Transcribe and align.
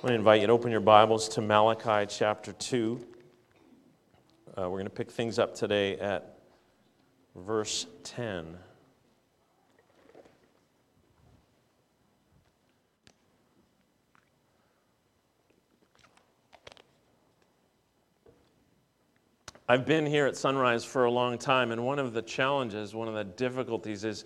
I 0.00 0.04
want 0.04 0.12
to 0.12 0.18
invite 0.18 0.40
you 0.40 0.46
to 0.46 0.52
open 0.54 0.70
your 0.70 0.80
Bibles 0.80 1.28
to 1.28 1.42
Malachi 1.42 2.06
chapter 2.08 2.54
2. 2.54 3.06
Uh, 4.56 4.62
we're 4.62 4.78
going 4.78 4.84
to 4.84 4.88
pick 4.88 5.10
things 5.10 5.38
up 5.38 5.54
today 5.54 5.98
at 5.98 6.38
verse 7.36 7.84
10. 8.04 8.56
I've 19.68 19.84
been 19.84 20.06
here 20.06 20.24
at 20.24 20.34
Sunrise 20.34 20.82
for 20.82 21.04
a 21.04 21.10
long 21.10 21.36
time, 21.36 21.72
and 21.72 21.84
one 21.84 21.98
of 21.98 22.14
the 22.14 22.22
challenges, 22.22 22.94
one 22.94 23.06
of 23.06 23.12
the 23.12 23.24
difficulties 23.24 24.04
is 24.04 24.24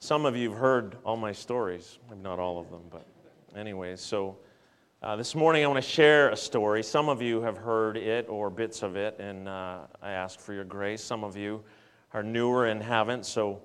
some 0.00 0.26
of 0.26 0.36
you 0.36 0.50
have 0.50 0.58
heard 0.58 0.96
all 1.04 1.16
my 1.16 1.30
stories. 1.30 2.00
Maybe 2.10 2.22
Not 2.22 2.40
all 2.40 2.58
of 2.58 2.70
them, 2.70 2.82
but 2.90 3.06
anyways. 3.54 4.00
So 4.00 4.36
uh, 5.02 5.16
this 5.16 5.34
morning 5.34 5.64
I 5.64 5.66
want 5.66 5.82
to 5.82 5.90
share 5.90 6.28
a 6.28 6.36
story. 6.36 6.82
Some 6.84 7.08
of 7.08 7.20
you 7.20 7.40
have 7.40 7.56
heard 7.56 7.96
it 7.96 8.28
or 8.28 8.50
bits 8.50 8.84
of 8.84 8.94
it, 8.94 9.18
and 9.18 9.48
uh, 9.48 9.78
I 10.00 10.12
ask 10.12 10.38
for 10.38 10.52
your 10.52 10.64
grace. 10.64 11.02
Some 11.02 11.24
of 11.24 11.36
you 11.36 11.64
are 12.14 12.22
newer 12.22 12.66
and 12.66 12.80
haven't. 12.80 13.26
So 13.26 13.60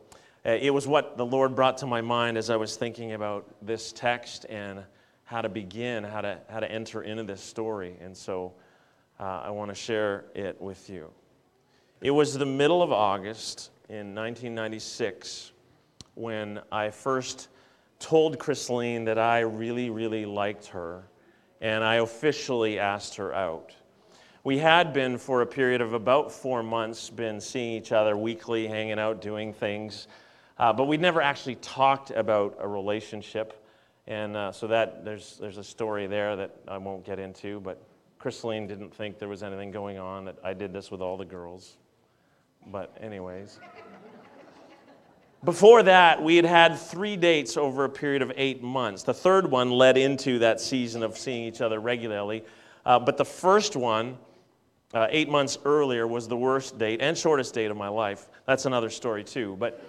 uh, 0.45 0.49
it 0.49 0.73
was 0.73 0.87
what 0.87 1.15
the 1.15 1.25
Lord 1.25 1.55
brought 1.55 1.77
to 1.79 1.85
my 1.85 2.01
mind 2.01 2.39
as 2.39 2.49
I 2.49 2.55
was 2.55 2.75
thinking 2.75 3.13
about 3.13 3.45
this 3.61 3.91
text 3.91 4.47
and 4.49 4.83
how 5.25 5.41
to 5.41 5.49
begin, 5.49 6.03
how 6.03 6.21
to, 6.21 6.39
how 6.49 6.59
to 6.59 6.71
enter 6.71 7.03
into 7.03 7.23
this 7.23 7.41
story. 7.41 7.95
And 8.01 8.17
so 8.17 8.53
uh, 9.19 9.41
I 9.45 9.51
want 9.51 9.69
to 9.69 9.75
share 9.75 10.25
it 10.33 10.59
with 10.59 10.89
you. 10.89 11.11
It 12.01 12.11
was 12.11 12.35
the 12.35 12.47
middle 12.47 12.81
of 12.81 12.91
August 12.91 13.69
in 13.89 14.15
1996 14.15 15.51
when 16.15 16.61
I 16.71 16.89
first 16.89 17.49
told 17.99 18.39
Chrisleen 18.39 19.05
that 19.05 19.19
I 19.19 19.41
really, 19.41 19.91
really 19.91 20.25
liked 20.25 20.67
her, 20.67 21.03
and 21.61 21.83
I 21.83 21.95
officially 21.95 22.79
asked 22.79 23.15
her 23.15 23.33
out. 23.33 23.73
We 24.43 24.59
had 24.59 24.93
been, 24.93 25.17
for 25.17 25.41
a 25.41 25.45
period 25.45 25.81
of 25.81 25.93
about 25.93 26.31
four 26.31 26.63
months, 26.63 27.09
been 27.09 27.41
seeing 27.41 27.73
each 27.73 27.91
other 27.91 28.15
weekly, 28.15 28.67
hanging 28.67 28.99
out, 28.99 29.21
doing 29.21 29.53
things, 29.53 30.07
uh, 30.57 30.71
but 30.71 30.85
we'd 30.85 31.01
never 31.01 31.21
actually 31.21 31.55
talked 31.55 32.11
about 32.11 32.55
a 32.59 32.67
relationship. 32.67 33.63
And 34.07 34.37
uh, 34.37 34.53
so 34.53 34.67
that 34.67 35.03
there's, 35.03 35.37
there's 35.37 35.57
a 35.57 35.63
story 35.63 36.07
there 36.07 36.37
that 36.37 36.55
I 36.67 36.77
won't 36.77 37.05
get 37.05 37.19
into, 37.19 37.59
but 37.59 37.83
Chrisleen 38.21 38.65
didn't 38.65 38.93
think 38.95 39.19
there 39.19 39.27
was 39.27 39.43
anything 39.43 39.69
going 39.69 39.97
on, 39.97 40.25
that 40.25 40.37
I 40.43 40.53
did 40.53 40.71
this 40.71 40.89
with 40.89 41.01
all 41.01 41.17
the 41.17 41.25
girls. 41.25 41.75
But, 42.67 42.97
anyways. 43.01 43.59
Before 45.43 45.83
that, 45.83 46.21
we 46.23 46.35
had 46.35 46.45
had 46.45 46.79
three 46.79 47.15
dates 47.15 47.57
over 47.57 47.83
a 47.83 47.89
period 47.89 48.21
of 48.23 48.31
eight 48.35 48.63
months. 48.63 49.03
The 49.03 49.13
third 49.13 49.49
one 49.49 49.69
led 49.69 49.95
into 49.95 50.39
that 50.39 50.59
season 50.59 51.03
of 51.03 51.15
seeing 51.15 51.43
each 51.43 51.61
other 51.61 51.79
regularly. 51.79 52.43
Uh, 52.85 52.97
but 52.99 53.17
the 53.17 53.25
first 53.25 53.75
one, 53.75 54.17
uh, 54.95 55.07
eight 55.11 55.29
months 55.29 55.59
earlier, 55.63 56.07
was 56.07 56.27
the 56.27 56.35
worst 56.35 56.79
date 56.79 57.01
and 57.01 57.15
shortest 57.15 57.53
date 57.53 57.69
of 57.69 57.77
my 57.77 57.87
life. 57.87 58.27
That's 58.45 58.65
another 58.65 58.89
story, 58.89 59.23
too. 59.23 59.55
But 59.59 59.83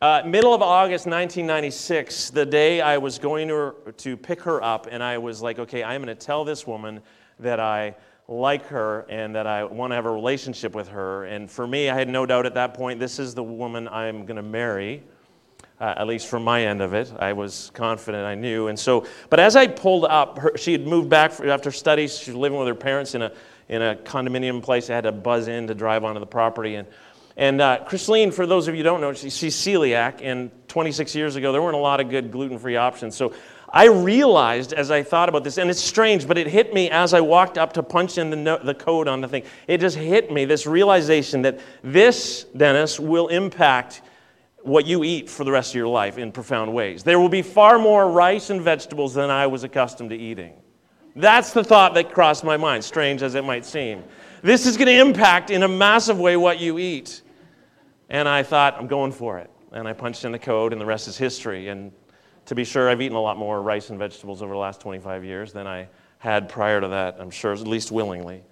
uh, 0.00 0.22
middle 0.24 0.54
of 0.54 0.62
August 0.62 1.04
1996, 1.06 2.30
the 2.30 2.46
day 2.46 2.80
I 2.80 2.96
was 2.96 3.18
going 3.18 3.48
to, 3.48 3.74
to 3.98 4.16
pick 4.16 4.40
her 4.42 4.62
up, 4.62 4.88
and 4.90 5.02
I 5.02 5.18
was 5.18 5.42
like, 5.42 5.58
okay, 5.58 5.84
I'm 5.84 6.02
going 6.02 6.16
to 6.16 6.26
tell 6.26 6.44
this 6.44 6.66
woman 6.66 7.02
that 7.38 7.60
I 7.60 7.94
like 8.32 8.66
her 8.66 9.06
and 9.08 9.34
that 9.36 9.46
I 9.46 9.64
want 9.64 9.90
to 9.90 9.94
have 9.94 10.06
a 10.06 10.10
relationship 10.10 10.74
with 10.74 10.88
her. 10.88 11.24
And 11.24 11.50
for 11.50 11.66
me, 11.66 11.90
I 11.90 11.94
had 11.94 12.08
no 12.08 12.26
doubt 12.26 12.46
at 12.46 12.54
that 12.54 12.74
point, 12.74 12.98
this 12.98 13.18
is 13.18 13.34
the 13.34 13.42
woman 13.42 13.86
I'm 13.88 14.24
going 14.24 14.36
to 14.36 14.42
marry. 14.42 15.02
Uh, 15.80 15.94
at 15.96 16.06
least 16.06 16.28
from 16.28 16.44
my 16.44 16.64
end 16.64 16.80
of 16.80 16.94
it, 16.94 17.12
I 17.18 17.32
was 17.32 17.72
confident 17.74 18.24
I 18.24 18.36
knew. 18.36 18.68
And 18.68 18.78
so, 18.78 19.04
but 19.30 19.40
as 19.40 19.56
I 19.56 19.66
pulled 19.66 20.04
up, 20.04 20.38
her, 20.38 20.56
she 20.56 20.70
had 20.70 20.86
moved 20.86 21.08
back 21.08 21.40
after 21.40 21.72
studies. 21.72 22.16
She 22.18 22.30
was 22.30 22.38
living 22.38 22.56
with 22.56 22.68
her 22.68 22.74
parents 22.74 23.16
in 23.16 23.22
a 23.22 23.32
in 23.68 23.82
a 23.82 23.96
condominium 23.96 24.62
place. 24.62 24.90
I 24.90 24.94
had 24.94 25.04
to 25.04 25.12
buzz 25.12 25.48
in 25.48 25.66
to 25.66 25.74
drive 25.74 26.04
onto 26.04 26.20
the 26.20 26.26
property. 26.26 26.76
And 26.76 26.86
and 27.36 27.60
uh, 27.60 27.84
Chrisleen, 27.88 28.32
for 28.32 28.46
those 28.46 28.68
of 28.68 28.74
you 28.74 28.80
who 28.80 28.84
don't 28.84 29.00
know, 29.00 29.12
she, 29.12 29.30
she's 29.30 29.56
celiac. 29.56 30.20
And 30.22 30.50
26 30.68 31.14
years 31.14 31.36
ago, 31.36 31.50
there 31.50 31.62
weren't 31.62 31.74
a 31.74 31.80
lot 31.80 32.00
of 32.00 32.10
good 32.10 32.30
gluten-free 32.30 32.76
options. 32.76 33.16
So 33.16 33.32
I 33.72 33.86
realized 33.86 34.74
as 34.74 34.90
I 34.90 35.02
thought 35.02 35.30
about 35.30 35.44
this, 35.44 35.56
and 35.56 35.70
it's 35.70 35.80
strange, 35.80 36.28
but 36.28 36.36
it 36.36 36.46
hit 36.46 36.74
me 36.74 36.90
as 36.90 37.14
I 37.14 37.22
walked 37.22 37.56
up 37.56 37.72
to 37.74 37.82
punch 37.82 38.18
in 38.18 38.28
the, 38.28 38.36
no, 38.36 38.58
the 38.58 38.74
code 38.74 39.08
on 39.08 39.22
the 39.22 39.28
thing. 39.28 39.44
It 39.66 39.78
just 39.78 39.96
hit 39.96 40.30
me 40.30 40.44
this 40.44 40.66
realization 40.66 41.42
that 41.42 41.58
this, 41.82 42.44
Dennis, 42.54 43.00
will 43.00 43.28
impact 43.28 44.02
what 44.60 44.86
you 44.86 45.04
eat 45.04 45.30
for 45.30 45.44
the 45.44 45.50
rest 45.50 45.72
of 45.72 45.76
your 45.76 45.88
life 45.88 46.18
in 46.18 46.32
profound 46.32 46.72
ways. 46.72 47.02
There 47.02 47.18
will 47.18 47.30
be 47.30 47.42
far 47.42 47.78
more 47.78 48.10
rice 48.10 48.50
and 48.50 48.60
vegetables 48.60 49.14
than 49.14 49.30
I 49.30 49.46
was 49.46 49.64
accustomed 49.64 50.10
to 50.10 50.16
eating. 50.16 50.52
That's 51.16 51.52
the 51.52 51.64
thought 51.64 51.94
that 51.94 52.12
crossed 52.12 52.44
my 52.44 52.56
mind, 52.56 52.84
strange 52.84 53.22
as 53.22 53.34
it 53.34 53.44
might 53.44 53.64
seem. 53.64 54.04
This 54.42 54.66
is 54.66 54.76
going 54.76 54.86
to 54.86 55.00
impact 55.00 55.50
in 55.50 55.62
a 55.62 55.68
massive 55.68 56.18
way 56.18 56.36
what 56.36 56.60
you 56.60 56.78
eat. 56.78 57.22
And 58.08 58.28
I 58.28 58.42
thought, 58.42 58.76
I'm 58.78 58.86
going 58.86 59.12
for 59.12 59.38
it. 59.38 59.50
And 59.72 59.88
I 59.88 59.94
punched 59.94 60.24
in 60.24 60.32
the 60.32 60.38
code, 60.38 60.72
and 60.72 60.80
the 60.80 60.86
rest 60.86 61.08
is 61.08 61.16
history. 61.16 61.68
And 61.68 61.92
to 62.46 62.54
be 62.54 62.64
sure, 62.64 62.88
I've 62.88 63.00
eaten 63.00 63.16
a 63.16 63.20
lot 63.20 63.36
more 63.36 63.62
rice 63.62 63.90
and 63.90 63.98
vegetables 63.98 64.42
over 64.42 64.52
the 64.52 64.58
last 64.58 64.80
25 64.80 65.24
years 65.24 65.52
than 65.52 65.66
I 65.66 65.88
had 66.18 66.48
prior 66.48 66.80
to 66.80 66.88
that, 66.88 67.16
I'm 67.18 67.30
sure, 67.30 67.52
at 67.52 67.60
least 67.60 67.90
willingly. 67.90 68.42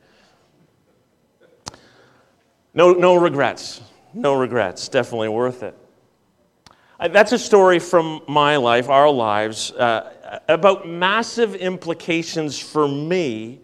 No, 2.74 2.92
no 2.92 3.16
regrets. 3.16 3.80
No 4.14 4.34
regrets. 4.34 4.88
Definitely 4.88 5.28
worth 5.28 5.62
it. 5.62 5.76
That's 6.98 7.32
a 7.32 7.38
story 7.38 7.78
from 7.78 8.20
my 8.28 8.56
life, 8.56 8.88
our 8.90 9.10
lives, 9.10 9.72
uh, 9.72 10.40
about 10.48 10.86
massive 10.86 11.54
implications 11.54 12.58
for 12.58 12.86
me 12.86 13.60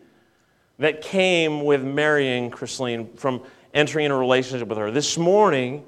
that 0.78 1.02
came 1.02 1.64
with 1.64 1.82
marrying 1.82 2.50
Chrisleen 2.50 3.18
from 3.18 3.42
entering 3.74 4.06
in 4.06 4.12
a 4.12 4.16
relationship 4.16 4.68
with 4.68 4.78
her. 4.78 4.90
This 4.90 5.18
morning, 5.18 5.84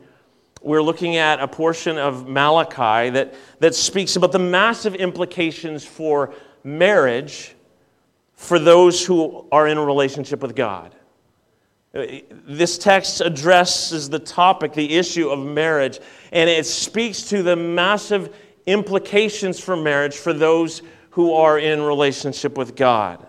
we're 0.62 0.82
looking 0.82 1.16
at 1.16 1.40
a 1.40 1.48
portion 1.48 1.98
of 1.98 2.28
Malachi 2.28 3.10
that, 3.10 3.34
that 3.60 3.74
speaks 3.74 4.16
about 4.16 4.32
the 4.32 4.38
massive 4.38 4.94
implications 4.94 5.84
for 5.84 6.34
marriage 6.64 7.54
for 8.34 8.58
those 8.58 9.04
who 9.04 9.46
are 9.50 9.66
in 9.66 9.78
a 9.78 9.84
relationship 9.84 10.42
with 10.42 10.54
God. 10.54 10.94
This 11.92 12.78
text 12.78 13.20
addresses 13.20 14.10
the 14.10 14.18
topic, 14.18 14.74
the 14.74 14.94
issue 14.94 15.30
of 15.30 15.38
marriage, 15.44 15.98
and 16.32 16.48
it 16.48 16.66
speaks 16.66 17.22
to 17.30 17.42
the 17.42 17.56
massive 17.56 18.34
implications 18.66 19.58
for 19.58 19.76
marriage 19.76 20.16
for 20.16 20.32
those 20.32 20.82
who 21.10 21.32
are 21.32 21.58
in 21.58 21.82
relationship 21.82 22.56
with 22.56 22.76
God. 22.76 23.26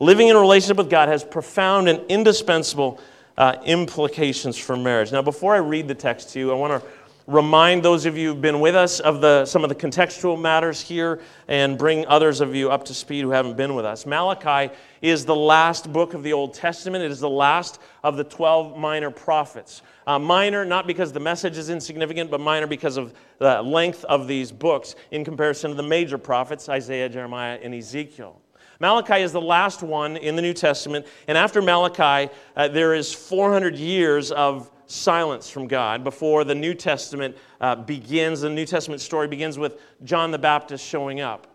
Living 0.00 0.28
in 0.28 0.36
relationship 0.36 0.78
with 0.78 0.90
God 0.90 1.08
has 1.08 1.22
profound 1.22 1.88
and 1.88 2.00
indispensable 2.08 3.00
uh, 3.38 3.56
implications 3.64 4.58
for 4.58 4.76
marriage. 4.76 5.12
Now, 5.12 5.22
before 5.22 5.54
I 5.54 5.58
read 5.58 5.86
the 5.86 5.94
text 5.94 6.30
to 6.30 6.40
you, 6.40 6.50
I 6.50 6.54
want 6.54 6.82
to 6.82 6.88
remind 7.28 7.84
those 7.84 8.04
of 8.04 8.18
you 8.18 8.30
who've 8.30 8.40
been 8.40 8.58
with 8.58 8.74
us 8.74 8.98
of 8.98 9.20
the, 9.20 9.46
some 9.46 9.62
of 9.62 9.68
the 9.68 9.76
contextual 9.76 10.40
matters 10.40 10.80
here 10.80 11.20
and 11.46 11.78
bring 11.78 12.04
others 12.06 12.40
of 12.40 12.54
you 12.54 12.68
up 12.68 12.84
to 12.86 12.94
speed 12.94 13.20
who 13.20 13.30
haven't 13.30 13.56
been 13.56 13.76
with 13.76 13.84
us. 13.84 14.06
Malachi 14.06 14.74
is 15.02 15.24
the 15.24 15.36
last 15.36 15.92
book 15.92 16.14
of 16.14 16.24
the 16.24 16.32
Old 16.32 16.52
Testament. 16.52 17.04
It 17.04 17.12
is 17.12 17.20
the 17.20 17.30
last 17.30 17.80
of 18.02 18.16
the 18.16 18.24
12 18.24 18.76
minor 18.76 19.10
prophets. 19.10 19.82
Uh, 20.04 20.18
minor, 20.18 20.64
not 20.64 20.88
because 20.88 21.12
the 21.12 21.20
message 21.20 21.56
is 21.58 21.70
insignificant, 21.70 22.32
but 22.32 22.40
minor 22.40 22.66
because 22.66 22.96
of 22.96 23.14
the 23.38 23.62
length 23.62 24.04
of 24.06 24.26
these 24.26 24.50
books 24.50 24.96
in 25.12 25.24
comparison 25.24 25.70
to 25.70 25.76
the 25.76 25.82
major 25.82 26.18
prophets, 26.18 26.68
Isaiah, 26.68 27.08
Jeremiah, 27.08 27.60
and 27.62 27.72
Ezekiel. 27.72 28.40
Malachi 28.80 29.22
is 29.22 29.32
the 29.32 29.40
last 29.40 29.82
one 29.82 30.16
in 30.16 30.36
the 30.36 30.42
New 30.42 30.54
Testament, 30.54 31.06
and 31.26 31.36
after 31.36 31.60
Malachi, 31.60 32.32
uh, 32.56 32.68
there 32.68 32.94
is 32.94 33.12
400 33.12 33.76
years 33.76 34.30
of 34.30 34.70
silence 34.86 35.50
from 35.50 35.66
God 35.66 36.04
before 36.04 36.44
the 36.44 36.54
New 36.54 36.74
Testament 36.74 37.36
uh, 37.60 37.74
begins. 37.74 38.40
The 38.40 38.50
New 38.50 38.66
Testament 38.66 39.00
story 39.00 39.28
begins 39.28 39.58
with 39.58 39.80
John 40.04 40.30
the 40.30 40.38
Baptist 40.38 40.84
showing 40.84 41.20
up. 41.20 41.46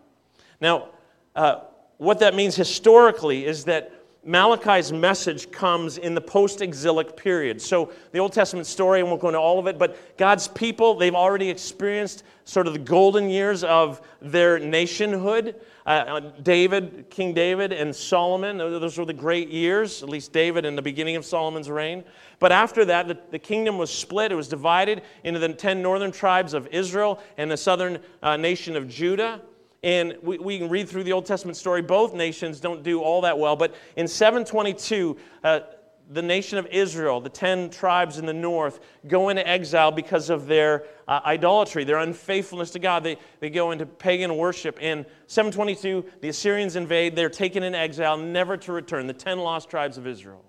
Now, 0.60 0.90
uh, 1.34 1.60
what 1.96 2.18
that 2.20 2.34
means 2.34 2.54
historically 2.56 3.46
is 3.46 3.64
that 3.64 4.03
Malachi's 4.26 4.92
message 4.92 5.50
comes 5.50 5.98
in 5.98 6.14
the 6.14 6.20
post 6.20 6.62
exilic 6.62 7.16
period. 7.16 7.60
So, 7.60 7.92
the 8.12 8.18
Old 8.18 8.32
Testament 8.32 8.66
story, 8.66 9.00
and 9.00 9.06
we 9.06 9.10
won't 9.10 9.20
go 9.20 9.28
into 9.28 9.38
all 9.38 9.58
of 9.58 9.66
it, 9.66 9.78
but 9.78 10.16
God's 10.16 10.48
people, 10.48 10.94
they've 10.94 11.14
already 11.14 11.50
experienced 11.50 12.24
sort 12.44 12.66
of 12.66 12.72
the 12.72 12.78
golden 12.78 13.28
years 13.28 13.64
of 13.64 14.00
their 14.22 14.58
nationhood. 14.58 15.60
Uh, 15.86 15.88
uh, 15.88 16.20
David, 16.42 17.06
King 17.10 17.34
David, 17.34 17.72
and 17.72 17.94
Solomon, 17.94 18.58
those 18.58 18.96
were 18.96 19.04
the 19.04 19.12
great 19.12 19.50
years, 19.50 20.02
at 20.02 20.08
least 20.08 20.32
David 20.32 20.64
in 20.64 20.76
the 20.76 20.82
beginning 20.82 21.16
of 21.16 21.24
Solomon's 21.24 21.68
reign. 21.68 22.04
But 22.38 22.52
after 22.52 22.84
that, 22.86 23.08
the, 23.08 23.18
the 23.30 23.38
kingdom 23.38 23.76
was 23.76 23.90
split. 23.90 24.32
It 24.32 24.36
was 24.36 24.48
divided 24.48 25.02
into 25.24 25.38
the 25.38 25.48
10 25.50 25.82
northern 25.82 26.12
tribes 26.12 26.54
of 26.54 26.66
Israel 26.68 27.20
and 27.36 27.50
the 27.50 27.56
southern 27.56 27.98
uh, 28.22 28.36
nation 28.36 28.76
of 28.76 28.88
Judah. 28.88 29.40
And 29.84 30.16
we, 30.22 30.38
we, 30.38 30.58
can 30.58 30.70
read 30.70 30.88
through 30.88 31.04
the 31.04 31.12
Old 31.12 31.26
Testament 31.26 31.58
story. 31.58 31.82
Both 31.82 32.14
nations 32.14 32.58
don't 32.58 32.82
do 32.82 33.02
all 33.02 33.20
that 33.20 33.38
well. 33.38 33.54
But 33.54 33.74
in 33.96 34.08
722, 34.08 35.18
uh, 35.44 35.60
the 36.10 36.22
nation 36.22 36.56
of 36.56 36.66
Israel, 36.68 37.20
the 37.20 37.28
10 37.28 37.68
tribes 37.68 38.16
in 38.16 38.24
the 38.24 38.32
north, 38.32 38.80
go 39.06 39.28
into 39.28 39.46
exile 39.46 39.92
because 39.92 40.30
of 40.30 40.46
their 40.46 40.84
uh, 41.06 41.20
idolatry, 41.26 41.84
their 41.84 41.98
unfaithfulness 41.98 42.70
to 42.70 42.78
God. 42.78 43.04
They, 43.04 43.18
they 43.40 43.50
go 43.50 43.72
into 43.72 43.84
pagan 43.84 44.34
worship. 44.38 44.80
In 44.80 45.04
722, 45.26 46.02
the 46.22 46.30
Assyrians 46.30 46.76
invade. 46.76 47.14
They're 47.14 47.28
taken 47.28 47.62
in 47.62 47.74
exile, 47.74 48.16
never 48.16 48.56
to 48.56 48.72
return. 48.72 49.06
The 49.06 49.12
10 49.12 49.38
lost 49.38 49.68
tribes 49.68 49.98
of 49.98 50.06
Israel. 50.06 50.46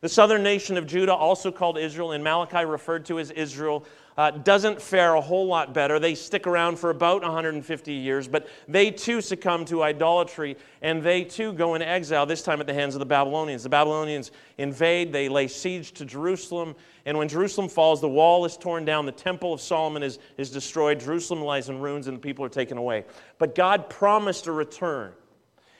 The 0.00 0.08
southern 0.08 0.42
nation 0.42 0.76
of 0.76 0.88
Judah, 0.88 1.14
also 1.14 1.52
called 1.52 1.78
Israel, 1.78 2.12
in 2.12 2.22
Malachi 2.24 2.64
referred 2.64 3.04
to 3.06 3.20
as 3.20 3.30
Israel, 3.30 3.84
uh, 4.20 4.30
doesn't 4.30 4.82
fare 4.82 5.14
a 5.14 5.20
whole 5.20 5.46
lot 5.46 5.72
better. 5.72 5.98
They 5.98 6.14
stick 6.14 6.46
around 6.46 6.78
for 6.78 6.90
about 6.90 7.22
150 7.22 7.90
years, 7.90 8.28
but 8.28 8.48
they 8.68 8.90
too 8.90 9.22
succumb 9.22 9.64
to 9.64 9.82
idolatry 9.82 10.58
and 10.82 11.02
they 11.02 11.24
too 11.24 11.54
go 11.54 11.74
into 11.74 11.88
exile, 11.88 12.26
this 12.26 12.42
time 12.42 12.60
at 12.60 12.66
the 12.66 12.74
hands 12.74 12.94
of 12.94 12.98
the 12.98 13.06
Babylonians. 13.06 13.62
The 13.62 13.70
Babylonians 13.70 14.30
invade, 14.58 15.10
they 15.10 15.30
lay 15.30 15.48
siege 15.48 15.92
to 15.92 16.04
Jerusalem, 16.04 16.76
and 17.06 17.16
when 17.16 17.28
Jerusalem 17.28 17.70
falls, 17.70 18.02
the 18.02 18.10
wall 18.10 18.44
is 18.44 18.58
torn 18.58 18.84
down, 18.84 19.06
the 19.06 19.12
temple 19.12 19.54
of 19.54 19.60
Solomon 19.62 20.02
is, 20.02 20.18
is 20.36 20.50
destroyed, 20.50 21.00
Jerusalem 21.00 21.40
lies 21.40 21.70
in 21.70 21.80
ruins, 21.80 22.06
and 22.06 22.14
the 22.18 22.20
people 22.20 22.44
are 22.44 22.50
taken 22.50 22.76
away. 22.76 23.06
But 23.38 23.54
God 23.54 23.88
promised 23.88 24.48
a 24.48 24.52
return. 24.52 25.14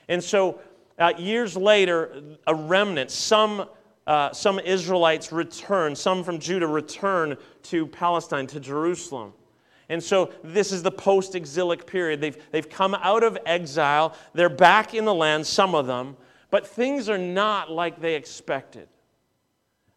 And 0.08 0.24
so, 0.24 0.60
uh, 0.98 1.12
years 1.18 1.58
later, 1.58 2.22
a 2.46 2.54
remnant, 2.54 3.10
some 3.10 3.68
uh, 4.10 4.32
some 4.32 4.58
Israelites 4.58 5.30
return, 5.30 5.94
some 5.94 6.24
from 6.24 6.40
Judah 6.40 6.66
return 6.66 7.36
to 7.62 7.86
Palestine, 7.86 8.44
to 8.48 8.58
Jerusalem. 8.58 9.32
And 9.88 10.02
so 10.02 10.32
this 10.42 10.72
is 10.72 10.82
the 10.82 10.90
post 10.90 11.36
exilic 11.36 11.86
period. 11.86 12.20
They've, 12.20 12.36
they've 12.50 12.68
come 12.68 12.96
out 12.96 13.22
of 13.22 13.38
exile, 13.46 14.16
they're 14.34 14.48
back 14.48 14.94
in 14.94 15.04
the 15.04 15.14
land, 15.14 15.46
some 15.46 15.76
of 15.76 15.86
them, 15.86 16.16
but 16.50 16.66
things 16.66 17.08
are 17.08 17.18
not 17.18 17.70
like 17.70 18.00
they 18.00 18.16
expected. 18.16 18.88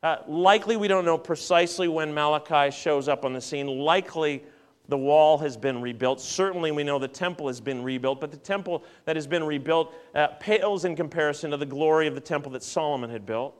Uh, 0.03 0.17
likely, 0.27 0.77
we 0.77 0.87
don't 0.87 1.05
know 1.05 1.17
precisely 1.17 1.87
when 1.87 2.13
Malachi 2.13 2.69
shows 2.69 3.07
up 3.07 3.25
on 3.25 3.33
the 3.33 3.41
scene. 3.41 3.65
Likely, 3.65 4.43
the 4.89 4.97
wall 4.97 5.39
has 5.39 5.57
been 5.57 5.81
rebuilt. 5.81 6.21
Certainly, 6.21 6.71
we 6.71 6.83
know 6.83 6.99
the 6.99 7.07
temple 7.07 7.47
has 7.47 7.59
been 7.59 7.81
rebuilt, 7.81 8.21
but 8.21 8.29
the 8.29 8.37
temple 8.37 8.83
that 9.05 9.15
has 9.15 9.25
been 9.25 9.43
rebuilt 9.43 9.91
uh, 10.13 10.27
pales 10.39 10.85
in 10.85 10.95
comparison 10.95 11.49
to 11.49 11.57
the 11.57 11.65
glory 11.65 12.05
of 12.05 12.13
the 12.13 12.21
temple 12.21 12.51
that 12.51 12.61
Solomon 12.61 13.09
had 13.09 13.25
built. 13.25 13.55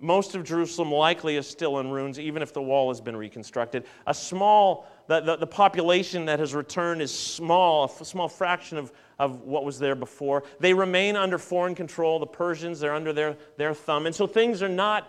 Most 0.00 0.36
of 0.36 0.44
Jerusalem 0.44 0.92
likely 0.92 1.36
is 1.36 1.48
still 1.48 1.80
in 1.80 1.90
ruins, 1.90 2.20
even 2.20 2.40
if 2.40 2.52
the 2.52 2.62
wall 2.62 2.88
has 2.90 3.00
been 3.00 3.16
reconstructed. 3.16 3.84
A 4.06 4.14
small, 4.14 4.86
the, 5.08 5.20
the, 5.20 5.36
the, 5.36 5.46
population 5.46 6.26
that 6.26 6.38
has 6.38 6.54
returned 6.54 7.02
is 7.02 7.12
small, 7.12 7.92
a 8.00 8.04
small 8.04 8.28
fraction 8.28 8.78
of, 8.78 8.92
of 9.18 9.40
what 9.42 9.64
was 9.64 9.80
there 9.80 9.96
before. 9.96 10.44
They 10.60 10.72
remain 10.72 11.16
under 11.16 11.36
foreign 11.36 11.74
control. 11.74 12.20
The 12.20 12.26
Persians, 12.26 12.78
they're 12.78 12.94
under 12.94 13.12
their, 13.12 13.36
their 13.56 13.74
thumb. 13.74 14.06
And 14.06 14.14
so 14.14 14.28
things 14.28 14.62
are 14.62 14.68
not, 14.68 15.08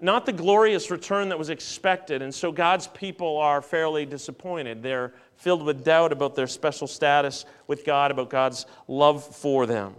not 0.00 0.24
the 0.24 0.32
glorious 0.32 0.90
return 0.90 1.28
that 1.28 1.38
was 1.38 1.50
expected. 1.50 2.22
And 2.22 2.34
so 2.34 2.50
God's 2.50 2.86
people 2.86 3.36
are 3.36 3.60
fairly 3.60 4.06
disappointed. 4.06 4.82
They're 4.82 5.12
filled 5.36 5.62
with 5.62 5.84
doubt 5.84 6.12
about 6.12 6.34
their 6.34 6.46
special 6.46 6.86
status 6.86 7.44
with 7.66 7.84
God, 7.84 8.10
about 8.10 8.30
God's 8.30 8.64
love 8.86 9.22
for 9.22 9.66
them. 9.66 9.96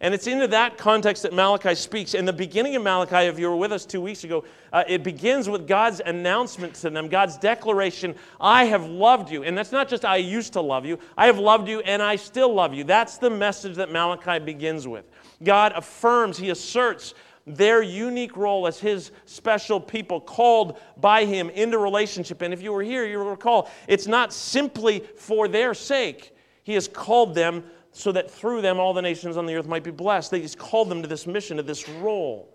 And 0.00 0.12
it's 0.12 0.26
into 0.26 0.46
that 0.48 0.76
context 0.76 1.22
that 1.22 1.32
Malachi 1.32 1.74
speaks. 1.74 2.14
In 2.14 2.24
the 2.24 2.32
beginning 2.32 2.76
of 2.76 2.82
Malachi, 2.82 3.26
if 3.28 3.38
you 3.38 3.48
were 3.48 3.56
with 3.56 3.72
us 3.72 3.86
two 3.86 4.00
weeks 4.00 4.24
ago, 4.24 4.44
uh, 4.72 4.84
it 4.86 5.02
begins 5.02 5.48
with 5.48 5.66
God's 5.66 6.00
announcement 6.04 6.74
to 6.76 6.90
them, 6.90 7.08
God's 7.08 7.38
declaration, 7.38 8.14
I 8.40 8.64
have 8.64 8.84
loved 8.84 9.30
you. 9.30 9.42
And 9.42 9.56
that's 9.56 9.72
not 9.72 9.88
just 9.88 10.04
I 10.04 10.16
used 10.16 10.52
to 10.52 10.60
love 10.60 10.84
you, 10.84 10.98
I 11.16 11.26
have 11.26 11.38
loved 11.38 11.68
you 11.68 11.80
and 11.80 12.02
I 12.02 12.16
still 12.16 12.52
love 12.52 12.74
you. 12.74 12.84
That's 12.84 13.18
the 13.18 13.30
message 13.30 13.76
that 13.76 13.90
Malachi 13.90 14.38
begins 14.38 14.86
with. 14.86 15.06
God 15.42 15.72
affirms, 15.74 16.36
He 16.36 16.50
asserts 16.50 17.14
their 17.46 17.80
unique 17.80 18.36
role 18.36 18.66
as 18.66 18.78
His 18.78 19.12
special 19.24 19.80
people, 19.80 20.20
called 20.20 20.78
by 20.96 21.24
Him 21.24 21.48
into 21.50 21.78
relationship. 21.78 22.42
And 22.42 22.52
if 22.52 22.60
you 22.60 22.72
were 22.72 22.82
here, 22.82 23.06
you 23.06 23.18
will 23.18 23.30
recall, 23.30 23.70
it's 23.86 24.06
not 24.06 24.32
simply 24.32 25.00
for 25.16 25.48
their 25.48 25.72
sake. 25.72 26.34
He 26.64 26.74
has 26.74 26.88
called 26.88 27.34
them 27.34 27.64
so 27.96 28.12
that 28.12 28.30
through 28.30 28.60
them 28.60 28.78
all 28.78 28.92
the 28.92 29.00
nations 29.00 29.38
on 29.38 29.46
the 29.46 29.54
earth 29.54 29.66
might 29.66 29.82
be 29.82 29.90
blessed. 29.90 30.30
Just 30.32 30.58
called 30.58 30.90
them 30.90 31.00
to 31.00 31.08
this 31.08 31.26
mission, 31.26 31.56
to 31.56 31.62
this 31.62 31.88
role. 31.88 32.54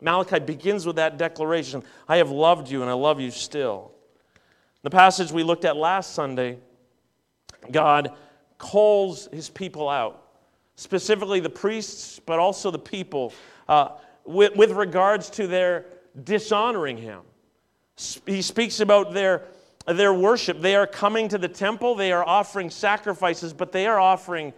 Malachi 0.00 0.38
begins 0.38 0.86
with 0.86 0.96
that 0.96 1.18
declaration 1.18 1.82
I 2.08 2.16
have 2.16 2.30
loved 2.30 2.70
you 2.70 2.80
and 2.80 2.90
I 2.90 2.94
love 2.94 3.20
you 3.20 3.30
still. 3.30 3.92
The 4.82 4.88
passage 4.88 5.32
we 5.32 5.42
looked 5.42 5.66
at 5.66 5.76
last 5.76 6.14
Sunday, 6.14 6.56
God 7.70 8.12
calls 8.56 9.28
his 9.30 9.50
people 9.50 9.86
out, 9.86 10.22
specifically 10.76 11.40
the 11.40 11.50
priests, 11.50 12.18
but 12.18 12.38
also 12.38 12.70
the 12.70 12.78
people, 12.78 13.34
uh, 13.68 13.90
with, 14.24 14.56
with 14.56 14.70
regards 14.70 15.28
to 15.30 15.46
their 15.46 15.84
dishonoring 16.24 16.96
him. 16.96 17.20
He 18.24 18.40
speaks 18.40 18.80
about 18.80 19.12
their, 19.12 19.42
their 19.86 20.14
worship. 20.14 20.62
They 20.62 20.74
are 20.74 20.86
coming 20.86 21.28
to 21.28 21.36
the 21.36 21.48
temple, 21.48 21.96
they 21.96 22.12
are 22.12 22.26
offering 22.26 22.70
sacrifices, 22.70 23.52
but 23.52 23.72
they 23.72 23.86
are 23.86 24.00
offering 24.00 24.54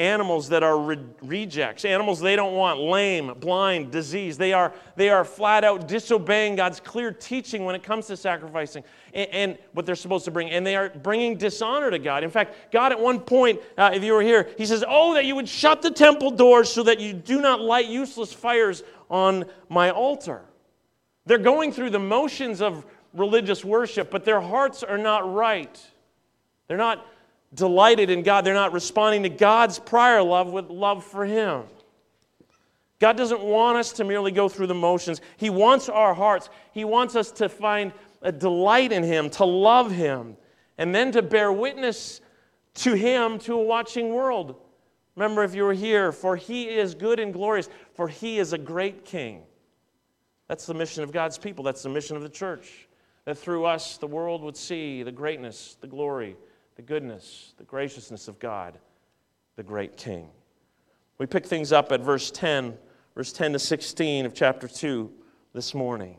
animals 0.00 0.48
that 0.48 0.62
are 0.62 0.78
re- 0.78 0.98
rejects, 1.22 1.84
animals 1.84 2.20
they 2.20 2.34
don't 2.34 2.54
want, 2.54 2.80
lame, 2.80 3.34
blind, 3.38 3.90
diseased. 3.92 4.38
They 4.38 4.54
are, 4.54 4.72
they 4.96 5.10
are 5.10 5.26
flat 5.26 5.62
out 5.62 5.86
disobeying 5.86 6.56
God's 6.56 6.80
clear 6.80 7.12
teaching 7.12 7.66
when 7.66 7.74
it 7.74 7.82
comes 7.82 8.06
to 8.06 8.16
sacrificing 8.16 8.82
and, 9.12 9.30
and 9.30 9.58
what 9.72 9.84
they're 9.84 9.94
supposed 9.94 10.24
to 10.24 10.30
bring. 10.30 10.50
And 10.50 10.66
they 10.66 10.74
are 10.74 10.88
bringing 10.88 11.36
dishonor 11.36 11.90
to 11.90 11.98
God. 11.98 12.24
In 12.24 12.30
fact, 12.30 12.72
God 12.72 12.92
at 12.92 12.98
one 12.98 13.20
point, 13.20 13.60
uh, 13.76 13.90
if 13.92 14.02
you 14.02 14.14
were 14.14 14.22
here, 14.22 14.48
He 14.56 14.64
says, 14.64 14.82
Oh, 14.88 15.12
that 15.14 15.26
you 15.26 15.34
would 15.34 15.48
shut 15.48 15.82
the 15.82 15.90
temple 15.90 16.30
doors 16.30 16.72
so 16.72 16.82
that 16.84 16.98
you 16.98 17.12
do 17.12 17.42
not 17.42 17.60
light 17.60 17.86
useless 17.86 18.32
fires 18.32 18.82
on 19.10 19.44
my 19.68 19.90
altar. 19.90 20.40
They're 21.26 21.36
going 21.36 21.72
through 21.72 21.90
the 21.90 21.98
motions 21.98 22.62
of 22.62 22.86
religious 23.12 23.64
worship, 23.66 24.10
but 24.10 24.24
their 24.24 24.40
hearts 24.40 24.82
are 24.82 24.98
not 24.98 25.30
right. 25.30 25.78
They're 26.68 26.78
not 26.78 27.06
delighted 27.54 28.10
in 28.10 28.22
God. 28.22 28.44
They're 28.44 28.54
not 28.54 28.72
responding 28.72 29.22
to 29.24 29.28
God's 29.28 29.78
prior 29.78 30.22
love 30.22 30.50
with 30.50 30.70
love 30.70 31.04
for 31.04 31.24
Him. 31.24 31.64
God 32.98 33.16
doesn't 33.16 33.40
want 33.40 33.78
us 33.78 33.92
to 33.94 34.04
merely 34.04 34.30
go 34.30 34.48
through 34.48 34.66
the 34.66 34.74
motions. 34.74 35.20
He 35.38 35.50
wants 35.50 35.88
our 35.88 36.14
hearts. 36.14 36.50
He 36.72 36.84
wants 36.84 37.16
us 37.16 37.30
to 37.32 37.48
find 37.48 37.92
a 38.22 38.30
delight 38.30 38.92
in 38.92 39.02
Him, 39.02 39.30
to 39.30 39.44
love 39.44 39.90
Him, 39.90 40.36
and 40.76 40.94
then 40.94 41.10
to 41.12 41.22
bear 41.22 41.50
witness 41.50 42.20
to 42.74 42.94
Him 42.94 43.38
to 43.40 43.54
a 43.54 43.62
watching 43.62 44.12
world. 44.12 44.56
Remember, 45.16 45.42
if 45.42 45.54
you 45.54 45.64
were 45.64 45.74
here, 45.74 46.12
for 46.12 46.36
He 46.36 46.68
is 46.68 46.94
good 46.94 47.18
and 47.18 47.32
glorious, 47.32 47.68
for 47.94 48.06
He 48.06 48.38
is 48.38 48.52
a 48.52 48.58
great 48.58 49.04
King. 49.04 49.42
That's 50.46 50.66
the 50.66 50.74
mission 50.74 51.02
of 51.02 51.12
God's 51.12 51.38
people. 51.38 51.64
That's 51.64 51.82
the 51.82 51.88
mission 51.88 52.16
of 52.16 52.22
the 52.22 52.28
church. 52.28 52.88
That 53.24 53.38
through 53.38 53.64
us, 53.64 53.96
the 53.96 54.06
world 54.06 54.42
would 54.42 54.56
see 54.56 55.02
the 55.02 55.12
greatness, 55.12 55.76
the 55.80 55.86
glory, 55.86 56.36
the 56.80 56.86
goodness, 56.86 57.52
the 57.58 57.64
graciousness 57.64 58.26
of 58.26 58.38
God, 58.38 58.78
the 59.56 59.62
great 59.62 59.98
King. 59.98 60.30
We 61.18 61.26
pick 61.26 61.44
things 61.44 61.72
up 61.72 61.92
at 61.92 62.00
verse 62.00 62.30
10, 62.30 62.74
verse 63.14 63.34
10 63.34 63.52
to 63.52 63.58
16 63.58 64.24
of 64.24 64.32
chapter 64.32 64.66
2 64.66 65.12
this 65.52 65.74
morning. 65.74 66.16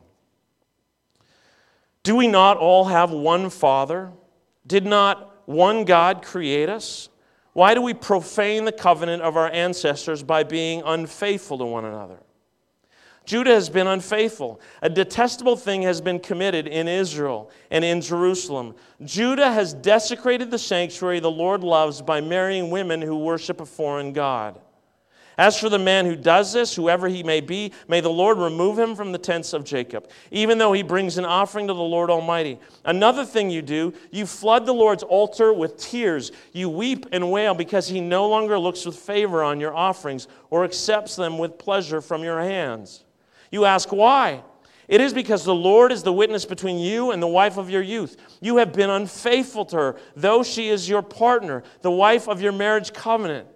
Do 2.04 2.14
we 2.14 2.28
not 2.28 2.58
all 2.58 2.84
have 2.84 3.10
one 3.10 3.50
Father? 3.50 4.12
Did 4.64 4.86
not 4.86 5.48
one 5.48 5.84
God 5.84 6.22
create 6.22 6.68
us? 6.68 7.08
Why 7.54 7.74
do 7.74 7.82
we 7.82 7.92
profane 7.92 8.64
the 8.64 8.70
covenant 8.70 9.20
of 9.20 9.36
our 9.36 9.50
ancestors 9.50 10.22
by 10.22 10.44
being 10.44 10.80
unfaithful 10.86 11.58
to 11.58 11.64
one 11.64 11.86
another? 11.86 12.20
Judah 13.24 13.54
has 13.54 13.70
been 13.70 13.86
unfaithful. 13.86 14.60
A 14.82 14.90
detestable 14.90 15.56
thing 15.56 15.82
has 15.82 16.00
been 16.00 16.18
committed 16.18 16.66
in 16.66 16.88
Israel 16.88 17.50
and 17.70 17.84
in 17.84 18.00
Jerusalem. 18.00 18.74
Judah 19.04 19.52
has 19.52 19.74
desecrated 19.74 20.50
the 20.50 20.58
sanctuary 20.58 21.20
the 21.20 21.30
Lord 21.30 21.62
loves 21.62 22.02
by 22.02 22.20
marrying 22.20 22.70
women 22.70 23.00
who 23.00 23.16
worship 23.18 23.60
a 23.60 23.66
foreign 23.66 24.12
God. 24.12 24.60
As 25.38 25.58
for 25.58 25.68
the 25.68 25.78
man 25.78 26.04
who 26.04 26.14
does 26.14 26.52
this, 26.52 26.74
whoever 26.74 27.08
he 27.08 27.22
may 27.22 27.40
be, 27.40 27.72
may 27.88 28.00
the 28.00 28.10
Lord 28.10 28.36
remove 28.36 28.78
him 28.78 28.94
from 28.94 29.12
the 29.12 29.18
tents 29.18 29.54
of 29.54 29.64
Jacob, 29.64 30.10
even 30.30 30.58
though 30.58 30.72
he 30.72 30.82
brings 30.82 31.16
an 31.16 31.24
offering 31.24 31.68
to 31.68 31.74
the 31.74 31.80
Lord 31.80 32.10
Almighty. 32.10 32.58
Another 32.84 33.24
thing 33.24 33.48
you 33.48 33.62
do, 33.62 33.94
you 34.10 34.26
flood 34.26 34.66
the 34.66 34.74
Lord's 34.74 35.02
altar 35.02 35.52
with 35.52 35.78
tears. 35.78 36.32
You 36.52 36.68
weep 36.68 37.06
and 37.12 37.32
wail 37.32 37.54
because 37.54 37.88
he 37.88 38.00
no 38.00 38.28
longer 38.28 38.58
looks 38.58 38.84
with 38.84 38.96
favor 38.96 39.42
on 39.42 39.58
your 39.58 39.74
offerings 39.74 40.28
or 40.50 40.64
accepts 40.64 41.16
them 41.16 41.38
with 41.38 41.56
pleasure 41.56 42.02
from 42.02 42.22
your 42.22 42.40
hands. 42.40 43.04
You 43.52 43.66
ask 43.66 43.92
why? 43.92 44.42
It 44.88 45.00
is 45.00 45.14
because 45.14 45.44
the 45.44 45.54
Lord 45.54 45.92
is 45.92 46.02
the 46.02 46.12
witness 46.12 46.44
between 46.44 46.78
you 46.78 47.12
and 47.12 47.22
the 47.22 47.28
wife 47.28 47.56
of 47.56 47.70
your 47.70 47.82
youth. 47.82 48.16
You 48.40 48.56
have 48.56 48.72
been 48.72 48.90
unfaithful 48.90 49.64
to 49.66 49.76
her, 49.76 49.96
though 50.16 50.42
she 50.42 50.68
is 50.68 50.88
your 50.88 51.02
partner, 51.02 51.62
the 51.82 51.90
wife 51.90 52.28
of 52.28 52.42
your 52.42 52.52
marriage 52.52 52.92
covenant. 52.92 53.46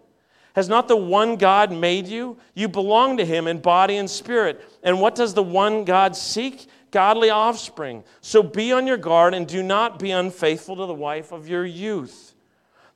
Has 0.54 0.68
not 0.68 0.88
the 0.88 0.96
one 0.96 1.36
God 1.36 1.72
made 1.72 2.06
you? 2.06 2.38
You 2.54 2.68
belong 2.68 3.16
to 3.18 3.24
him 3.26 3.46
in 3.46 3.58
body 3.58 3.96
and 3.96 4.08
spirit. 4.08 4.64
And 4.82 5.00
what 5.00 5.14
does 5.14 5.34
the 5.34 5.42
one 5.42 5.84
God 5.84 6.16
seek? 6.16 6.68
Godly 6.90 7.28
offspring. 7.28 8.04
So 8.22 8.42
be 8.42 8.72
on 8.72 8.86
your 8.86 8.96
guard 8.96 9.34
and 9.34 9.46
do 9.46 9.62
not 9.62 9.98
be 9.98 10.12
unfaithful 10.12 10.76
to 10.76 10.86
the 10.86 10.94
wife 10.94 11.32
of 11.32 11.48
your 11.48 11.66
youth. 11.66 12.34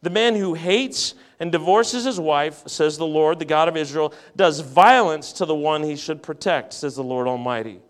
The 0.03 0.11
man 0.11 0.35
who 0.35 0.55
hates 0.55 1.15
and 1.39 1.53
divorces 1.53 2.05
his 2.05 2.19
wife, 2.19 2.63
says 2.67 2.97
the 2.97 3.07
Lord, 3.07 3.39
the 3.39 3.45
God 3.45 3.69
of 3.69 3.77
Israel, 3.77 4.15
does 4.37 4.61
violence 4.61 5.33
to 5.35 5.45
the 5.45 5.55
one 5.55 5.83
he 5.83 5.97
should 5.97 6.23
protect, 6.23 6.73
says 6.73 6.97
the 6.97 7.05
Lord 7.05 7.27
Almighty. 7.27 7.81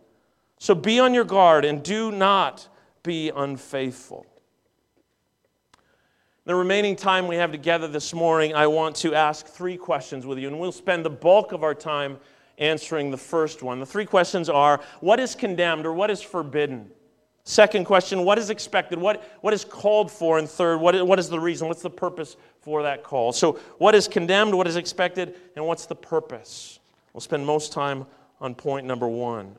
So 0.59 0.75
be 0.75 1.00
on 1.00 1.14
your 1.14 1.25
guard 1.25 1.64
and 1.64 1.83
do 1.83 2.11
not 2.11 2.69
be 3.02 3.31
unfaithful. 3.31 4.26
The 6.45 6.55
remaining 6.55 6.97
time 6.97 7.29
we 7.29 7.37
have 7.37 7.52
together 7.52 7.87
this 7.87 8.12
morning, 8.12 8.55
I 8.55 8.67
want 8.67 8.97
to 8.97 9.14
ask 9.14 9.47
three 9.47 9.76
questions 9.76 10.26
with 10.26 10.38
you, 10.38 10.49
and 10.49 10.59
we'll 10.59 10.73
spend 10.73 11.05
the 11.05 11.11
bulk 11.11 11.52
of 11.52 11.62
our 11.62 11.75
time 11.75 12.19
answering 12.59 13.11
the 13.11 13.17
first 13.17 13.62
one. 13.62 13.79
The 13.79 13.87
three 13.87 14.05
questions 14.05 14.49
are 14.49 14.81
what 15.00 15.21
is 15.21 15.35
condemned 15.35 15.87
or 15.87 15.93
what 15.93 16.11
is 16.11 16.21
forbidden? 16.21 16.90
Second 17.50 17.85
question, 17.85 18.25
what 18.25 18.38
is 18.38 18.49
expected? 18.49 18.97
What, 18.97 19.25
what 19.40 19.52
is 19.52 19.64
called 19.64 20.09
for? 20.09 20.38
And 20.38 20.49
third, 20.49 20.76
what, 20.76 21.04
what 21.04 21.19
is 21.19 21.28
the 21.28 21.40
reason? 21.40 21.66
What's 21.66 21.83
the 21.83 21.90
purpose 21.90 22.37
for 22.61 22.85
that 22.85 23.02
call? 23.02 23.33
So, 23.33 23.59
what 23.78 23.97
is 23.97 24.07
condemned? 24.07 24.54
What 24.54 24.69
is 24.69 24.76
expected? 24.76 25.35
And 25.57 25.66
what's 25.66 25.87
the 25.87 25.97
purpose? 25.97 26.78
We'll 27.12 27.23
spend 27.23 27.45
most 27.45 27.73
time 27.73 28.07
on 28.40 28.54
point 28.54 28.87
number 28.87 29.09
one 29.09 29.57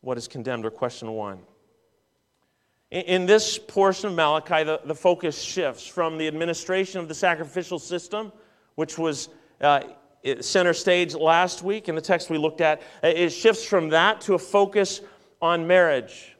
what 0.00 0.18
is 0.18 0.26
condemned, 0.26 0.66
or 0.66 0.72
question 0.72 1.12
one. 1.12 1.38
In, 2.90 3.02
in 3.02 3.26
this 3.26 3.56
portion 3.56 4.08
of 4.08 4.16
Malachi, 4.16 4.64
the, 4.64 4.80
the 4.84 4.94
focus 4.96 5.40
shifts 5.40 5.86
from 5.86 6.18
the 6.18 6.26
administration 6.26 6.98
of 6.98 7.06
the 7.06 7.14
sacrificial 7.14 7.78
system, 7.78 8.32
which 8.74 8.98
was 8.98 9.28
uh, 9.60 9.82
center 10.40 10.74
stage 10.74 11.14
last 11.14 11.62
week 11.62 11.88
in 11.88 11.94
the 11.94 12.00
text 12.00 12.30
we 12.30 12.38
looked 12.38 12.60
at. 12.60 12.82
It 13.04 13.30
shifts 13.30 13.64
from 13.64 13.90
that 13.90 14.22
to 14.22 14.34
a 14.34 14.40
focus 14.40 15.02
on 15.40 15.68
marriage 15.68 16.34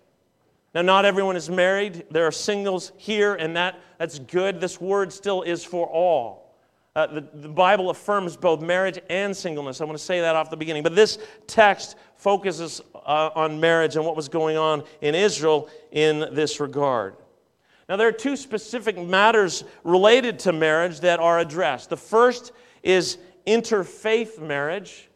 now, 0.74 0.82
not 0.82 1.04
everyone 1.04 1.36
is 1.36 1.48
married. 1.48 2.04
There 2.10 2.26
are 2.26 2.32
singles 2.32 2.92
here, 2.96 3.34
and 3.34 3.56
that, 3.56 3.80
that's 3.98 4.18
good. 4.18 4.60
This 4.60 4.80
word 4.80 5.12
still 5.12 5.42
is 5.42 5.64
for 5.64 5.86
all. 5.86 6.54
Uh, 6.94 7.06
the, 7.06 7.20
the 7.32 7.48
Bible 7.48 7.90
affirms 7.90 8.36
both 8.36 8.60
marriage 8.60 8.98
and 9.08 9.34
singleness. 9.34 9.80
I 9.80 9.84
want 9.84 9.96
to 9.96 10.04
say 10.04 10.20
that 10.20 10.36
off 10.36 10.50
the 10.50 10.56
beginning. 10.56 10.82
But 10.82 10.94
this 10.94 11.18
text 11.46 11.96
focuses 12.16 12.82
uh, 12.94 13.30
on 13.34 13.60
marriage 13.60 13.96
and 13.96 14.04
what 14.04 14.16
was 14.16 14.28
going 14.28 14.56
on 14.56 14.82
in 15.00 15.14
Israel 15.14 15.68
in 15.92 16.26
this 16.32 16.60
regard. 16.60 17.16
Now, 17.88 17.96
there 17.96 18.08
are 18.08 18.12
two 18.12 18.36
specific 18.36 18.98
matters 18.98 19.64
related 19.84 20.38
to 20.40 20.52
marriage 20.52 21.00
that 21.00 21.20
are 21.20 21.38
addressed. 21.38 21.88
The 21.88 21.96
first 21.96 22.52
is 22.82 23.16
interfaith 23.46 24.38
marriage, 24.40 25.08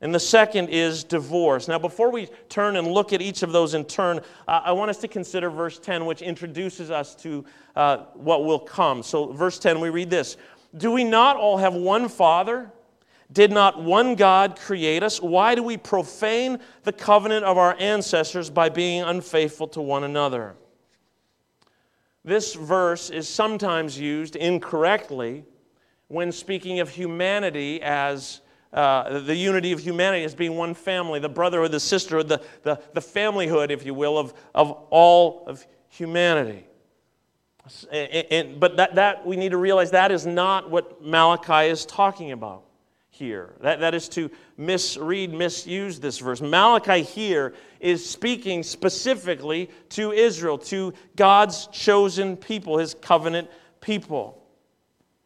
and 0.00 0.14
the 0.14 0.20
second 0.20 0.68
is 0.68 1.04
divorce. 1.04 1.68
Now, 1.68 1.78
before 1.78 2.10
we 2.10 2.28
turn 2.48 2.76
and 2.76 2.88
look 2.88 3.12
at 3.12 3.22
each 3.22 3.42
of 3.42 3.52
those 3.52 3.72
in 3.74 3.84
turn, 3.84 4.20
uh, 4.46 4.60
I 4.64 4.72
want 4.72 4.90
us 4.90 4.98
to 4.98 5.08
consider 5.08 5.48
verse 5.48 5.78
10, 5.78 6.04
which 6.04 6.20
introduces 6.20 6.90
us 6.90 7.14
to 7.16 7.44
uh, 7.74 7.98
what 8.14 8.44
will 8.44 8.58
come. 8.58 9.02
So, 9.02 9.32
verse 9.32 9.58
10, 9.58 9.80
we 9.80 9.88
read 9.88 10.10
this 10.10 10.36
Do 10.76 10.92
we 10.92 11.02
not 11.02 11.36
all 11.36 11.56
have 11.56 11.74
one 11.74 12.08
Father? 12.08 12.70
Did 13.32 13.50
not 13.50 13.82
one 13.82 14.14
God 14.14 14.56
create 14.56 15.02
us? 15.02 15.20
Why 15.20 15.56
do 15.56 15.62
we 15.62 15.76
profane 15.76 16.60
the 16.84 16.92
covenant 16.92 17.44
of 17.44 17.58
our 17.58 17.74
ancestors 17.80 18.50
by 18.50 18.68
being 18.68 19.02
unfaithful 19.02 19.66
to 19.68 19.80
one 19.80 20.04
another? 20.04 20.54
This 22.24 22.54
verse 22.54 23.10
is 23.10 23.28
sometimes 23.28 23.98
used 23.98 24.36
incorrectly 24.36 25.44
when 26.08 26.30
speaking 26.30 26.78
of 26.78 26.88
humanity 26.88 27.82
as 27.82 28.42
uh, 28.72 29.20
the 29.20 29.34
unity 29.34 29.72
of 29.72 29.80
humanity 29.80 30.24
as 30.24 30.34
being 30.34 30.56
one 30.56 30.74
family, 30.74 31.18
the 31.18 31.28
brotherhood, 31.28 31.66
or 31.66 31.72
the 31.72 31.80
sisterhood, 31.80 32.28
the, 32.28 32.42
the, 32.62 32.80
the 32.94 33.00
familyhood, 33.00 33.70
if 33.70 33.86
you 33.86 33.94
will, 33.94 34.18
of, 34.18 34.34
of 34.54 34.70
all 34.90 35.44
of 35.46 35.66
humanity. 35.88 36.66
And, 37.90 38.26
and, 38.30 38.60
but 38.60 38.76
that, 38.76 38.94
that, 38.94 39.26
we 39.26 39.36
need 39.36 39.50
to 39.50 39.56
realize 39.56 39.90
that 39.90 40.12
is 40.12 40.26
not 40.26 40.70
what 40.70 41.02
Malachi 41.02 41.68
is 41.68 41.84
talking 41.84 42.32
about 42.32 42.62
here. 43.10 43.54
That, 43.60 43.80
that 43.80 43.94
is 43.94 44.08
to 44.10 44.30
misread, 44.56 45.32
misuse 45.32 45.98
this 45.98 46.18
verse. 46.18 46.40
Malachi 46.40 47.02
here 47.02 47.54
is 47.80 48.08
speaking 48.08 48.62
specifically 48.62 49.70
to 49.90 50.12
Israel, 50.12 50.58
to 50.58 50.92
God's 51.16 51.66
chosen 51.68 52.36
people, 52.36 52.78
his 52.78 52.94
covenant 52.94 53.48
people. 53.80 54.42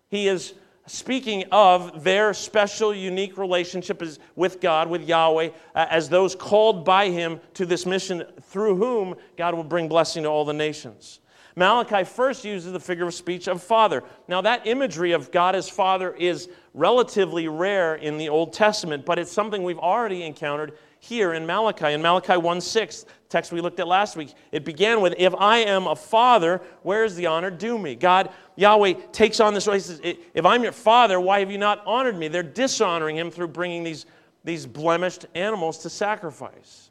He 0.09 0.29
is 0.29 0.55
speaking 0.91 1.45
of 1.53 2.03
their 2.03 2.35
special, 2.35 2.95
unique 2.95 3.39
relationship 3.39 4.03
is 4.03 4.19
with 4.35 4.61
God, 4.61 4.89
with 4.89 5.09
Yahweh, 5.09 5.51
uh, 5.75 5.87
as 5.89 6.09
those 6.09 6.35
called 6.35 6.85
by 6.85 7.09
Him 7.09 7.41
to 7.55 7.65
this 7.65 7.87
mission, 7.87 8.25
through 8.43 8.77
whom 8.77 9.15
God 9.37 9.55
will 9.55 9.65
bring 9.65 9.89
blessing 9.89 10.25
to 10.25 10.29
all 10.29 10.45
the 10.45 10.53
nations. 10.53 11.21
Malachi 11.57 12.05
first 12.05 12.45
uses 12.45 12.73
the 12.73 12.81
figure 12.81 13.07
of 13.07 13.15
speech 13.15 13.49
of 13.49 13.63
father. 13.63 14.03
Now, 14.29 14.41
that 14.41 14.67
imagery 14.67 15.13
of 15.13 15.31
God 15.31 15.55
as 15.55 15.69
father 15.69 16.15
is 16.15 16.49
relatively 16.75 17.49
rare 17.49 17.97
in 17.97 18.19
the 18.19 18.29
Old 18.29 18.53
Testament, 18.53 19.05
but 19.05 19.19
it's 19.19 19.33
something 19.33 19.63
we've 19.63 19.79
already 19.79 20.23
encountered 20.23 20.77
here 21.01 21.35
in 21.35 21.47
Malachi. 21.47 21.93
In 21.93 22.03
Malachi 22.03 22.37
1 22.37 22.61
6, 22.61 23.05
text 23.31 23.53
we 23.53 23.61
looked 23.61 23.81
at 23.81 23.89
last 23.89 24.17
week, 24.17 24.35
it 24.53 24.65
began 24.65 25.01
with, 25.01 25.15
If 25.17 25.35
I 25.37 25.59
am 25.59 25.87
a 25.87 25.97
father, 25.97 26.61
where 26.83 27.05
is 27.05 27.15
the 27.15 27.27
honor 27.27 27.51
due 27.51 27.79
me? 27.79 27.95
God, 27.95 28.31
Yahweh 28.57 28.95
takes 29.13 29.41
on 29.41 29.55
this 29.55 29.67
role. 29.67 29.75
He 29.75 29.81
says, 29.81 30.01
If 30.03 30.45
I'm 30.45 30.63
your 30.63 30.73
father, 30.73 31.19
why 31.19 31.39
have 31.39 31.51
you 31.51 31.57
not 31.57 31.83
honored 31.87 32.19
me? 32.19 32.29
They're 32.29 32.43
dishonoring 32.43 33.17
him 33.17 33.31
through 33.31 33.49
bringing 33.49 33.85
these, 33.85 34.05
these 34.45 34.67
blemished 34.67 35.27
animals 35.35 35.79
to 35.79 35.91
sacrifice. 35.91 36.91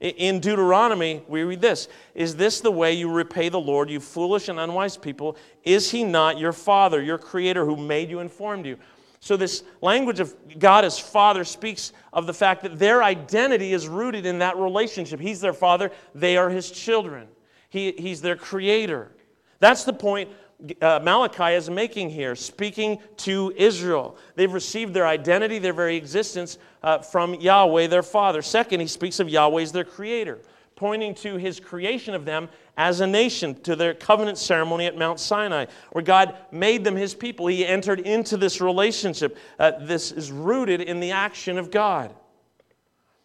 In 0.00 0.40
Deuteronomy, 0.40 1.22
we 1.28 1.44
read 1.44 1.60
this 1.60 1.88
Is 2.14 2.36
this 2.36 2.60
the 2.60 2.70
way 2.70 2.92
you 2.92 3.10
repay 3.10 3.48
the 3.48 3.60
Lord, 3.60 3.90
you 3.90 4.00
foolish 4.00 4.48
and 4.48 4.60
unwise 4.60 4.96
people? 4.96 5.36
Is 5.64 5.90
he 5.90 6.04
not 6.04 6.38
your 6.38 6.52
father, 6.52 7.02
your 7.02 7.18
creator, 7.18 7.64
who 7.64 7.76
made 7.76 8.10
you 8.10 8.20
and 8.20 8.30
formed 8.30 8.66
you? 8.66 8.78
So, 9.24 9.38
this 9.38 9.64
language 9.80 10.20
of 10.20 10.34
God 10.58 10.84
as 10.84 10.98
Father 10.98 11.44
speaks 11.44 11.94
of 12.12 12.26
the 12.26 12.34
fact 12.34 12.62
that 12.62 12.78
their 12.78 13.02
identity 13.02 13.72
is 13.72 13.88
rooted 13.88 14.26
in 14.26 14.40
that 14.40 14.58
relationship. 14.58 15.18
He's 15.18 15.40
their 15.40 15.54
Father, 15.54 15.90
they 16.14 16.36
are 16.36 16.50
His 16.50 16.70
children, 16.70 17.28
he, 17.70 17.92
He's 17.92 18.20
their 18.20 18.36
Creator. 18.36 19.16
That's 19.60 19.84
the 19.84 19.94
point 19.94 20.28
uh, 20.82 21.00
Malachi 21.02 21.54
is 21.54 21.70
making 21.70 22.10
here, 22.10 22.36
speaking 22.36 22.98
to 23.16 23.50
Israel. 23.56 24.18
They've 24.34 24.52
received 24.52 24.92
their 24.92 25.06
identity, 25.06 25.58
their 25.58 25.72
very 25.72 25.96
existence 25.96 26.58
uh, 26.82 26.98
from 26.98 27.32
Yahweh, 27.32 27.86
their 27.86 28.02
Father. 28.02 28.42
Second, 28.42 28.80
he 28.80 28.86
speaks 28.86 29.20
of 29.20 29.30
Yahweh 29.30 29.62
as 29.62 29.72
their 29.72 29.84
Creator 29.84 30.40
pointing 30.76 31.14
to 31.14 31.36
his 31.36 31.60
creation 31.60 32.14
of 32.14 32.24
them 32.24 32.48
as 32.76 33.00
a 33.00 33.06
nation, 33.06 33.54
to 33.62 33.76
their 33.76 33.94
covenant 33.94 34.38
ceremony 34.38 34.86
at 34.86 34.98
Mount 34.98 35.20
Sinai, 35.20 35.66
where 35.92 36.02
God 36.02 36.36
made 36.50 36.84
them 36.84 36.96
his 36.96 37.14
people. 37.14 37.46
He 37.46 37.64
entered 37.64 38.00
into 38.00 38.36
this 38.36 38.60
relationship. 38.60 39.38
Uh, 39.58 39.72
this 39.80 40.10
is 40.10 40.32
rooted 40.32 40.80
in 40.80 41.00
the 41.00 41.12
action 41.12 41.58
of 41.58 41.70
God. 41.70 42.14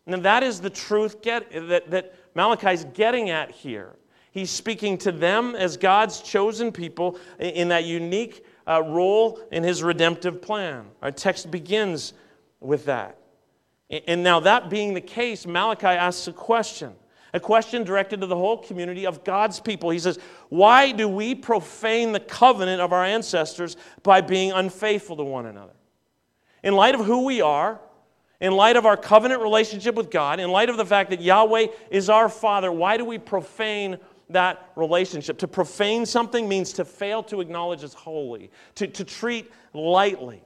And 0.05 0.23
that 0.23 0.43
is 0.43 0.59
the 0.59 0.69
truth 0.69 1.21
get, 1.21 1.51
that, 1.51 1.89
that 1.91 2.15
Malachi 2.35 2.71
is 2.71 2.85
getting 2.93 3.29
at 3.29 3.51
here. 3.51 3.95
He's 4.31 4.51
speaking 4.51 4.97
to 4.99 5.11
them 5.11 5.55
as 5.55 5.77
God's 5.77 6.21
chosen 6.21 6.71
people 6.71 7.17
in 7.39 7.69
that 7.69 7.85
unique 7.85 8.45
uh, 8.67 8.83
role 8.83 9.39
in 9.51 9.63
his 9.63 9.81
redemptive 9.81 10.41
plan. 10.41 10.85
Our 11.01 11.11
text 11.11 11.49
begins 11.49 12.13
with 12.59 12.85
that. 12.85 13.17
And 14.07 14.23
now, 14.23 14.39
that 14.41 14.69
being 14.69 14.93
the 14.93 15.01
case, 15.01 15.47
Malachi 15.47 15.87
asks 15.87 16.27
a 16.27 16.33
question 16.33 16.93
a 17.33 17.39
question 17.39 17.83
directed 17.83 18.21
to 18.21 18.27
the 18.27 18.35
whole 18.35 18.57
community 18.57 19.05
of 19.05 19.23
God's 19.23 19.59
people. 19.59 19.89
He 19.89 19.99
says, 19.99 20.19
Why 20.49 20.91
do 20.91 21.07
we 21.07 21.35
profane 21.35 22.11
the 22.11 22.19
covenant 22.19 22.81
of 22.81 22.93
our 22.93 23.03
ancestors 23.03 23.77
by 24.03 24.21
being 24.21 24.51
unfaithful 24.51 25.17
to 25.17 25.23
one 25.23 25.45
another? 25.45 25.73
In 26.63 26.75
light 26.75 26.95
of 26.95 27.05
who 27.05 27.25
we 27.25 27.41
are, 27.41 27.79
in 28.41 28.53
light 28.53 28.75
of 28.75 28.85
our 28.85 28.97
covenant 28.97 29.41
relationship 29.41 29.95
with 29.95 30.09
God, 30.09 30.39
in 30.39 30.49
light 30.49 30.69
of 30.69 30.77
the 30.77 30.85
fact 30.85 31.09
that 31.09 31.21
Yahweh 31.21 31.67
is 31.91 32.09
our 32.09 32.29
Father, 32.29 32.71
why 32.71 32.97
do 32.97 33.05
we 33.05 33.17
profane 33.17 33.97
that 34.29 34.71
relationship? 34.75 35.37
To 35.39 35.47
profane 35.47 36.05
something 36.05 36.47
means 36.47 36.73
to 36.73 36.85
fail 36.85 37.21
to 37.23 37.41
acknowledge 37.41 37.83
as 37.83 37.93
holy, 37.93 38.49
to, 38.75 38.87
to 38.87 39.03
treat 39.03 39.51
lightly. 39.73 40.41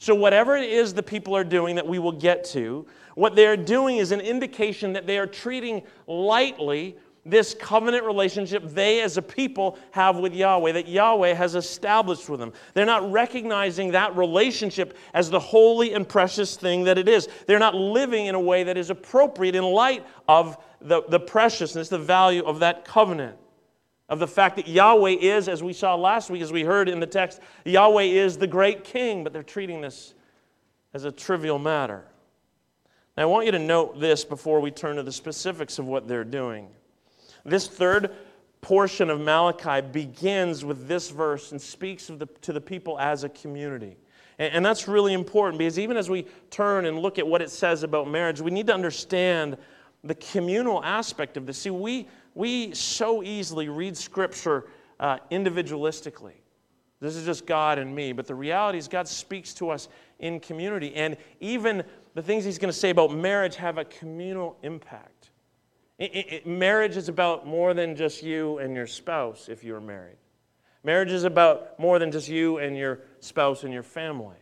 So, 0.00 0.14
whatever 0.14 0.56
it 0.56 0.70
is 0.70 0.94
the 0.94 1.02
people 1.02 1.36
are 1.36 1.44
doing 1.44 1.76
that 1.76 1.86
we 1.86 1.98
will 1.98 2.12
get 2.12 2.42
to, 2.44 2.86
what 3.16 3.36
they're 3.36 3.56
doing 3.56 3.98
is 3.98 4.12
an 4.12 4.20
indication 4.20 4.94
that 4.94 5.06
they 5.06 5.18
are 5.18 5.26
treating 5.26 5.82
lightly 6.06 6.96
this 7.26 7.54
covenant 7.60 8.06
relationship 8.06 8.64
they 8.70 9.02
as 9.02 9.18
a 9.18 9.22
people 9.22 9.78
have 9.90 10.16
with 10.16 10.32
Yahweh, 10.32 10.72
that 10.72 10.88
Yahweh 10.88 11.34
has 11.34 11.54
established 11.54 12.30
with 12.30 12.40
them. 12.40 12.50
They're 12.72 12.86
not 12.86 13.12
recognizing 13.12 13.90
that 13.92 14.16
relationship 14.16 14.96
as 15.12 15.28
the 15.28 15.38
holy 15.38 15.92
and 15.92 16.08
precious 16.08 16.56
thing 16.56 16.84
that 16.84 16.96
it 16.96 17.06
is. 17.06 17.28
They're 17.46 17.58
not 17.58 17.74
living 17.74 18.24
in 18.24 18.34
a 18.34 18.40
way 18.40 18.64
that 18.64 18.78
is 18.78 18.88
appropriate 18.88 19.54
in 19.54 19.64
light 19.64 20.06
of 20.26 20.56
the, 20.80 21.02
the 21.10 21.20
preciousness, 21.20 21.90
the 21.90 21.98
value 21.98 22.42
of 22.44 22.60
that 22.60 22.86
covenant. 22.86 23.36
Of 24.10 24.18
the 24.18 24.26
fact 24.26 24.56
that 24.56 24.66
Yahweh 24.66 25.16
is, 25.20 25.48
as 25.48 25.62
we 25.62 25.72
saw 25.72 25.94
last 25.94 26.30
week, 26.30 26.42
as 26.42 26.52
we 26.52 26.64
heard 26.64 26.88
in 26.88 26.98
the 26.98 27.06
text, 27.06 27.40
Yahweh 27.64 28.02
is 28.02 28.36
the 28.36 28.46
great 28.46 28.82
king, 28.82 29.24
but 29.24 29.32
they're 29.32 29.42
treating 29.44 29.80
this 29.80 30.14
as 30.92 31.04
a 31.04 31.12
trivial 31.12 31.60
matter. 31.60 32.04
Now, 33.16 33.22
I 33.22 33.26
want 33.26 33.46
you 33.46 33.52
to 33.52 33.58
note 33.60 34.00
this 34.00 34.24
before 34.24 34.60
we 34.60 34.72
turn 34.72 34.96
to 34.96 35.04
the 35.04 35.12
specifics 35.12 35.78
of 35.78 35.86
what 35.86 36.08
they're 36.08 36.24
doing. 36.24 36.68
This 37.44 37.68
third 37.68 38.10
portion 38.60 39.10
of 39.10 39.20
Malachi 39.20 39.80
begins 39.86 40.64
with 40.64 40.88
this 40.88 41.10
verse 41.10 41.52
and 41.52 41.62
speaks 41.62 42.08
the, 42.08 42.26
to 42.42 42.52
the 42.52 42.60
people 42.60 42.98
as 42.98 43.22
a 43.22 43.28
community. 43.28 43.96
And, 44.40 44.54
and 44.54 44.66
that's 44.66 44.88
really 44.88 45.14
important 45.14 45.58
because 45.58 45.78
even 45.78 45.96
as 45.96 46.10
we 46.10 46.26
turn 46.50 46.84
and 46.86 46.98
look 46.98 47.18
at 47.18 47.26
what 47.26 47.42
it 47.42 47.50
says 47.50 47.84
about 47.84 48.08
marriage, 48.08 48.40
we 48.40 48.50
need 48.50 48.66
to 48.66 48.74
understand 48.74 49.56
the 50.02 50.14
communal 50.16 50.82
aspect 50.82 51.36
of 51.36 51.46
this. 51.46 51.58
See, 51.58 51.70
we, 51.70 52.08
we 52.34 52.74
so 52.74 53.22
easily 53.22 53.68
read 53.68 53.96
Scripture 53.96 54.66
uh, 54.98 55.18
individualistically. 55.30 56.34
This 57.00 57.16
is 57.16 57.24
just 57.24 57.46
God 57.46 57.78
and 57.78 57.94
me. 57.94 58.12
But 58.12 58.26
the 58.26 58.34
reality 58.34 58.78
is, 58.78 58.86
God 58.86 59.08
speaks 59.08 59.54
to 59.54 59.70
us 59.70 59.88
in 60.18 60.38
community. 60.38 60.94
And 60.94 61.16
even 61.40 61.82
the 62.14 62.22
things 62.22 62.44
He's 62.44 62.58
going 62.58 62.72
to 62.72 62.78
say 62.78 62.90
about 62.90 63.12
marriage 63.12 63.56
have 63.56 63.78
a 63.78 63.84
communal 63.84 64.58
impact. 64.62 65.30
It, 65.98 66.14
it, 66.14 66.46
marriage 66.46 66.96
is 66.96 67.08
about 67.08 67.46
more 67.46 67.74
than 67.74 67.96
just 67.96 68.22
you 68.22 68.58
and 68.58 68.74
your 68.74 68.86
spouse 68.86 69.48
if 69.48 69.64
you're 69.64 69.80
married. 69.80 70.16
Marriage 70.82 71.12
is 71.12 71.24
about 71.24 71.78
more 71.78 71.98
than 71.98 72.10
just 72.10 72.28
you 72.28 72.58
and 72.58 72.76
your 72.76 73.00
spouse 73.20 73.64
and 73.64 73.72
your 73.72 73.82
family. 73.82 74.36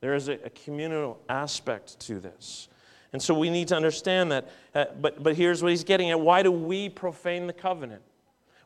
There 0.00 0.14
is 0.14 0.28
a, 0.28 0.34
a 0.44 0.50
communal 0.50 1.20
aspect 1.28 2.00
to 2.00 2.18
this. 2.18 2.68
And 3.12 3.22
so 3.22 3.32
we 3.38 3.50
need 3.50 3.68
to 3.68 3.76
understand 3.76 4.32
that. 4.32 4.48
Uh, 4.74 4.86
but, 5.00 5.22
but 5.22 5.34
here's 5.34 5.62
what 5.62 5.70
he's 5.70 5.84
getting 5.84 6.10
at 6.10 6.20
why 6.20 6.42
do 6.42 6.52
we 6.52 6.88
profane 6.88 7.46
the 7.46 7.52
covenant? 7.52 8.02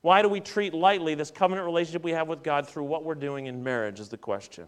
Why 0.01 0.21
do 0.21 0.29
we 0.29 0.41
treat 0.41 0.75
lightly 0.75 1.15
this 1.15 1.31
covenant 1.31 1.65
relationship 1.65 2.03
we 2.03 2.11
have 2.11 2.27
with 2.27 2.43
God 2.43 2.67
through 2.67 2.85
what 2.85 3.05
we're 3.05 3.15
doing 3.15 3.47
in 3.47 3.63
marriage? 3.63 4.01
Is 4.01 4.09
the 4.09 4.17
question. 4.17 4.67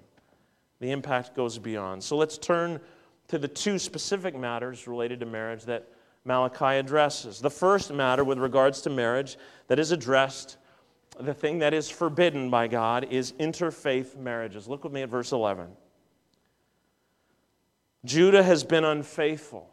The 0.81 0.93
impact 0.93 1.35
goes 1.35 1.59
beyond. 1.59 2.03
So 2.03 2.17
let's 2.17 2.39
turn 2.39 2.81
to 3.29 3.39
the 3.39 3.49
two 3.49 3.79
specific 3.79 4.37
matters 4.37 4.87
related 4.87 5.21
to 5.21 5.27
marriage 5.27 5.65
that 5.65 5.89
Malachi 6.25 6.79
addresses. 6.79 7.41
The 7.41 7.51
first 7.51 7.93
matter 7.93 8.25
with 8.25 8.39
regards 8.39 8.81
to 8.83 8.91
marriage 8.91 9.37
that 9.69 9.79
is 9.79 9.93
addressed, 9.93 10.57
the 11.19 11.35
thing 11.35 11.59
that 11.59 11.75
is 11.75 11.91
forbidden 11.91 12.49
by 12.49 12.69
God, 12.69 13.09
is 13.11 13.33
interfaith 13.33 14.17
marriages. 14.17 14.69
Look 14.69 14.85
with 14.85 14.93
me 14.93 15.03
at 15.03 15.09
verse 15.09 15.33
11. 15.33 15.69
Judah 18.05 18.43
has 18.43 18.65
been 18.65 18.85
unfaithful. 18.85 19.71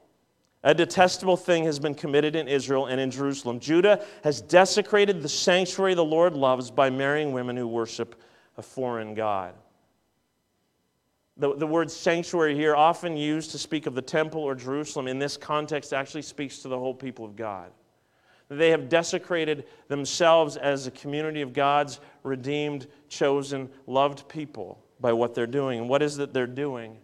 A 0.64 0.74
detestable 0.74 1.38
thing 1.38 1.64
has 1.66 1.80
been 1.80 1.96
committed 1.96 2.36
in 2.36 2.48
Israel 2.48 2.86
and 2.86 3.02
in 3.02 3.10
Jerusalem. 3.10 3.60
Judah 3.60 4.04
has 4.24 4.42
desecrated 4.42 5.22
the 5.22 5.30
sanctuary 5.30 5.96
the 5.96 6.06
Lord 6.06 6.34
loves 6.34 6.70
by 6.70 6.90
marrying 6.90 7.34
women 7.34 7.58
who 7.58 7.68
worship 7.68 8.22
a 8.58 8.62
foreign 8.62 9.16
God. 9.16 9.56
The, 11.38 11.56
the 11.56 11.66
word 11.66 11.90
sanctuary 11.90 12.54
here, 12.54 12.76
often 12.76 13.18
used 13.18 13.52
to 13.52 13.58
speak 13.58 13.88
of 13.88 13.96
the 13.96 14.02
temple 14.02 14.44
or 14.44 14.54
Jerusalem, 14.54 15.08
in 15.08 15.18
this 15.18 15.36
context 15.38 15.94
actually 15.94 16.22
speaks 16.22 16.60
to 16.60 16.68
the 16.68 16.78
whole 16.78 16.94
people 16.94 17.26
of 17.26 17.36
God. 17.36 17.72
They 18.50 18.70
have 18.70 18.90
desecrated 18.90 19.66
themselves 19.88 20.58
as 20.58 20.86
a 20.86 20.92
community 20.92 21.42
of 21.42 21.54
God's 21.54 22.02
redeemed, 22.22 22.88
chosen, 23.08 23.70
loved 23.88 24.28
people 24.28 24.84
by 25.00 25.14
what 25.14 25.34
they're 25.34 25.48
doing. 25.48 25.80
And 25.80 25.90
what 25.90 26.02
is 26.04 26.20
it 26.20 26.34
they're 26.34 26.46
doing? 26.46 26.98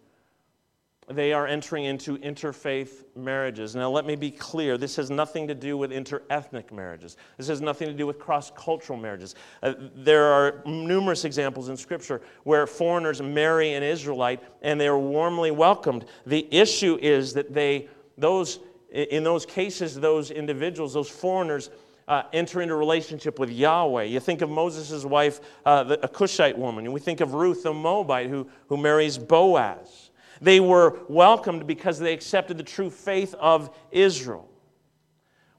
They 1.10 1.32
are 1.32 1.48
entering 1.48 1.86
into 1.86 2.18
interfaith 2.18 3.06
marriages. 3.16 3.76
Now, 3.76 3.90
let 3.90 4.06
me 4.06 4.16
be 4.16 4.30
clear 4.30 4.78
this 4.78 4.98
has 4.98 5.10
nothing 5.10 5.48
to 5.48 5.56
do 5.56 5.78
with 5.78 5.92
interethnic 5.92 6.72
marriages, 6.72 7.16
this 7.38 7.48
has 7.48 7.62
nothing 7.62 7.88
to 7.88 7.94
do 7.94 8.06
with 8.06 8.20
cross 8.20 8.52
cultural 8.56 9.00
marriages. 9.00 9.36
Uh, 9.64 9.74
there 9.96 10.26
are 10.26 10.62
numerous 10.66 11.24
examples 11.24 11.70
in 11.70 11.78
Scripture 11.78 12.22
where 12.44 12.68
foreigners 12.68 13.22
marry 13.22 13.74
an 13.74 13.84
Israelite 13.84 14.42
and 14.62 14.80
they 14.80 14.88
are 14.88 15.00
warmly 15.00 15.52
welcomed. 15.52 16.06
The 16.26 16.48
issue 16.52 16.98
is 17.02 17.34
that 17.34 17.54
they, 17.54 17.88
those, 18.18 18.60
in 18.92 19.24
those 19.24 19.46
cases, 19.46 19.96
those 19.96 20.30
individuals, 20.32 20.94
those 20.94 21.10
foreigners, 21.10 21.70
uh, 22.08 22.24
enter 22.32 22.62
into 22.62 22.76
relationship 22.76 23.38
with 23.38 23.50
Yahweh. 23.50 24.04
You 24.04 24.20
think 24.20 24.42
of 24.42 24.50
Moses' 24.50 25.04
wife, 25.04 25.42
uh, 25.66 25.84
the, 25.84 26.04
a 26.04 26.08
Cushite 26.08 26.58
woman, 26.58 26.90
we 26.92 27.00
think 27.00 27.20
of 27.20 27.34
Ruth, 27.34 27.64
the 27.64 27.74
Moabite, 27.74 28.30
who, 28.30 28.48
who 28.68 28.78
marries 28.78 29.18
Boaz. 29.18 30.07
They 30.42 30.60
were 30.60 31.00
welcomed 31.08 31.68
because 31.68 32.00
they 32.00 32.14
accepted 32.14 32.58
the 32.58 32.64
true 32.64 32.90
faith 32.90 33.34
of 33.36 33.76
Israel. 33.92 34.50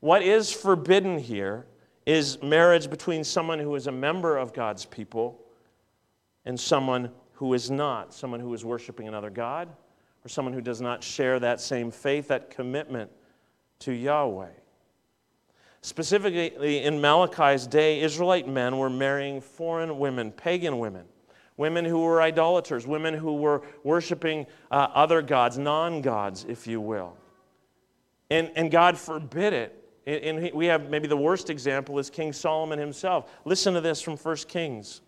What 0.00 0.23
is 0.23 0.52
forbidden 0.52 1.18
here 1.18 1.66
is 2.06 2.40
marriage 2.42 2.88
between 2.88 3.25
someone 3.25 3.58
who 3.58 3.75
is 3.75 3.87
a 3.87 3.92
member 3.92 4.37
of 4.37 4.54
God's 4.54 4.85
people 4.85 5.40
and 6.44 6.58
someone 6.58 7.11
who 7.32 7.54
is 7.54 7.70
not, 7.70 8.14
someone 8.14 8.40
who 8.40 8.54
is 8.54 8.64
worshiping 8.64 9.08
another 9.08 9.30
God, 9.30 9.68
or 10.25 10.28
someone 10.28 10.54
who 10.54 10.61
does 10.61 10.80
not 10.80 11.02
share 11.02 11.38
that 11.40 11.61
same 11.61 11.90
faith, 11.90 12.28
that 12.28 12.50
commitment 12.50 13.10
to 13.80 13.93
Yahweh. 13.93 14.50
Specifically, 15.82 16.82
in 16.82 17.00
Malachi's 17.00 17.67
day, 17.67 18.00
Israelite 18.00 18.49
men 18.49 18.78
were 18.78 18.91
marrying 18.91 19.41
foreign 19.41 19.99
women, 19.99 20.32
pagan 20.32 20.78
women 20.78 21.04
women 21.58 21.84
who 21.84 21.99
were 21.99 22.23
idolaters, 22.23 22.86
women 22.86 23.12
who 23.12 23.34
were 23.34 23.60
worshiping 23.84 24.47
uh, 24.71 24.88
other 24.94 25.21
gods, 25.21 25.58
non 25.58 26.00
gods, 26.00 26.47
if 26.49 26.66
you 26.66 26.80
will. 26.80 27.14
And, 28.30 28.50
and 28.56 28.71
God 28.71 28.97
forbid 28.97 29.52
it. 29.52 29.75
And 30.06 30.50
we 30.54 30.64
have 30.66 30.88
maybe 30.88 31.06
the 31.06 31.18
worst 31.18 31.50
example 31.50 31.99
is 31.99 32.08
King 32.08 32.32
Solomon 32.32 32.78
himself. 32.78 33.30
Listen 33.44 33.75
to 33.75 33.82
this 33.82 34.00
from 34.00 34.16
1 34.16 34.36
Kings. 34.49 35.02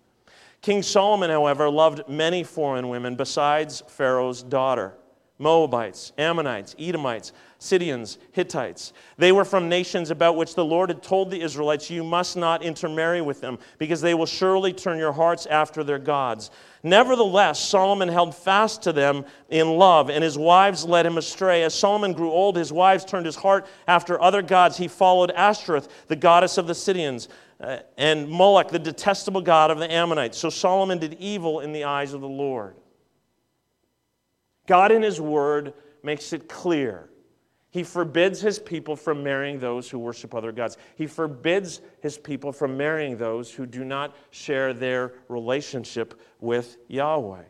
King 0.61 0.83
Solomon, 0.83 1.31
however, 1.31 1.71
loved 1.71 2.07
many 2.07 2.45
foreign 2.45 2.91
women 2.91 3.17
besides 3.17 3.83
Pharaoh's 3.89 4.43
daughter. 4.43 4.93
Moabites, 5.41 6.13
Ammonites, 6.19 6.77
Edomites, 6.79 7.33
Sidonians, 7.59 8.19
Hittites. 8.33 8.93
They 9.17 9.33
were 9.33 9.45
from 9.45 9.71
nations 9.71 10.11
about 10.11 10.37
which 10.37 10.55
the 10.55 10.65
Lord 10.65 10.91
had 10.91 11.03
told 11.03 11.31
the 11.31 11.41
Israelites, 11.41 11.91
You 11.91 12.05
must 12.05 12.37
not 12.37 12.63
intermarry 12.63 13.23
with 13.23 13.41
them, 13.41 13.59
because 13.79 14.03
they 14.03 14.13
will 14.13 14.27
surely 14.27 14.75
turn 14.75 14.99
your 14.99 15.13
hearts 15.13 15.47
after 15.47 15.83
their 15.83 15.99
gods. 15.99 16.51
Nevertheless, 16.83 17.59
Solomon 17.59 18.09
held 18.09 18.35
fast 18.35 18.83
to 18.83 18.93
them 18.93 19.25
in 19.49 19.79
love, 19.79 20.11
and 20.11 20.23
his 20.23 20.37
wives 20.37 20.85
led 20.85 21.07
him 21.07 21.17
astray. 21.17 21.63
As 21.63 21.75
Solomon 21.75 22.13
grew 22.13 22.31
old, 22.31 22.57
his 22.57 22.73
wives 22.73 23.05
turned 23.07 23.27
his 23.27 23.37
heart 23.37 23.67
after 23.89 24.21
other 24.21 24.43
gods. 24.43 24.77
He 24.77 24.89
followed 24.89 25.31
Ashtoreth, 25.31 26.07
the 26.09 26.17
goddess 26.17 26.59
of 26.59 26.67
the 26.67 26.75
Sidonians, 26.75 27.29
uh, 27.61 27.79
and 27.97 28.29
Moloch, 28.29 28.69
the 28.69 28.79
detestable 28.79 29.41
god 29.41 29.71
of 29.71 29.79
the 29.79 29.91
Ammonites. 29.91 30.37
So 30.37 30.51
Solomon 30.51 30.99
did 30.99 31.15
evil 31.15 31.61
in 31.61 31.73
the 31.73 31.85
eyes 31.85 32.13
of 32.13 32.21
the 32.21 32.29
Lord. 32.29 32.75
God 34.71 34.93
in 34.93 35.03
His 35.03 35.21
Word 35.21 35.75
makes 36.05 36.33
it 36.33 36.49
clear. 36.49 37.11
He 37.73 37.83
forbids 37.83 38.41
His 38.41 38.61
people 38.61 38.95
from 38.95 39.21
marrying 39.21 39.59
those 39.59 39.91
who 39.91 39.99
worship 39.99 40.33
other 40.33 40.53
gods. 40.53 40.77
He 40.95 41.09
forbids 41.09 41.81
His 42.01 42.17
people 42.17 42.53
from 42.53 42.77
marrying 42.77 43.17
those 43.17 43.51
who 43.51 43.67
do 43.67 43.85
not 43.85 44.15
share 44.31 44.73
their 44.73 45.15
relationship 45.27 46.21
with 46.39 46.77
Yahweh. 46.87 47.43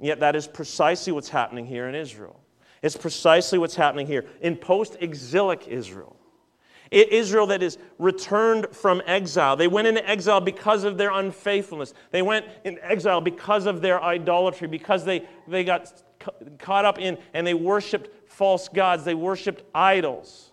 Yet 0.00 0.18
that 0.18 0.34
is 0.34 0.48
precisely 0.48 1.12
what's 1.12 1.28
happening 1.28 1.66
here 1.66 1.88
in 1.88 1.94
Israel. 1.94 2.40
It's 2.82 2.96
precisely 2.96 3.56
what's 3.60 3.76
happening 3.76 4.08
here 4.08 4.26
in 4.40 4.56
post 4.56 4.96
exilic 4.98 5.68
Israel. 5.68 6.16
Israel 6.90 7.46
that 7.46 7.62
is 7.62 7.78
returned 7.98 8.68
from 8.74 9.00
exile. 9.06 9.56
They 9.56 9.68
went 9.68 9.86
into 9.86 10.08
exile 10.08 10.40
because 10.40 10.84
of 10.84 10.98
their 10.98 11.12
unfaithfulness. 11.12 11.94
They 12.10 12.22
went 12.22 12.46
in 12.64 12.78
exile 12.82 13.20
because 13.20 13.66
of 13.66 13.80
their 13.80 14.02
idolatry, 14.02 14.66
because 14.66 15.04
they, 15.04 15.26
they 15.46 15.62
got 15.62 16.02
caught 16.58 16.84
up 16.84 16.98
in 16.98 17.18
and 17.32 17.46
they 17.46 17.54
worshiped 17.54 18.10
false 18.28 18.68
gods, 18.68 19.04
they 19.04 19.14
worshiped 19.14 19.62
idols. 19.74 20.50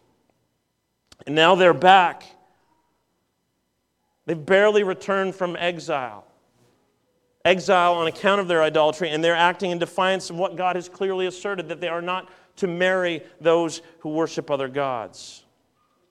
And 1.26 1.36
now 1.36 1.56
they're 1.56 1.74
back. 1.74 2.24
They've 4.28 4.46
barely 4.46 4.84
returned 4.84 5.34
from 5.34 5.56
exile. 5.56 6.26
Exile 7.44 7.94
on 7.94 8.08
account 8.08 8.42
of 8.42 8.48
their 8.48 8.62
idolatry, 8.62 9.10
and 9.10 9.24
they're 9.24 9.36
acting 9.36 9.72
in 9.72 9.80
defiance 9.80 10.30
of 10.30 10.36
what 10.36 10.58
God 10.58 10.76
has 10.76 10.90
clearly 10.90 11.26
asserted 11.26 11.70
that 11.70 11.80
they 11.80 11.88
are 11.88 12.02
not 12.02 12.30
to 12.58 12.68
marry 12.68 13.24
those 13.40 13.82
who 14.00 14.10
worship 14.10 14.52
other 14.52 14.68
gods 14.68 15.46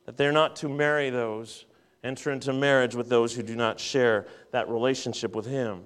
that 0.07 0.17
they're 0.17 0.33
not 0.33 0.57
to 0.57 0.69
marry 0.69 1.11
those, 1.11 1.67
enter 2.03 2.31
into 2.31 2.53
marriage 2.53 2.95
with 2.95 3.09
those 3.09 3.35
who 3.35 3.43
do 3.43 3.57
not 3.57 3.79
share 3.79 4.27
that 4.53 4.69
relationship 4.69 5.35
with 5.35 5.47
Him. 5.47 5.83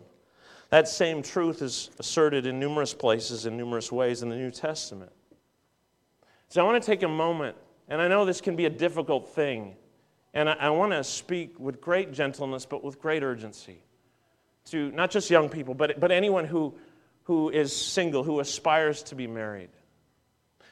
That 0.69 0.87
same 0.87 1.23
truth 1.23 1.63
is 1.63 1.91
asserted 1.99 2.47
in 2.47 2.61
numerous 2.61 2.95
places, 2.95 3.47
in 3.47 3.57
numerous 3.57 3.91
ways 3.91 4.23
in 4.23 4.29
the 4.29 4.37
New 4.37 4.51
Testament. 4.51 5.11
So 6.49 6.61
I 6.61 6.65
want 6.65 6.81
to 6.83 6.87
take 6.87 7.03
a 7.03 7.09
moment, 7.09 7.57
and 7.89 8.01
I 8.01 8.09
know 8.09 8.25
this 8.25 8.41
can 8.41 8.57
be 8.57 8.67
a 8.67 8.71
difficult 8.71 9.35
thing, 9.35 9.75
and 10.35 10.49
I, 10.49 10.53
I 10.53 10.71
want 10.71 10.93
to 10.93 11.03
speak 11.03 11.59
with 11.59 11.81
great 11.81 12.13
gentleness, 12.13 12.67
but 12.67 12.85
with 12.85 13.01
great 13.01 13.23
urgency 13.23 13.83
to 14.67 14.91
not 14.93 15.11
just 15.11 15.31
young 15.31 15.49
people, 15.49 15.75
but, 15.75 15.99
but 15.99 16.13
anyone 16.13 16.45
who, 16.45 16.75
who 17.25 17.49
is 17.49 17.75
single, 17.75 18.23
who 18.23 18.41
aspires 18.41 19.03
to 19.05 19.15
be 19.15 19.27
married. 19.27 19.71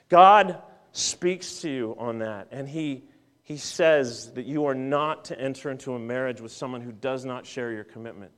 God 0.09 0.61
speaks 0.93 1.63
to 1.63 1.71
you 1.71 1.97
on 1.99 2.19
that, 2.19 2.49
and 2.51 2.69
He 2.69 3.05
he 3.49 3.57
says 3.57 4.33
that 4.33 4.45
you 4.45 4.67
are 4.67 4.75
not 4.75 5.25
to 5.25 5.41
enter 5.41 5.71
into 5.71 5.95
a 5.95 5.99
marriage 5.99 6.39
with 6.39 6.53
someone 6.53 6.83
who 6.83 6.93
does 6.93 7.25
not 7.25 7.47
share 7.47 7.73
your 7.73 7.83
commitment 7.83 8.31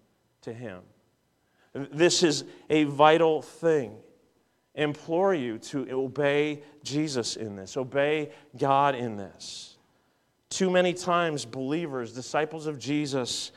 to 0.42 0.52
him. 0.52 0.82
This 1.74 2.22
is 2.22 2.44
a 2.70 2.84
vital 2.84 3.42
thing. 3.42 3.96
Implore 4.76 5.34
you 5.34 5.58
to 5.58 5.90
obey 5.90 6.62
Jesus 6.84 7.34
in 7.34 7.56
this, 7.56 7.76
obey 7.76 8.30
God 8.56 8.94
in 8.94 9.16
this. 9.16 9.76
Too 10.48 10.70
many 10.70 10.94
times, 10.94 11.44
believers, 11.44 12.12
disciples 12.12 12.68
of 12.68 12.78
Jesus, 12.78 13.50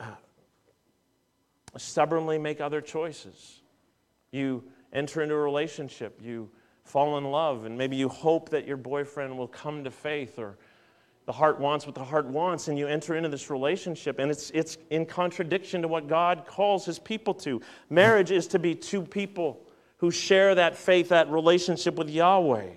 uh, 0.00 0.12
stubbornly 1.76 2.38
make 2.38 2.62
other 2.62 2.80
choices. 2.80 3.60
You 4.30 4.64
enter 4.94 5.20
into 5.20 5.34
a 5.34 5.38
relationship, 5.38 6.18
you 6.22 6.48
fall 6.84 7.18
in 7.18 7.24
love, 7.24 7.66
and 7.66 7.76
maybe 7.76 7.96
you 7.96 8.08
hope 8.08 8.48
that 8.48 8.66
your 8.66 8.78
boyfriend 8.78 9.36
will 9.36 9.48
come 9.48 9.84
to 9.84 9.90
faith 9.90 10.38
or 10.38 10.56
the 11.28 11.32
heart 11.32 11.60
wants 11.60 11.84
what 11.84 11.94
the 11.94 12.02
heart 12.02 12.24
wants, 12.24 12.68
and 12.68 12.78
you 12.78 12.88
enter 12.88 13.14
into 13.14 13.28
this 13.28 13.50
relationship, 13.50 14.18
and 14.18 14.30
it's, 14.30 14.50
it's 14.54 14.78
in 14.88 15.04
contradiction 15.04 15.82
to 15.82 15.86
what 15.86 16.08
God 16.08 16.46
calls 16.46 16.86
his 16.86 16.98
people 16.98 17.34
to. 17.34 17.60
Marriage 17.90 18.30
is 18.30 18.46
to 18.46 18.58
be 18.58 18.74
two 18.74 19.02
people 19.02 19.60
who 19.98 20.10
share 20.10 20.54
that 20.54 20.74
faith, 20.74 21.10
that 21.10 21.30
relationship 21.30 21.96
with 21.96 22.08
Yahweh. 22.08 22.70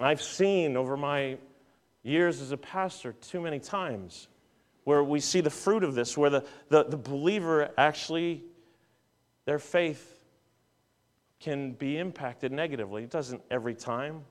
I've 0.00 0.22
seen 0.22 0.74
over 0.78 0.96
my 0.96 1.36
years 2.02 2.40
as 2.40 2.52
a 2.52 2.56
pastor 2.56 3.12
too 3.12 3.42
many 3.42 3.58
times 3.58 4.26
where 4.84 5.04
we 5.04 5.20
see 5.20 5.42
the 5.42 5.50
fruit 5.50 5.84
of 5.84 5.94
this, 5.94 6.16
where 6.16 6.30
the, 6.30 6.46
the, 6.70 6.84
the 6.84 6.96
believer 6.96 7.68
actually, 7.76 8.42
their 9.44 9.58
faith 9.58 10.24
can 11.40 11.72
be 11.72 11.98
impacted 11.98 12.52
negatively. 12.52 13.02
It 13.02 13.10
doesn't 13.10 13.42
every 13.50 13.74
time. 13.74 14.24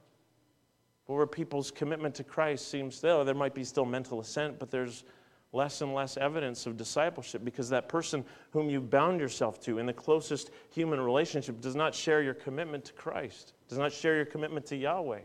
But 1.09 1.15
where 1.15 1.25
people's 1.25 1.71
commitment 1.71 2.13
to 2.15 2.23
Christ 2.23 2.67
seems 2.67 2.95
still, 2.95 3.25
there 3.25 3.33
might 3.33 3.55
be 3.55 3.63
still 3.63 3.83
mental 3.83 4.19
assent, 4.19 4.59
but 4.59 4.69
there's 4.69 5.05
less 5.53 5.81
and 5.81 5.95
less 5.95 6.17
evidence 6.17 6.67
of 6.67 6.77
discipleship 6.77 7.43
because 7.43 7.67
that 7.69 7.89
person 7.89 8.23
whom 8.51 8.69
you 8.69 8.79
bound 8.79 9.19
yourself 9.19 9.59
to 9.61 9.79
in 9.79 9.87
the 9.87 9.93
closest 9.93 10.51
human 10.69 11.01
relationship 11.01 11.61
does 11.61 11.75
not 11.75 11.95
share 11.95 12.21
your 12.21 12.35
commitment 12.35 12.85
to 12.85 12.93
Christ, 12.93 13.53
does 13.67 13.79
not 13.79 13.91
share 13.91 14.17
your 14.17 14.25
commitment 14.25 14.67
to 14.67 14.75
Yahweh. 14.75 15.21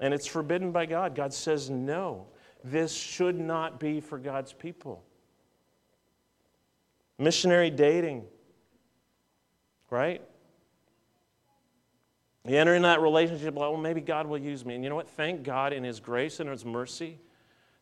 And 0.00 0.12
it's 0.12 0.26
forbidden 0.26 0.72
by 0.72 0.84
God. 0.84 1.14
God 1.14 1.32
says, 1.32 1.70
no, 1.70 2.26
this 2.62 2.92
should 2.92 3.40
not 3.40 3.80
be 3.80 4.02
for 4.02 4.18
God's 4.18 4.52
people. 4.52 5.02
Missionary 7.18 7.70
dating, 7.70 8.26
right? 9.88 10.20
You 12.48 12.56
enter 12.56 12.74
in 12.74 12.82
that 12.82 13.00
relationship, 13.00 13.56
like, 13.56 13.70
well, 13.70 13.76
maybe 13.76 14.00
God 14.00 14.26
will 14.26 14.38
use 14.38 14.64
me. 14.64 14.74
And 14.74 14.84
you 14.84 14.90
know 14.90 14.96
what? 14.96 15.08
Thank 15.08 15.42
God 15.42 15.72
in 15.72 15.82
His 15.82 15.98
grace 16.00 16.38
and 16.38 16.48
His 16.48 16.64
mercy. 16.64 17.18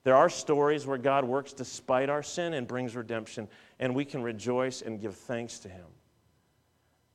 There 0.05 0.16
are 0.16 0.29
stories 0.29 0.87
where 0.87 0.98
God 0.98 1.24
works 1.24 1.53
despite 1.53 2.09
our 2.09 2.22
sin 2.22 2.55
and 2.55 2.66
brings 2.66 2.94
redemption, 2.94 3.48
and 3.79 3.94
we 3.94 4.05
can 4.05 4.22
rejoice 4.22 4.83
and 4.83 5.00
give 5.00 5.16
thanks 5.16 5.59
to 5.61 5.68
Him. 5.68 5.87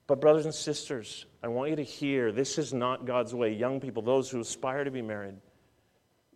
But, 0.08 0.22
brothers 0.22 0.46
and 0.46 0.54
sisters, 0.54 1.26
I 1.44 1.48
want 1.50 1.70
you 1.70 1.76
to 1.78 1.84
hear 1.84 2.32
this 2.32 2.58
is 2.58 2.74
not 2.74 3.06
God's 3.06 3.34
way. 3.34 3.54
Young 3.54 3.80
people, 3.80 4.02
those 4.02 4.30
who 4.30 4.40
aspire 4.40 4.84
to 4.84 4.92
be 4.92 5.04
married, 5.04 5.36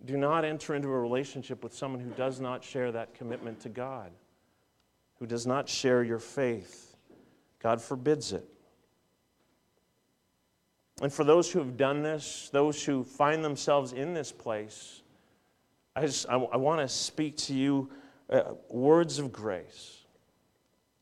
do 0.05 0.17
not 0.17 0.45
enter 0.45 0.75
into 0.75 0.89
a 0.89 0.99
relationship 0.99 1.63
with 1.63 1.73
someone 1.73 2.01
who 2.01 2.11
does 2.11 2.39
not 2.39 2.63
share 2.63 2.91
that 2.91 3.15
commitment 3.15 3.61
to 3.61 3.69
God, 3.69 4.11
who 5.15 5.25
does 5.25 5.47
not 5.47 5.69
share 5.69 6.03
your 6.03 6.19
faith. 6.19 6.95
God 7.59 7.81
forbids 7.81 8.31
it. 8.31 8.47
And 11.01 11.11
for 11.11 11.23
those 11.23 11.51
who 11.51 11.59
have 11.59 11.75
done 11.75 12.03
this, 12.03 12.49
those 12.51 12.83
who 12.83 13.03
find 13.03 13.43
themselves 13.43 13.93
in 13.93 14.13
this 14.13 14.31
place, 14.31 15.01
I, 15.95 16.05
just, 16.05 16.27
I, 16.29 16.35
I 16.35 16.57
want 16.57 16.81
to 16.81 16.87
speak 16.87 17.37
to 17.37 17.53
you 17.53 17.89
uh, 18.29 18.53
words 18.69 19.19
of 19.19 19.31
grace. 19.31 19.99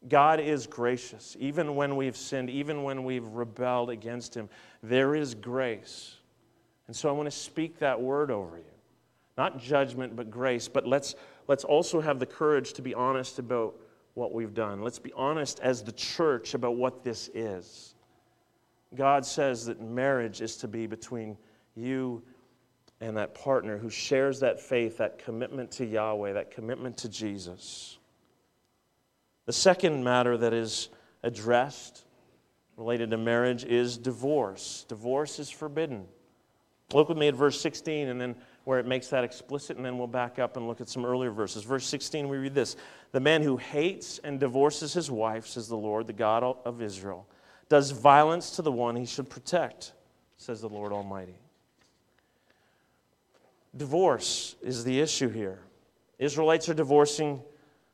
God 0.08 0.40
is 0.40 0.66
gracious. 0.66 1.36
Even 1.40 1.76
when 1.76 1.96
we've 1.96 2.18
sinned, 2.18 2.50
even 2.50 2.84
when 2.84 3.04
we've 3.04 3.26
rebelled 3.26 3.90
against 3.90 4.36
Him, 4.36 4.50
there 4.82 5.14
is 5.14 5.36
grace. 5.36 6.16
And 6.88 6.96
so 6.96 7.08
I 7.08 7.12
want 7.12 7.28
to 7.28 7.36
speak 7.36 7.80
that 7.80 8.02
word 8.02 8.32
over 8.32 8.58
you. 8.58 8.64
Not 9.38 9.60
judgment, 9.60 10.16
but 10.16 10.32
grace. 10.32 10.68
But 10.68 10.88
let's, 10.88 11.16
let's 11.48 11.64
also 11.64 12.02
have 12.02 12.20
the 12.20 12.26
courage 12.26 12.74
to 12.74 12.82
be 12.82 12.94
honest 12.94 13.40
about 13.40 13.76
what 14.14 14.34
we've 14.34 14.54
done. 14.54 14.82
Let's 14.82 15.00
be 15.00 15.14
honest 15.14 15.60
as 15.62 15.84
the 15.84 15.92
church 15.94 16.54
about 16.54 16.76
what 16.76 17.04
this 17.04 17.30
is. 17.34 17.96
God 18.96 19.26
says 19.26 19.66
that 19.66 19.82
marriage 19.82 20.42
is 20.42 20.58
to 20.58 20.68
be 20.68 20.88
between 20.88 21.38
you 21.76 22.24
and 23.00 23.18
that 23.18 23.34
partner 23.34 23.78
who 23.78 23.90
shares 23.90 24.40
that 24.42 24.60
faith, 24.60 24.98
that 24.98 25.18
commitment 25.18 25.72
to 25.72 25.86
Yahweh, 25.86 26.34
that 26.34 26.52
commitment 26.52 26.98
to 26.98 27.10
Jesus. 27.10 27.98
The 29.46 29.54
second 29.54 30.04
matter 30.04 30.38
that 30.38 30.54
is 30.54 30.90
addressed 31.24 32.06
related 32.78 33.12
to 33.12 33.18
marriage 33.18 33.64
is 33.64 33.98
divorce. 33.98 34.86
Divorce 34.88 35.40
is 35.40 35.50
forbidden. 35.50 36.06
Look 36.94 37.10
with 37.10 37.18
me 37.18 37.28
at 37.28 37.36
verse 37.36 37.60
16 37.62 38.08
and 38.08 38.20
then 38.20 38.36
where 38.64 38.80
it 38.80 38.86
makes 38.86 39.08
that 39.08 39.24
explicit, 39.24 39.78
and 39.78 39.86
then 39.86 39.98
we'll 39.98 40.08
back 40.08 40.38
up 40.38 40.56
and 40.56 40.68
look 40.68 40.82
at 40.82 40.90
some 40.90 41.06
earlier 41.06 41.32
verses. 41.32 41.64
Verse 41.64 41.86
16, 41.86 42.30
we 42.30 42.38
read 42.38 42.54
this 42.54 42.76
The 43.12 43.20
man 43.20 43.42
who 43.42 43.58
hates 43.58 44.20
and 44.20 44.40
divorces 44.40 44.94
his 44.94 45.10
wife, 45.10 45.48
says 45.48 45.68
the 45.68 45.78
Lord, 45.78 46.06
the 46.06 46.14
God 46.14 46.44
of 46.44 46.82
Israel, 46.82 47.28
does 47.72 47.92
violence 47.92 48.52
to 48.52 48.62
the 48.62 48.72
one 48.72 48.98
he 48.98 49.06
should 49.06 49.30
protect, 49.30 49.94
says 50.36 50.60
the 50.60 50.68
Lord 50.68 50.92
Almighty. 50.92 51.40
Divorce 53.78 54.58
is 54.62 54.84
the 54.84 55.00
issue 55.00 55.30
here. 55.30 55.60
Israelites 56.20 56.68
are 56.68 56.74
divorcing, 56.74 57.42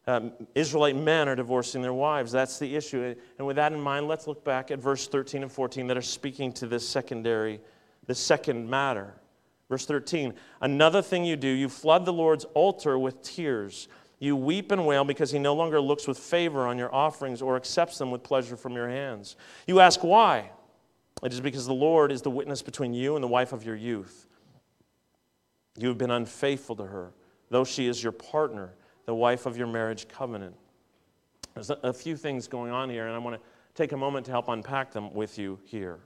um, 0.08 0.32
Israelite 0.56 0.96
men 0.96 1.30
are 1.30 1.36
divorcing 1.36 1.84
their 1.84 1.94
wives. 1.94 2.32
That's 2.32 2.58
the 2.58 2.76
issue. 2.76 3.14
And 3.38 3.46
with 3.46 3.58
that 3.58 3.72
in 3.72 3.80
mind, 3.80 4.08
let's 4.08 4.26
look 4.26 4.44
back 4.44 4.72
at 4.72 4.80
verse 4.80 5.08
13 5.08 5.44
and 5.44 5.52
14 5.52 5.86
that 5.86 5.96
are 5.96 6.02
speaking 6.02 6.52
to 6.54 6.66
this 6.66 6.90
secondary, 6.90 7.62
the 8.08 8.16
second 8.16 8.68
matter. 8.68 9.14
Verse 9.70 9.86
13 9.86 10.34
Another 10.60 11.04
thing 11.04 11.24
you 11.24 11.36
do, 11.36 11.48
you 11.48 11.70
flood 11.70 12.04
the 12.04 12.14
Lord's 12.14 12.46
altar 12.56 12.98
with 12.98 13.22
tears. 13.22 13.90
You 14.20 14.36
weep 14.36 14.72
and 14.72 14.86
wail 14.86 15.04
because 15.04 15.32
he 15.32 15.40
no 15.40 15.54
longer 15.54 15.80
looks 15.80 16.08
with 16.08 16.18
favor 16.18 16.66
on 16.66 16.78
your 16.78 16.94
offerings 16.94 17.42
or 17.42 17.56
accepts 17.56 17.98
them 17.98 18.12
with 18.12 18.24
pleasure 18.24 18.58
from 18.58 18.74
your 18.74 18.90
hands. 18.90 19.36
You 19.68 19.80
ask 19.80 20.04
why? 20.04 20.52
It 21.24 21.34
is 21.34 21.42
because 21.42 21.66
the 21.66 21.74
Lord 21.74 22.12
is 22.12 22.22
the 22.22 22.32
witness 22.32 22.62
between 22.62 22.94
you 22.94 23.16
and 23.16 23.24
the 23.24 23.28
wife 23.28 23.54
of 23.54 23.64
your 23.64 23.76
youth 23.76 24.28
you 25.78 25.88
have 25.88 25.98
been 25.98 26.12
unfaithful 26.12 26.76
to 26.78 26.86
her, 26.86 27.14
though 27.50 27.64
she 27.64 27.88
is 27.88 28.02
your 28.02 28.12
partner, 28.12 28.74
the 29.06 29.14
wife 29.14 29.46
of 29.46 29.58
your 29.58 29.68
marriage 29.68 30.08
covenant. 30.08 30.56
There's 31.54 31.70
a 31.70 31.94
few 31.94 32.18
things 32.18 32.48
going 32.48 32.72
on 32.72 32.90
here, 32.90 33.08
and 33.08 33.16
I 33.16 33.20
want 33.20 33.36
to 33.36 33.42
take 33.76 33.92
a 33.92 33.98
moment 33.98 34.26
to 34.26 34.32
help 34.32 34.48
unpack 34.50 34.92
them 34.92 35.14
with 35.14 35.38
you 35.38 35.60
here. 35.64 36.00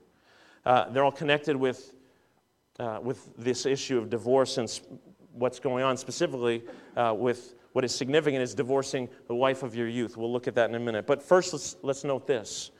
Uh, 0.64 0.90
they're 0.90 1.04
all 1.04 1.10
connected 1.10 1.56
with, 1.56 1.94
uh, 2.78 3.00
with 3.02 3.34
this 3.36 3.66
issue 3.66 3.98
of 3.98 4.08
divorce 4.08 4.58
and 4.58 4.80
what's 5.32 5.58
going 5.58 5.82
on 5.82 5.96
specifically 5.96 6.62
uh, 6.96 7.14
with 7.16 7.54
what 7.72 7.84
is 7.84 7.94
significant 7.94 8.42
is 8.42 8.54
divorcing 8.54 9.08
the 9.28 9.34
wife 9.34 9.62
of 9.62 9.74
your 9.74 9.88
youth. 9.88 10.16
We'll 10.16 10.32
look 10.32 10.48
at 10.48 10.54
that 10.56 10.68
in 10.68 10.74
a 10.76 10.80
minute. 10.80 11.06
But 11.06 11.22
first, 11.22 11.52
let's, 11.52 11.76
let's 11.82 12.04
note 12.04 12.26
this. 12.26 12.70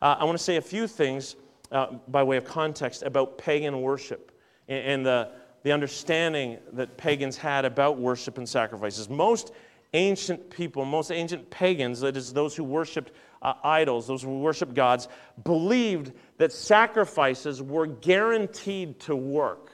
Uh, 0.00 0.16
I 0.18 0.24
want 0.24 0.38
to 0.38 0.44
say 0.44 0.56
a 0.56 0.62
few 0.62 0.86
things 0.86 1.36
uh, 1.72 1.94
by 2.08 2.22
way 2.22 2.36
of 2.36 2.44
context 2.44 3.02
about 3.02 3.38
pagan 3.38 3.80
worship 3.80 4.32
and, 4.68 4.84
and 4.84 5.06
the 5.06 5.32
the 5.66 5.72
understanding 5.72 6.58
that 6.74 6.96
pagans 6.96 7.36
had 7.36 7.64
about 7.64 7.98
worship 7.98 8.38
and 8.38 8.48
sacrifices. 8.48 9.08
Most 9.08 9.52
ancient 9.94 10.48
people, 10.48 10.84
most 10.84 11.10
ancient 11.10 11.50
pagans, 11.50 11.98
that 12.02 12.16
is, 12.16 12.32
those 12.32 12.54
who 12.54 12.62
worshiped 12.62 13.10
uh, 13.42 13.54
idols, 13.64 14.06
those 14.06 14.22
who 14.22 14.38
worshiped 14.38 14.74
gods, 14.74 15.08
believed 15.42 16.12
that 16.38 16.52
sacrifices 16.52 17.60
were 17.60 17.86
guaranteed 17.86 19.00
to 19.00 19.16
work. 19.16 19.72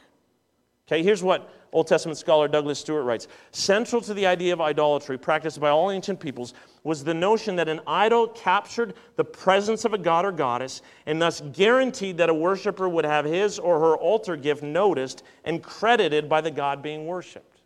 Okay, 0.88 1.02
here's 1.02 1.22
what 1.22 1.52
Old 1.72 1.87
Testament 1.87 2.18
scholar 2.18 2.48
Douglas 2.48 2.78
Stuart 2.78 3.04
writes 3.04 3.28
Central 3.50 4.02
to 4.02 4.12
the 4.12 4.26
idea 4.26 4.52
of 4.52 4.61
idolatry 4.61 5.16
practiced 5.16 5.58
by 5.58 5.70
all 5.70 5.90
ancient 5.90 6.20
peoples 6.20 6.52
was 6.85 7.02
the 7.02 7.14
notion 7.14 7.56
that 7.56 7.68
an 7.68 7.80
idol 7.87 8.28
captured 8.28 8.92
the 9.16 9.24
presence 9.24 9.87
of 9.87 9.94
a 9.94 9.98
god 9.98 10.26
or 10.26 10.32
goddess 10.32 10.82
and 11.06 11.20
thus 11.20 11.40
guaranteed 11.52 12.18
that 12.18 12.28
a 12.28 12.35
worshiper 12.35 12.88
would 12.88 13.06
have 13.06 13.24
his 13.24 13.58
or 13.58 13.80
her 13.80 13.96
altar 13.96 14.37
gift 14.37 14.62
noticed 14.62 15.22
and 15.44 15.62
credited 15.62 16.28
by 16.28 16.42
the 16.42 16.50
god 16.50 16.82
being 16.82 17.06
worshiped. 17.06 17.62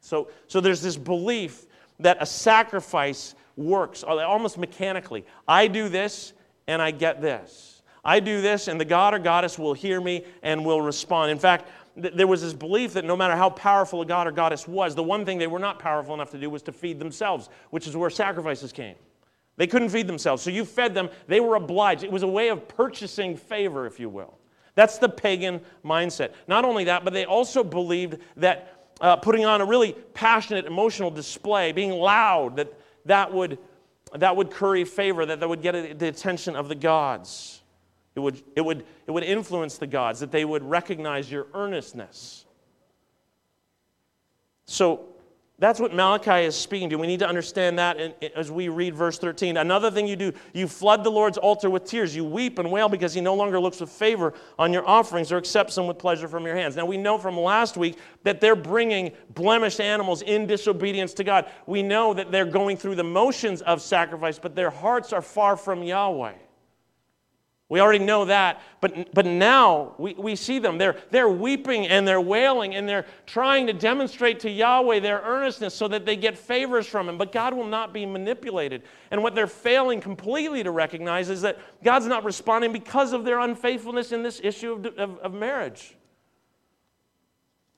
So, 0.00 0.28
so 0.46 0.60
there's 0.60 0.80
this 0.80 0.96
belief 0.96 1.66
that 2.00 2.16
a 2.20 2.26
sacrifice 2.26 3.34
works 3.56 4.02
uh, 4.04 4.16
almost 4.16 4.56
mechanically. 4.56 5.24
I 5.46 5.66
do 5.66 5.90
this 5.90 6.32
and 6.66 6.80
I 6.80 6.92
get 6.92 7.20
this. 7.20 7.82
I 8.02 8.20
do 8.20 8.40
this 8.40 8.68
and 8.68 8.80
the 8.80 8.84
god 8.84 9.12
or 9.12 9.18
goddess 9.18 9.58
will 9.58 9.74
hear 9.74 10.00
me 10.00 10.24
and 10.42 10.64
will 10.64 10.80
respond. 10.80 11.30
In 11.30 11.38
fact, 11.38 11.68
there 11.96 12.26
was 12.26 12.42
this 12.42 12.52
belief 12.52 12.94
that 12.94 13.04
no 13.04 13.16
matter 13.16 13.36
how 13.36 13.50
powerful 13.50 14.02
a 14.02 14.06
god 14.06 14.26
or 14.26 14.32
goddess 14.32 14.66
was, 14.66 14.94
the 14.94 15.02
one 15.02 15.24
thing 15.24 15.38
they 15.38 15.46
were 15.46 15.58
not 15.58 15.78
powerful 15.78 16.14
enough 16.14 16.30
to 16.32 16.38
do 16.38 16.50
was 16.50 16.62
to 16.62 16.72
feed 16.72 16.98
themselves, 16.98 17.48
which 17.70 17.86
is 17.86 17.96
where 17.96 18.10
sacrifices 18.10 18.72
came. 18.72 18.96
They 19.56 19.66
couldn't 19.66 19.90
feed 19.90 20.08
themselves. 20.08 20.42
So 20.42 20.50
you 20.50 20.64
fed 20.64 20.94
them, 20.94 21.08
they 21.28 21.40
were 21.40 21.54
obliged. 21.54 22.02
It 22.02 22.10
was 22.10 22.24
a 22.24 22.28
way 22.28 22.48
of 22.48 22.66
purchasing 22.66 23.36
favor, 23.36 23.86
if 23.86 24.00
you 24.00 24.08
will. 24.08 24.38
That's 24.74 24.98
the 24.98 25.08
pagan 25.08 25.60
mindset. 25.84 26.32
Not 26.48 26.64
only 26.64 26.84
that, 26.84 27.04
but 27.04 27.12
they 27.12 27.24
also 27.24 27.62
believed 27.62 28.18
that 28.36 28.88
uh, 29.00 29.16
putting 29.16 29.44
on 29.44 29.60
a 29.60 29.64
really 29.64 29.92
passionate 30.14 30.66
emotional 30.66 31.10
display, 31.10 31.70
being 31.70 31.92
loud, 31.92 32.56
that 32.56 32.72
that 33.04 33.32
would, 33.32 33.58
that 34.14 34.34
would 34.34 34.50
curry 34.50 34.84
favor, 34.84 35.24
that 35.26 35.38
that 35.40 35.48
would 35.48 35.62
get 35.62 35.98
the 35.98 36.08
attention 36.08 36.56
of 36.56 36.68
the 36.68 36.74
gods. 36.74 37.62
It 38.16 38.20
would, 38.20 38.42
it, 38.54 38.60
would, 38.60 38.84
it 39.06 39.10
would 39.10 39.24
influence 39.24 39.78
the 39.78 39.86
gods, 39.86 40.20
that 40.20 40.30
they 40.30 40.44
would 40.44 40.62
recognize 40.62 41.30
your 41.30 41.48
earnestness. 41.52 42.44
So 44.66 45.06
that's 45.58 45.78
what 45.78 45.94
Malachi 45.94 46.46
is 46.46 46.56
speaking 46.56 46.90
to. 46.90 46.96
We 46.96 47.06
need 47.06 47.20
to 47.20 47.28
understand 47.28 47.78
that 47.78 47.96
as 48.34 48.50
we 48.50 48.68
read 48.68 48.94
verse 48.94 49.18
13. 49.18 49.56
Another 49.56 49.88
thing 49.88 50.06
you 50.06 50.16
do, 50.16 50.32
you 50.52 50.66
flood 50.66 51.04
the 51.04 51.10
Lord's 51.10 51.38
altar 51.38 51.70
with 51.70 51.84
tears. 51.84 52.14
You 52.14 52.24
weep 52.24 52.58
and 52.58 52.72
wail 52.72 52.88
because 52.88 53.14
he 53.14 53.20
no 53.20 53.34
longer 53.34 53.60
looks 53.60 53.80
with 53.80 53.90
favor 53.90 54.34
on 54.58 54.72
your 54.72 54.86
offerings 54.88 55.30
or 55.30 55.36
accepts 55.36 55.76
them 55.76 55.86
with 55.86 55.96
pleasure 55.96 56.26
from 56.26 56.44
your 56.44 56.56
hands. 56.56 56.74
Now, 56.74 56.86
we 56.86 56.96
know 56.96 57.18
from 57.18 57.38
last 57.38 57.76
week 57.76 57.98
that 58.24 58.40
they're 58.40 58.56
bringing 58.56 59.12
blemished 59.34 59.80
animals 59.80 60.22
in 60.22 60.46
disobedience 60.48 61.14
to 61.14 61.24
God. 61.24 61.48
We 61.66 61.82
know 61.84 62.14
that 62.14 62.32
they're 62.32 62.44
going 62.44 62.76
through 62.76 62.96
the 62.96 63.04
motions 63.04 63.62
of 63.62 63.80
sacrifice, 63.80 64.40
but 64.40 64.56
their 64.56 64.70
hearts 64.70 65.12
are 65.12 65.22
far 65.22 65.56
from 65.56 65.84
Yahweh. 65.84 66.34
We 67.70 67.80
already 67.80 68.04
know 68.04 68.26
that, 68.26 68.60
but, 68.82 69.14
but 69.14 69.24
now 69.24 69.94
we, 69.96 70.12
we 70.14 70.36
see 70.36 70.58
them. 70.58 70.76
They're, 70.76 70.96
they're 71.10 71.30
weeping 71.30 71.86
and 71.86 72.06
they're 72.06 72.20
wailing 72.20 72.74
and 72.74 72.86
they're 72.86 73.06
trying 73.24 73.66
to 73.68 73.72
demonstrate 73.72 74.40
to 74.40 74.50
Yahweh 74.50 75.00
their 75.00 75.20
earnestness 75.20 75.74
so 75.74 75.88
that 75.88 76.04
they 76.04 76.14
get 76.14 76.36
favors 76.36 76.86
from 76.86 77.08
Him. 77.08 77.16
But 77.16 77.32
God 77.32 77.54
will 77.54 77.66
not 77.66 77.94
be 77.94 78.04
manipulated. 78.04 78.82
And 79.10 79.22
what 79.22 79.34
they're 79.34 79.46
failing 79.46 80.02
completely 80.02 80.62
to 80.62 80.70
recognize 80.70 81.30
is 81.30 81.40
that 81.40 81.58
God's 81.82 82.06
not 82.06 82.22
responding 82.22 82.70
because 82.70 83.14
of 83.14 83.24
their 83.24 83.38
unfaithfulness 83.38 84.12
in 84.12 84.22
this 84.22 84.42
issue 84.44 84.72
of, 84.74 84.86
of, 84.98 85.18
of 85.18 85.32
marriage. 85.32 85.96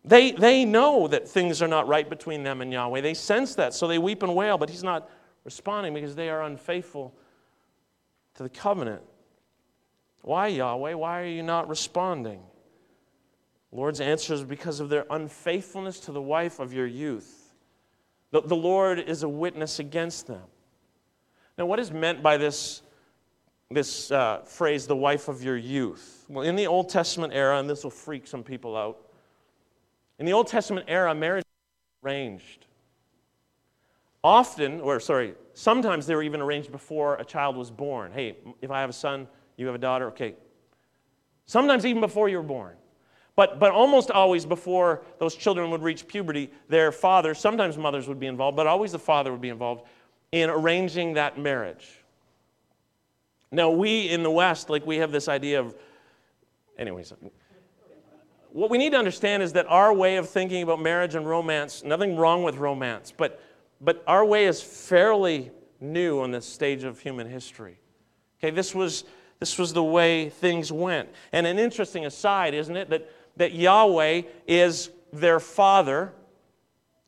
They, 0.05 0.33
they 0.33 0.65
know 0.65 1.07
that 1.09 1.29
things 1.29 1.63
are 1.63 1.69
not 1.69 1.87
right 1.87 2.09
between 2.11 2.43
them 2.43 2.61
and 2.61 2.73
Yahweh. 2.73 3.03
They 3.03 3.15
sense 3.15 3.55
that, 3.55 3.73
so 3.73 3.87
they 3.87 3.99
weep 3.99 4.25
and 4.25 4.35
wail, 4.35 4.59
but 4.59 4.69
He's 4.69 4.85
not 4.85 5.09
responding 5.45 5.95
because 5.95 6.17
they 6.17 6.29
are 6.29 6.43
unfaithful 6.43 7.15
to 8.35 8.43
the 8.43 8.49
covenant. 8.49 9.03
Why, 10.27 10.49
Yahweh? 10.49 10.95
Why 10.95 11.21
are 11.21 11.27
you 11.27 11.45
not 11.45 11.69
responding? 11.69 12.41
Lord's 13.71 14.01
answer 14.01 14.35
is 14.35 14.43
because 14.43 14.81
of 14.81 14.89
their 14.89 15.07
unfaithfulness 15.09 16.01
to 16.01 16.11
the 16.11 16.21
wife 16.21 16.59
of 16.59 16.73
your 16.73 16.89
youth. 16.89 17.55
The, 18.33 18.41
the 18.41 18.57
Lord 18.57 18.99
is 18.99 19.23
a 19.23 19.29
witness 19.29 19.79
against 19.79 20.27
them. 20.27 20.43
Now, 21.57 21.67
what 21.67 21.79
is 21.79 21.93
meant 21.93 22.25
by 22.25 22.39
this, 22.39 22.83
this 23.71 24.11
uh, 24.11 24.41
phrase, 24.45 24.89
the 24.89 24.97
wife 24.97 25.29
of 25.29 25.45
your 25.45 25.57
youth? 25.57 26.25
Well, 26.29 26.45
in 26.45 26.57
the 26.57 26.67
Old 26.67 26.89
Testament 26.89 27.33
era, 27.33 27.61
and 27.61 27.71
this 27.71 27.85
will 27.85 27.93
freak 27.93 28.27
some 28.27 28.43
people 28.43 28.77
out, 28.77 28.99
in 30.19 30.27
the 30.27 30.33
Old 30.33 30.49
Testament 30.49 30.87
era, 30.89 31.15
marriage 31.15 31.45
was 31.45 32.11
arranged. 32.11 32.67
Often, 34.25 34.81
or 34.81 34.99
sorry, 34.99 35.35
sometimes 35.55 36.05
they 36.05 36.17
were 36.17 36.25
even 36.25 36.41
arranged 36.41 36.73
before 36.73 37.15
a 37.15 37.25
child 37.25 37.55
was 37.55 37.71
born. 37.71 38.11
Hey, 38.11 38.39
if 38.61 38.73
I 38.73 38.81
have 38.81 38.91
a 38.91 38.93
son, 38.93 39.29
you 39.57 39.67
have 39.67 39.75
a 39.75 39.79
daughter? 39.79 40.09
Okay. 40.09 40.35
Sometimes 41.47 41.87
even 41.87 42.01
before 42.01 42.29
you 42.29 42.37
were 42.39 42.43
born. 42.43 42.77
But, 43.37 43.61
but 43.61 43.71
almost 43.71 44.11
always 44.11 44.47
before 44.47 45.03
those 45.19 45.35
children 45.35 45.71
would 45.71 45.83
reach 45.83 46.09
puberty, 46.09 46.51
their 46.69 46.91
father, 46.91 47.35
sometimes 47.35 47.77
mothers 47.77 48.09
would 48.09 48.19
be 48.19 48.27
involved, 48.27 48.57
but 48.57 48.67
always 48.67 48.93
the 48.93 48.99
father 48.99 49.31
would 49.31 49.43
be 49.43 49.51
involved 49.51 49.87
in 50.33 50.49
arranging 50.49 51.15
that 51.15 51.39
marriage. 51.39 52.03
Now, 53.53 53.71
we 53.71 54.09
in 54.09 54.23
the 54.23 54.31
West, 54.31 54.71
like 54.71 54.87
we 54.87 54.97
have 54.97 55.13
this 55.13 55.29
idea 55.29 55.61
of, 55.61 55.77
anyways, 56.79 57.13
what 58.51 58.71
we 58.71 58.79
need 58.79 58.91
to 58.91 58.99
understand 58.99 59.43
is 59.43 59.53
that 59.53 59.67
our 59.67 59.93
way 59.93 60.17
of 60.17 60.29
thinking 60.29 60.63
about 60.63 60.81
marriage 60.81 61.15
and 61.15 61.29
romance, 61.29 61.85
nothing 61.85 62.17
wrong 62.17 62.43
with 62.43 62.57
romance, 62.57 63.13
but, 63.15 63.41
but 63.83 64.03
our 64.07 64.25
way 64.25 64.47
is 64.47 64.63
fairly 64.63 65.51
new 65.79 66.21
on 66.21 66.31
this 66.31 66.47
stage 66.47 66.85
of 66.85 66.99
human 66.99 67.29
history. 67.29 67.79
Okay, 68.41 68.51
this 68.51 68.75
was 68.75 69.05
this 69.39 69.59
was 69.59 69.73
the 69.73 69.85
way 69.85 70.31
things 70.31 70.73
went. 70.73 71.09
And 71.33 71.47
an 71.47 71.59
interesting 71.59 72.07
aside, 72.07 72.55
isn't 72.55 72.77
it, 72.77 72.91
that, 72.91 73.11
that 73.37 73.53
Yahweh 73.53 74.23
is 74.47 74.91
their 75.13 75.41
father. 75.41 76.13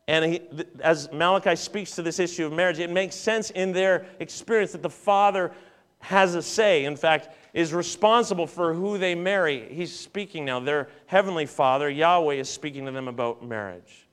And 0.07 0.25
he, 0.25 0.43
as 0.81 1.11
Malachi 1.13 1.57
speaks 1.57 1.95
to 1.97 2.03
this 2.03 2.19
issue 2.19 2.47
of 2.47 2.53
marriage, 2.53 2.79
it 2.79 2.91
makes 2.91 3.15
sense 3.15 3.51
in 3.51 3.73
their 3.73 4.07
experience 4.21 4.73
that 4.73 4.83
the 4.83 4.91
father 4.91 5.53
has 6.01 6.35
a 6.35 6.43
say. 6.43 6.85
In 6.85 6.97
fact, 6.97 7.35
is 7.55 7.73
responsible 7.73 8.47
for 8.47 8.75
who 8.75 8.99
they 8.99 9.15
marry. 9.15 9.69
He's 9.71 9.99
speaking 9.99 10.45
now. 10.45 10.61
Their 10.61 10.89
heavenly 11.07 11.47
father, 11.47 11.89
Yahweh, 11.89 12.35
is 12.35 12.49
speaking 12.49 12.87
to 12.87 12.93
them 12.93 13.09
about 13.09 13.45
marriage. 13.45 14.07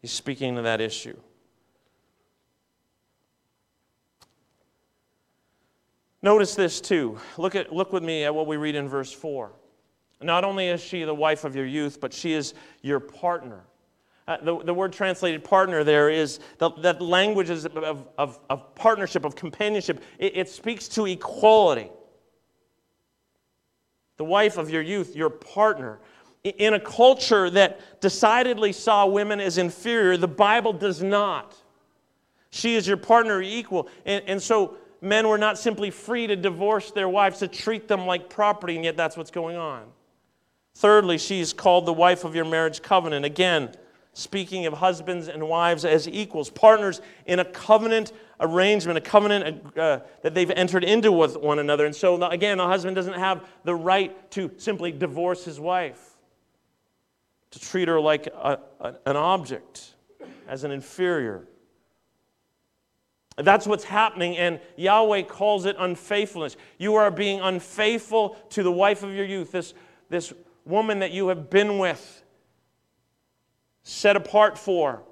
He's 0.00 0.12
speaking 0.12 0.56
to 0.56 0.62
that 0.62 0.80
issue. 0.80 1.16
Notice 6.22 6.54
this 6.54 6.80
too. 6.80 7.18
Look, 7.36 7.56
at, 7.56 7.72
look 7.72 7.92
with 7.92 8.04
me 8.04 8.24
at 8.24 8.34
what 8.34 8.46
we 8.46 8.56
read 8.56 8.76
in 8.76 8.88
verse 8.88 9.12
4. 9.12 9.50
Not 10.20 10.44
only 10.44 10.68
is 10.68 10.80
she 10.80 11.02
the 11.02 11.14
wife 11.14 11.44
of 11.44 11.56
your 11.56 11.66
youth, 11.66 12.00
but 12.00 12.12
she 12.12 12.32
is 12.32 12.54
your 12.80 13.00
partner. 13.00 13.64
Uh, 14.28 14.36
the, 14.40 14.64
the 14.64 14.74
word 14.74 14.92
translated 14.92 15.42
partner 15.42 15.82
there 15.82 16.08
is 16.08 16.38
the, 16.58 16.70
that 16.78 17.02
language 17.02 17.50
is 17.50 17.66
of, 17.66 18.06
of, 18.16 18.38
of 18.48 18.74
partnership, 18.76 19.24
of 19.24 19.34
companionship. 19.34 20.00
It, 20.18 20.36
it 20.36 20.48
speaks 20.48 20.86
to 20.90 21.06
equality. 21.06 21.90
The 24.16 24.24
wife 24.24 24.58
of 24.58 24.70
your 24.70 24.82
youth, 24.82 25.16
your 25.16 25.30
partner. 25.30 25.98
In 26.44 26.74
a 26.74 26.80
culture 26.80 27.50
that 27.50 28.00
decidedly 28.00 28.72
saw 28.72 29.06
women 29.06 29.40
as 29.40 29.58
inferior, 29.58 30.16
the 30.16 30.28
Bible 30.28 30.72
does 30.72 31.02
not. 31.02 31.56
She 32.50 32.76
is 32.76 32.86
your 32.86 32.96
partner, 32.96 33.40
equal. 33.42 33.88
And, 34.04 34.22
and 34.28 34.42
so 34.42 34.76
men 35.02 35.28
were 35.28 35.38
not 35.38 35.58
simply 35.58 35.90
free 35.90 36.26
to 36.28 36.36
divorce 36.36 36.92
their 36.92 37.08
wives, 37.08 37.40
to 37.40 37.48
treat 37.48 37.88
them 37.88 38.06
like 38.06 38.30
property, 38.30 38.76
and 38.76 38.84
yet 38.84 38.96
that's 38.96 39.16
what's 39.16 39.30
going 39.32 39.56
on. 39.56 39.84
Thirdly, 40.76 41.18
she's 41.18 41.52
called 41.52 41.84
the 41.84 41.92
wife 41.92 42.24
of 42.24 42.34
your 42.34 42.44
marriage 42.46 42.80
covenant. 42.80 43.24
Again, 43.26 43.74
speaking 44.14 44.64
of 44.66 44.74
husbands 44.74 45.28
and 45.28 45.46
wives 45.48 45.84
as 45.84 46.08
equals, 46.08 46.48
partners 46.50 47.00
in 47.26 47.40
a 47.40 47.44
covenant 47.44 48.12
arrangement, 48.40 48.96
a 48.96 49.00
covenant 49.00 49.76
uh, 49.76 50.00
that 50.22 50.34
they've 50.34 50.50
entered 50.50 50.84
into 50.84 51.12
with 51.12 51.36
one 51.36 51.58
another. 51.58 51.84
And 51.84 51.94
so, 51.94 52.22
again, 52.22 52.60
a 52.60 52.66
husband 52.66 52.96
doesn't 52.96 53.18
have 53.18 53.46
the 53.64 53.74
right 53.74 54.30
to 54.32 54.50
simply 54.56 54.92
divorce 54.92 55.44
his 55.44 55.60
wife, 55.60 56.16
to 57.50 57.58
treat 57.58 57.88
her 57.88 58.00
like 58.00 58.26
a, 58.28 58.58
an 59.04 59.16
object, 59.16 59.94
as 60.48 60.64
an 60.64 60.70
inferior. 60.70 61.46
That's 63.36 63.66
what's 63.66 63.84
happening, 63.84 64.36
and 64.36 64.60
Yahweh 64.76 65.22
calls 65.22 65.64
it 65.64 65.76
unfaithfulness. 65.78 66.56
You 66.78 66.96
are 66.96 67.10
being 67.10 67.40
unfaithful 67.40 68.36
to 68.50 68.62
the 68.62 68.72
wife 68.72 69.02
of 69.02 69.14
your 69.14 69.24
youth, 69.24 69.52
this, 69.52 69.72
this 70.10 70.32
woman 70.64 70.98
that 70.98 71.12
you 71.12 71.28
have 71.28 71.48
been 71.48 71.78
with, 71.78 72.22
set 73.84 74.16
apart 74.16 74.58
for 74.58 75.02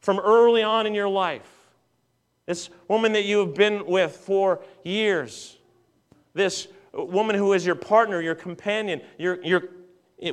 from 0.00 0.18
early 0.18 0.62
on 0.62 0.86
in 0.86 0.94
your 0.94 1.08
life. 1.08 1.50
This 2.46 2.70
woman 2.88 3.12
that 3.12 3.24
you 3.24 3.40
have 3.40 3.54
been 3.54 3.84
with 3.84 4.16
for 4.16 4.60
years. 4.82 5.58
This 6.32 6.68
woman 6.94 7.36
who 7.36 7.52
is 7.52 7.66
your 7.66 7.74
partner, 7.74 8.22
your 8.22 8.34
companion, 8.34 9.02
your, 9.18 9.42
your, 9.44 9.64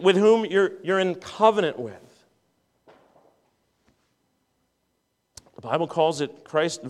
with 0.01 0.15
whom 0.15 0.45
you're, 0.45 0.71
you're 0.81 0.99
in 0.99 1.15
covenant 1.15 1.77
with. 1.77 2.04
Bible 5.65 5.87
calls 5.87 6.21
it 6.21 6.43
Christ, 6.43 6.81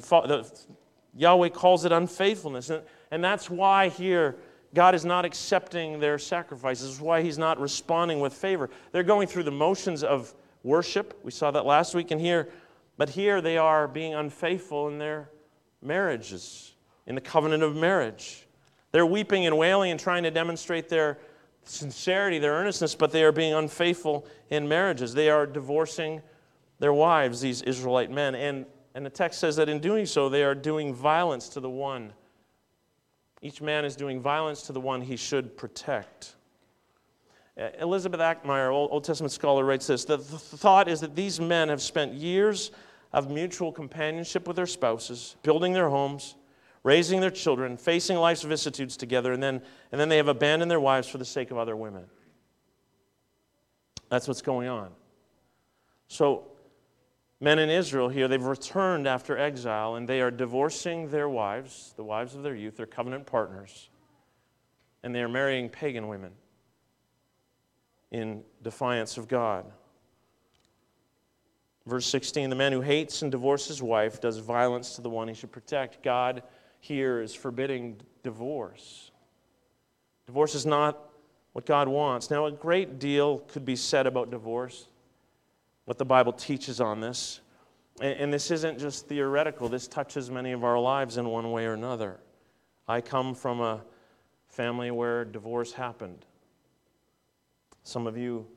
Yahweh 1.16 1.50
calls 1.50 1.86
it 1.86 1.92
unfaithfulness. 1.92 2.70
And, 2.70 2.84
and 3.12 3.24
that's 3.24 3.50
why 3.50 3.90
here 3.90 4.36
God 4.74 4.94
is 4.94 5.06
not 5.06 5.26
accepting 5.26 6.00
their 6.00 6.20
sacrifices. 6.20 6.90
That's 6.90 7.02
why 7.02 7.22
He's 7.22 7.38
not 7.38 7.60
responding 7.60 8.20
with 8.20 8.34
favor. 8.34 8.70
They're 8.92 9.04
going 9.04 9.28
through 9.28 9.44
the 9.44 9.52
motions 9.52 10.04
of 10.04 10.34
worship. 10.64 11.20
We 11.24 11.32
saw 11.32 11.52
that 11.52 11.66
last 11.66 11.96
week 11.96 12.12
and 12.12 12.20
here. 12.20 12.50
But 12.98 13.10
here 13.10 13.42
they 13.42 13.58
are 13.58 13.88
being 13.88 14.14
unfaithful 14.14 14.88
in 14.88 15.00
their 15.00 15.30
marriages, 15.82 16.74
in 17.08 17.16
the 17.16 17.22
covenant 17.22 17.64
of 17.64 17.76
marriage. 17.76 18.48
They're 18.92 19.06
weeping 19.06 19.46
and 19.46 19.58
wailing 19.58 19.92
and 19.92 20.00
trying 20.00 20.24
to 20.24 20.32
demonstrate 20.32 20.90
their 20.90 21.18
sincerity, 21.64 22.40
their 22.40 22.54
earnestness, 22.54 22.96
but 22.96 23.12
they 23.12 23.24
are 23.24 23.32
being 23.32 23.54
unfaithful 23.54 24.26
in 24.50 24.68
marriages. 24.68 25.14
They 25.14 25.30
are 25.30 25.46
divorcing 25.46 26.22
their 26.80 26.94
wives, 26.94 27.42
these 27.42 27.62
Israelite 27.62 28.12
men. 28.12 28.36
And, 28.36 28.66
and 28.94 29.06
the 29.06 29.10
text 29.10 29.40
says 29.40 29.56
that 29.58 29.70
in 29.70 29.80
doing 29.80 30.06
so, 30.06 30.30
they 30.30 30.44
are 30.44 30.56
doing 30.56 30.94
violence 30.94 31.50
to 31.50 31.60
the 31.60 31.70
one. 31.70 32.14
Each 33.42 33.62
man 33.62 33.86
is 33.86 33.96
doing 33.96 34.22
violence 34.22 34.64
to 34.64 34.74
the 34.74 34.82
one 34.82 35.02
he 35.02 35.16
should 35.16 35.58
protect. 35.58 36.36
Elizabeth 37.80 38.20
Achtemeier, 38.20 38.70
Old 38.70 39.04
Testament 39.04 39.32
scholar, 39.32 39.64
writes 39.64 39.88
this 39.88 40.04
The 40.04 40.18
thought 40.18 40.88
is 40.90 41.00
that 41.02 41.16
these 41.16 41.40
men 41.40 41.70
have 41.70 41.82
spent 41.82 42.14
years 42.14 42.72
of 43.14 43.32
mutual 43.32 43.72
companionship 43.72 44.46
with 44.46 44.58
their 44.58 44.66
spouses, 44.66 45.38
building 45.42 45.72
their 45.72 45.90
homes, 45.90 46.36
raising 46.84 47.22
their 47.22 47.32
children, 47.32 47.78
facing 47.78 48.18
life's 48.18 48.42
vicissitudes 48.42 48.98
together, 48.98 49.32
and 49.32 49.42
then, 49.42 49.62
and 49.92 50.02
then 50.02 50.10
they 50.10 50.18
have 50.18 50.28
abandoned 50.28 50.70
their 50.70 50.82
wives 50.82 51.08
for 51.08 51.18
the 51.18 51.26
sake 51.26 51.50
of 51.50 51.58
other 51.58 51.78
women. 51.78 52.06
That's 54.10 54.28
what's 54.28 54.42
going 54.42 54.68
on. 54.68 54.92
So, 56.10 56.46
men 57.46 57.60
in 57.60 57.70
Israel 57.70 58.10
here, 58.10 58.28
they've 58.28 58.44
returned 58.44 59.06
after 59.08 59.38
exile 59.38 59.94
and 59.94 60.10
they 60.10 60.20
are 60.20 60.32
divorcing 60.32 61.10
their 61.10 61.30
wives, 61.30 61.94
the 61.96 62.04
wives 62.04 62.34
of 62.34 62.42
their 62.42 62.56
youth, 62.56 62.76
their 62.76 62.88
covenant 62.88 63.28
partners. 63.28 63.90
and 65.04 65.14
they 65.14 65.22
are 65.22 65.30
marrying 65.30 65.70
pagan 65.70 66.08
women 66.08 66.32
in 68.10 68.44
defiance 68.64 69.18
of 69.18 69.28
God. 69.28 69.72
Verse 71.86 72.08
16 72.08 72.50
The 72.50 72.56
man 72.56 72.72
who 72.72 72.82
hates 72.82 73.22
and 73.22 73.32
divorces 73.32 73.68
his 73.68 73.84
wife 73.84 74.20
does 74.20 74.40
violence 74.40 74.96
to 74.96 75.02
the 75.02 75.10
one 75.12 75.28
he 75.28 75.36
should 75.36 75.52
protect. 75.52 76.02
God 76.02 76.42
here 76.80 77.22
is 77.22 77.36
forbidding 77.36 78.02
divorce. 78.24 79.12
Divorce 80.26 80.56
is 80.56 80.66
not 80.66 80.98
what 81.54 81.68
God 81.68 81.88
wants. 81.88 82.32
Now, 82.32 82.48
a 82.48 82.52
great 82.52 82.98
deal 82.98 83.38
could 83.38 83.64
be 83.64 83.76
said 83.76 84.08
about 84.08 84.32
divorce, 84.32 84.88
what 85.86 85.98
the 85.98 86.06
Bible 86.06 86.34
teaches 86.34 86.82
on 86.82 87.00
this. 87.00 87.42
And, 88.02 88.34
this 88.34 88.52
isn't 88.52 88.78
just 88.78 89.08
theoretical, 89.08 89.70
this 89.70 89.88
touches 89.88 90.30
many 90.30 90.52
of 90.52 90.66
our 90.66 90.78
lives 90.78 91.16
in 91.16 91.30
one 91.30 91.50
way 91.52 91.66
or 91.66 91.74
another. 91.74 92.20
I 92.90 93.00
come 93.00 93.34
from 93.34 93.62
a 93.62 93.82
family 94.50 94.92
where 94.92 95.24
divorce 95.24 95.72
happened. 95.72 96.26
Some 97.84 98.06
of 98.06 98.18
you, 98.18 98.48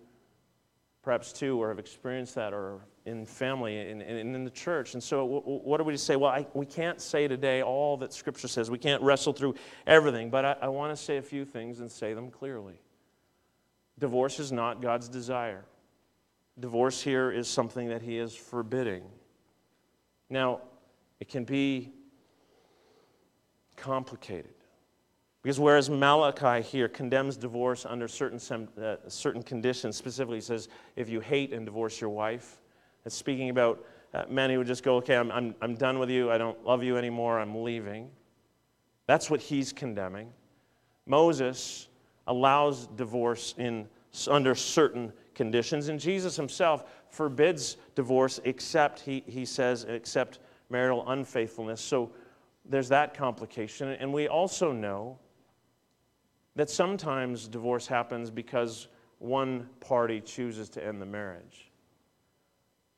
perhaps 1.02 1.32
too, 1.32 1.62
or 1.62 1.68
have 1.68 1.78
experienced 1.78 2.34
that, 2.34 2.52
or 2.52 2.80
in 3.06 3.24
family 3.24 3.78
and 3.78 4.02
in, 4.02 4.16
in, 4.16 4.34
in, 4.34 4.44
the 4.44 4.50
church. 4.50 4.94
And 4.94 5.02
so, 5.02 5.24
what 5.24 5.80
are 5.80 5.84
we 5.84 5.96
say? 5.96 6.16
Well, 6.16 6.30
I, 6.30 6.46
we 6.54 6.66
can't 6.66 7.00
say 7.00 7.28
today 7.28 7.62
all 7.62 7.96
that 7.98 8.12
Scripture 8.12 8.48
says. 8.48 8.70
We 8.70 8.78
can't 8.78 9.02
wrestle 9.02 9.32
through 9.32 9.54
everything, 9.86 10.30
but 10.30 10.44
I, 10.44 10.56
I 10.62 10.68
want 10.68 10.96
to 10.96 11.02
say 11.02 11.18
a 11.18 11.22
few 11.22 11.44
things 11.44 11.78
and 11.78 11.90
say 11.90 12.12
them 12.12 12.30
clearly. 12.30 12.80
Divorce 13.98 14.40
is 14.40 14.50
not 14.50 14.82
God's 14.82 15.08
desire. 15.08 15.64
Divorce 16.60 17.02
here 17.02 17.30
is 17.30 17.48
something 17.48 17.88
that 17.88 18.02
He 18.02 18.18
is 18.18 18.34
forbidding. 18.34 19.02
Now, 20.30 20.60
it 21.20 21.28
can 21.28 21.44
be 21.44 21.92
complicated. 23.76 24.54
Because 25.42 25.60
whereas 25.60 25.88
Malachi 25.88 26.62
here 26.62 26.88
condemns 26.88 27.36
divorce 27.36 27.86
under 27.86 28.08
certain, 28.08 28.68
uh, 28.82 28.96
certain 29.06 29.42
conditions, 29.42 29.96
specifically 29.96 30.40
says 30.40 30.68
if 30.96 31.08
you 31.08 31.20
hate 31.20 31.52
and 31.52 31.64
divorce 31.64 32.00
your 32.00 32.10
wife, 32.10 32.60
it's 33.04 33.14
speaking 33.14 33.50
about 33.50 33.84
uh, 34.12 34.24
men 34.28 34.50
who 34.50 34.58
would 34.58 34.66
just 34.66 34.82
go, 34.82 34.96
okay, 34.96 35.16
I'm, 35.16 35.30
I'm, 35.30 35.54
I'm 35.62 35.74
done 35.74 35.98
with 35.98 36.10
you, 36.10 36.30
I 36.30 36.38
don't 36.38 36.62
love 36.64 36.82
you 36.82 36.96
anymore, 36.96 37.38
I'm 37.38 37.62
leaving. 37.62 38.10
That's 39.06 39.30
what 39.30 39.40
he's 39.40 39.72
condemning. 39.72 40.32
Moses 41.06 41.88
allows 42.26 42.88
divorce 42.88 43.54
in, 43.58 43.88
under 44.28 44.54
certain 44.54 45.12
conditions, 45.38 45.88
and 45.88 45.98
Jesus 45.98 46.36
himself 46.36 46.84
forbids 47.08 47.78
divorce 47.94 48.40
except, 48.44 49.00
he, 49.00 49.22
he 49.26 49.46
says, 49.46 49.84
except 49.84 50.40
marital 50.68 51.08
unfaithfulness. 51.08 51.80
So 51.80 52.10
there's 52.68 52.90
that 52.90 53.14
complication. 53.14 53.88
And 53.88 54.12
we 54.12 54.28
also 54.28 54.72
know 54.72 55.18
that 56.56 56.68
sometimes 56.68 57.48
divorce 57.48 57.86
happens 57.86 58.30
because 58.30 58.88
one 59.20 59.68
party 59.80 60.20
chooses 60.20 60.68
to 60.70 60.84
end 60.84 61.00
the 61.00 61.06
marriage. 61.06 61.70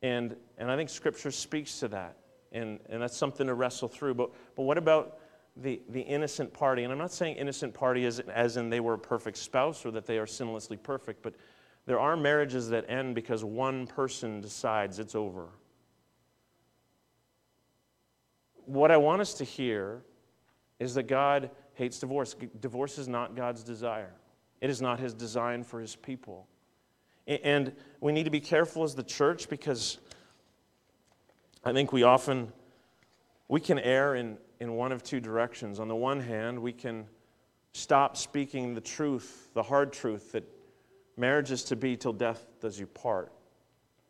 And, 0.03 0.35
and 0.59 0.71
I 0.71 0.77
think 0.77 0.89
Scripture 0.89 1.31
speaks 1.31 1.79
to 1.81 1.89
that. 1.89 2.17
And, 2.53 2.81
and 2.89 3.03
that's 3.03 3.17
something 3.17 3.47
to 3.47 3.55
wrestle 3.55 3.87
through. 3.87 4.15
But, 4.15 4.31
but 4.57 4.63
what 4.63 4.79
about 4.79 5.19
the, 5.57 5.83
the 5.91 6.01
innocent 6.01 6.53
party? 6.53 6.85
And 6.85 6.93
I'm 6.93 6.99
not 6.99 7.13
saying 7.13 7.37
innocent 7.37 7.75
party 7.75 8.07
as, 8.07 8.19
as 8.21 8.57
in 8.57 8.71
they 8.71 8.81
were 8.81 8.95
a 8.95 8.99
perfect 8.99 9.37
spouse 9.37 9.85
or 9.85 9.91
that 9.93 10.07
they 10.07 10.19
are 10.19 10.27
sinlessly 10.27 10.83
perfect, 10.83 11.23
but 11.23 11.35
there 11.91 11.99
are 11.99 12.17
marriages 12.17 12.69
that 12.69 12.89
end 12.89 13.17
because 13.17 13.43
one 13.43 13.85
person 13.85 14.41
decides 14.41 15.01
it's 15.01 15.17
over. 15.17 15.49
What 18.65 18.93
I 18.93 18.97
want 18.97 19.21
us 19.23 19.35
to 19.35 19.45
hear 19.45 20.05
is 20.79 20.95
that 20.95 21.09
God 21.09 21.51
hates 21.75 21.99
divorce. 21.99 22.37
Divorce 22.61 22.97
is 22.97 23.09
not 23.09 23.35
God's 23.35 23.65
desire, 23.65 24.15
it 24.61 24.71
is 24.71 24.81
not 24.81 25.01
His 25.01 25.15
design 25.15 25.65
for 25.65 25.81
His 25.81 25.97
people. 25.97 26.47
And 27.27 27.73
we 28.01 28.13
need 28.13 28.23
to 28.23 28.31
be 28.31 28.39
careful 28.39 28.85
as 28.85 28.95
the 28.95 29.03
church 29.03 29.49
because 29.49 29.99
I 31.65 31.73
think 31.73 31.93
we 31.93 32.05
often 32.05 32.53
we 33.49 33.59
can 33.59 33.81
err 33.81 34.15
in, 34.15 34.39
in 34.61 34.75
one 34.75 34.93
of 34.93 35.03
two 35.03 35.19
directions. 35.19 35.81
On 35.81 35.89
the 35.89 35.97
one 35.97 36.21
hand, 36.21 36.57
we 36.57 36.73
can 36.73 37.07
stop 37.73 38.17
speaking 38.17 38.75
the 38.75 38.81
truth, 38.81 39.49
the 39.55 39.65
hard 39.65 39.93
truth 39.93 40.31
that 40.31 40.45
marriage 41.21 41.51
is 41.51 41.63
to 41.65 41.77
be 41.77 41.97
till 41.97 42.13
death 42.13 42.47
does 42.61 42.79
you 42.79 42.87
part. 42.87 43.33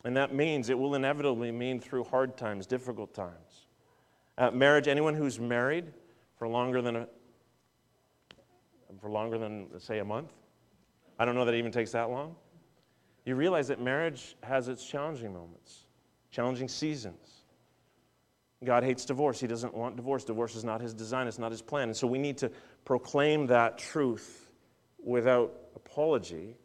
And 0.05 0.16
that 0.16 0.35
means 0.35 0.70
it 0.70 0.79
will 0.79 0.94
inevitably 0.94 1.51
mean 1.51 1.81
through 1.81 2.05
hard 2.05 2.37
times, 2.37 2.66
difficult 2.66 3.12
times. 3.12 3.66
Uh, 4.38 4.51
marriage, 4.51 4.88
anyone 4.88 5.14
who's 5.14 5.38
married 5.38 5.92
for 6.38 6.49
longer 6.49 6.81
than 6.81 6.96
a, 6.96 7.09
for 9.01 9.11
longer 9.11 9.37
than 9.37 9.68
say 9.79 9.99
a 9.99 10.05
month, 10.05 10.33
I 11.18 11.27
don't 11.27 11.35
know 11.35 11.44
that 11.44 11.55
it 11.55 11.59
even 11.59 11.73
takes 11.73 11.92
that 11.92 12.09
long 12.09 12.35
you 13.25 13.35
realize 13.37 13.68
that 13.68 13.81
marriage 13.81 14.37
has 14.42 14.68
its 14.68 14.85
challenging 14.85 15.33
moments, 15.33 15.87
challenging 16.31 16.68
seasons. 16.68 17.44
God 18.64 18.85
hates 18.85 19.05
divorce. 19.05 19.40
He 19.40 19.46
doesn't 19.46 19.75
want 19.75 19.96
divorce. 19.96 20.25
Divorce 20.25 20.55
is 20.55 20.64
not 20.64 20.81
his 20.81 20.92
design, 20.92 21.27
it's 21.27 21.38
not 21.38 21.51
his 21.51 21.62
plan. 21.62 21.88
And 21.88 21.96
so 21.96 22.07
we 22.07 22.18
need 22.18 22.37
to 22.38 22.51
proclaim 22.85 23.46
that 23.46 23.79
truth 23.79 24.51
without 25.03 25.55
apology. 25.77 26.57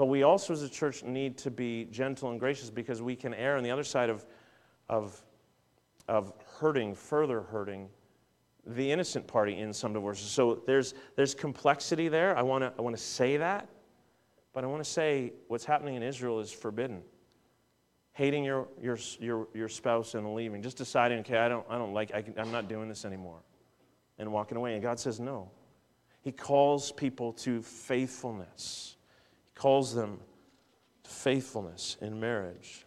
But 0.00 0.06
we 0.06 0.22
also, 0.22 0.54
as 0.54 0.62
a 0.62 0.68
church, 0.70 1.04
need 1.04 1.36
to 1.36 1.50
be 1.50 1.84
gentle 1.90 2.30
and 2.30 2.40
gracious 2.40 2.70
because 2.70 3.02
we 3.02 3.14
can 3.14 3.34
err 3.34 3.58
on 3.58 3.62
the 3.62 3.70
other 3.70 3.84
side 3.84 4.08
of, 4.08 4.24
of, 4.88 5.22
of 6.08 6.32
hurting, 6.58 6.94
further 6.94 7.42
hurting 7.42 7.86
the 8.64 8.90
innocent 8.90 9.26
party 9.26 9.58
in 9.58 9.74
some 9.74 9.92
divorces. 9.92 10.30
So 10.30 10.62
there's, 10.66 10.94
there's 11.16 11.34
complexity 11.34 12.08
there. 12.08 12.34
I 12.34 12.40
want 12.40 12.64
to 12.64 12.72
I 12.78 12.80
wanna 12.80 12.96
say 12.96 13.36
that. 13.36 13.68
But 14.54 14.64
I 14.64 14.68
want 14.68 14.82
to 14.82 14.90
say 14.90 15.34
what's 15.48 15.66
happening 15.66 15.96
in 15.96 16.02
Israel 16.02 16.40
is 16.40 16.50
forbidden. 16.50 17.02
Hating 18.12 18.42
your, 18.42 18.68
your, 18.80 18.96
your, 19.18 19.48
your 19.52 19.68
spouse 19.68 20.14
and 20.14 20.34
leaving, 20.34 20.62
just 20.62 20.78
deciding, 20.78 21.18
okay, 21.18 21.36
I 21.36 21.50
don't, 21.50 21.66
I 21.68 21.76
don't 21.76 21.92
like, 21.92 22.14
I 22.14 22.22
can, 22.22 22.32
I'm 22.38 22.50
not 22.50 22.70
doing 22.70 22.88
this 22.88 23.04
anymore, 23.04 23.42
and 24.18 24.32
walking 24.32 24.56
away. 24.56 24.72
And 24.72 24.82
God 24.82 24.98
says 24.98 25.20
no. 25.20 25.50
He 26.22 26.32
calls 26.32 26.90
people 26.90 27.34
to 27.34 27.60
faithfulness, 27.60 28.96
calls 29.60 29.94
them 29.94 30.18
to 31.04 31.10
faithfulness 31.10 31.98
in 32.00 32.18
marriage. 32.18 32.82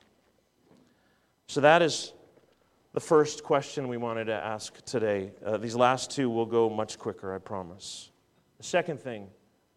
So 1.45 1.61
that 1.61 1.83
is 1.83 2.13
the 2.93 2.99
first 2.99 3.43
question 3.43 3.87
we 3.87 3.97
wanted 3.97 4.25
to 4.25 4.33
ask 4.33 4.83
today. 4.83 5.33
Uh, 5.45 5.57
these 5.57 5.75
last 5.75 6.09
two 6.09 6.31
will 6.31 6.47
go 6.47 6.71
much 6.71 6.97
quicker, 6.97 7.31
I 7.31 7.37
promise. 7.37 8.09
The 8.57 8.63
second 8.63 8.99
thing 8.99 9.27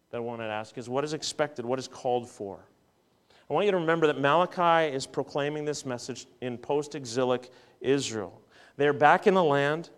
that 0.09 0.17
I 0.17 0.21
wanted 0.21 0.47
to 0.47 0.53
ask 0.53 0.75
is 0.79 0.89
what 0.89 1.03
is 1.03 1.13
expected, 1.13 1.65
what 1.67 1.77
is 1.77 1.87
called 1.87 2.27
for? 2.27 2.65
I 3.47 3.53
want 3.53 3.67
you 3.67 3.71
to 3.73 3.77
remember 3.77 4.07
that 4.07 4.19
Malachi 4.19 4.91
is 4.91 5.05
proclaiming 5.05 5.65
this 5.65 5.85
message 5.85 6.25
in 6.41 6.57
post 6.57 6.95
exilic 6.95 7.51
Israel. 7.79 8.41
They 8.75 8.87
are 8.87 8.93
back 8.93 9.27
in 9.27 9.35
the 9.35 9.43
land. 9.43 9.91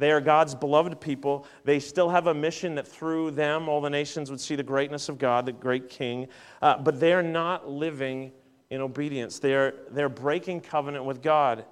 They 0.00 0.10
are 0.10 0.20
God's 0.20 0.54
beloved 0.54 0.98
people. 0.98 1.46
They 1.64 1.78
still 1.78 2.08
have 2.08 2.26
a 2.26 2.32
mission 2.32 2.74
that 2.76 2.88
through 2.88 3.32
them 3.32 3.68
all 3.68 3.82
the 3.82 3.90
nations 3.90 4.30
would 4.30 4.40
see 4.40 4.56
the 4.56 4.62
greatness 4.62 5.10
of 5.10 5.18
God, 5.18 5.44
the 5.44 5.52
great 5.52 5.90
King. 5.90 6.26
Uh, 6.62 6.78
but 6.78 6.98
they 6.98 7.12
are 7.12 7.22
not 7.22 7.68
living 7.68 8.32
in 8.70 8.80
obedience. 8.80 9.38
They 9.38 9.54
are, 9.54 9.74
they're 9.90 10.08
breaking 10.08 10.62
covenant 10.62 11.04
with 11.04 11.20
God. 11.20 11.66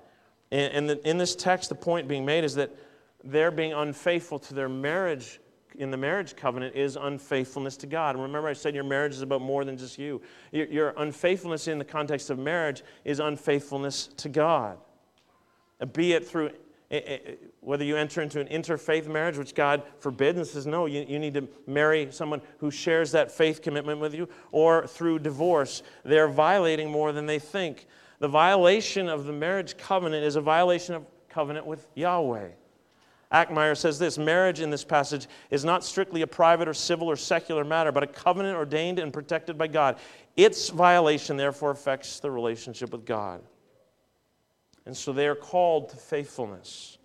And, 0.51 0.75
and 0.75 0.91
the, 0.91 1.09
in 1.09 1.17
this 1.17 1.35
text, 1.35 1.71
the 1.71 1.75
point 1.75 2.07
being 2.07 2.27
made 2.27 2.45
is 2.45 2.55
that 2.57 2.71
they're 3.25 3.51
being 3.51 3.73
unfaithful 3.73 4.39
to 4.41 4.55
their 4.55 4.69
marriage 4.69 5.41
in 5.77 5.91
the 5.91 5.97
marriage 5.97 6.37
covenant 6.37 6.75
is 6.75 6.97
unfaithfulness 6.97 7.77
to 7.79 7.87
God. 7.87 8.15
And 8.15 8.23
remember, 8.23 8.49
I 8.49 8.53
said 8.53 8.75
your 8.75 8.85
marriage 8.85 9.13
is 9.13 9.23
about 9.23 9.41
more 9.41 9.65
than 9.65 9.79
just 9.79 9.97
you. 9.97 10.21
Your, 10.53 10.67
your 10.67 10.95
unfaithfulness 10.99 11.69
in 11.69 11.79
the 11.79 11.85
context 11.85 12.31
of 12.31 12.39
marriage 12.39 12.83
is 13.05 13.21
unfaithfulness 13.21 14.09
to 14.19 14.29
God. 14.29 14.79
Be 15.93 16.13
it 16.13 16.27
through 16.27 16.51
Eh, 16.91 17.01
eh, 17.05 17.19
whether 17.61 17.85
you 17.85 17.97
enter 17.97 18.23
into 18.23 18.41
an 18.41 18.47
interfaith 18.47 19.07
marriage, 19.07 19.37
which 19.37 19.55
God 19.55 19.83
forbids 19.99 20.39
and 20.39 20.47
says, 20.47 20.67
no, 20.67 20.87
you, 20.87 21.05
you 21.07 21.19
need 21.19 21.35
to 21.35 21.47
marry 21.67 22.09
someone 22.11 22.41
who 22.59 22.71
shares 22.71 23.13
that 23.13 23.31
faith 23.31 23.61
commitment 23.61 24.01
with 24.01 24.15
you, 24.15 24.27
or 24.53 24.87
through 24.87 25.19
divorce, 25.19 25.83
they're 26.03 26.29
violating 26.29 26.91
more 26.91 27.13
than 27.13 27.27
they 27.27 27.39
think. 27.39 27.87
The 28.21 28.29
violation 28.29 29.09
of 29.09 29.27
the 29.27 29.35
marriage 29.35 29.77
covenant 29.77 30.25
is 30.25 30.37
a 30.37 30.41
violation 30.41 30.95
of 30.95 31.05
covenant 31.29 31.67
with 31.67 31.87
Yahweh. 31.95 32.49
Achtemeier 33.31 33.77
says 33.77 33.99
this 33.99 34.17
marriage 34.17 34.61
in 34.61 34.71
this 34.71 34.85
passage 34.85 35.27
is 35.51 35.63
not 35.63 35.85
strictly 35.85 36.23
a 36.23 36.27
private 36.27 36.67
or 36.67 36.73
civil 36.73 37.11
or 37.11 37.17
secular 37.17 37.65
matter, 37.65 37.93
but 37.93 38.03
a 38.03 38.07
covenant 38.07 38.57
ordained 38.57 38.99
and 38.99 39.13
protected 39.13 39.59
by 39.59 39.67
God. 39.67 39.99
Its 40.37 40.71
violation, 40.71 41.37
therefore, 41.37 41.71
affects 41.71 42.21
the 42.21 42.31
relationship 42.31 42.93
with 42.93 43.05
God. 43.05 43.43
And 44.89 44.97
so 44.97 45.13
they 45.13 45.27
are 45.27 45.35
called 45.35 45.91
to 45.91 45.97
faithfulness. 45.99 46.97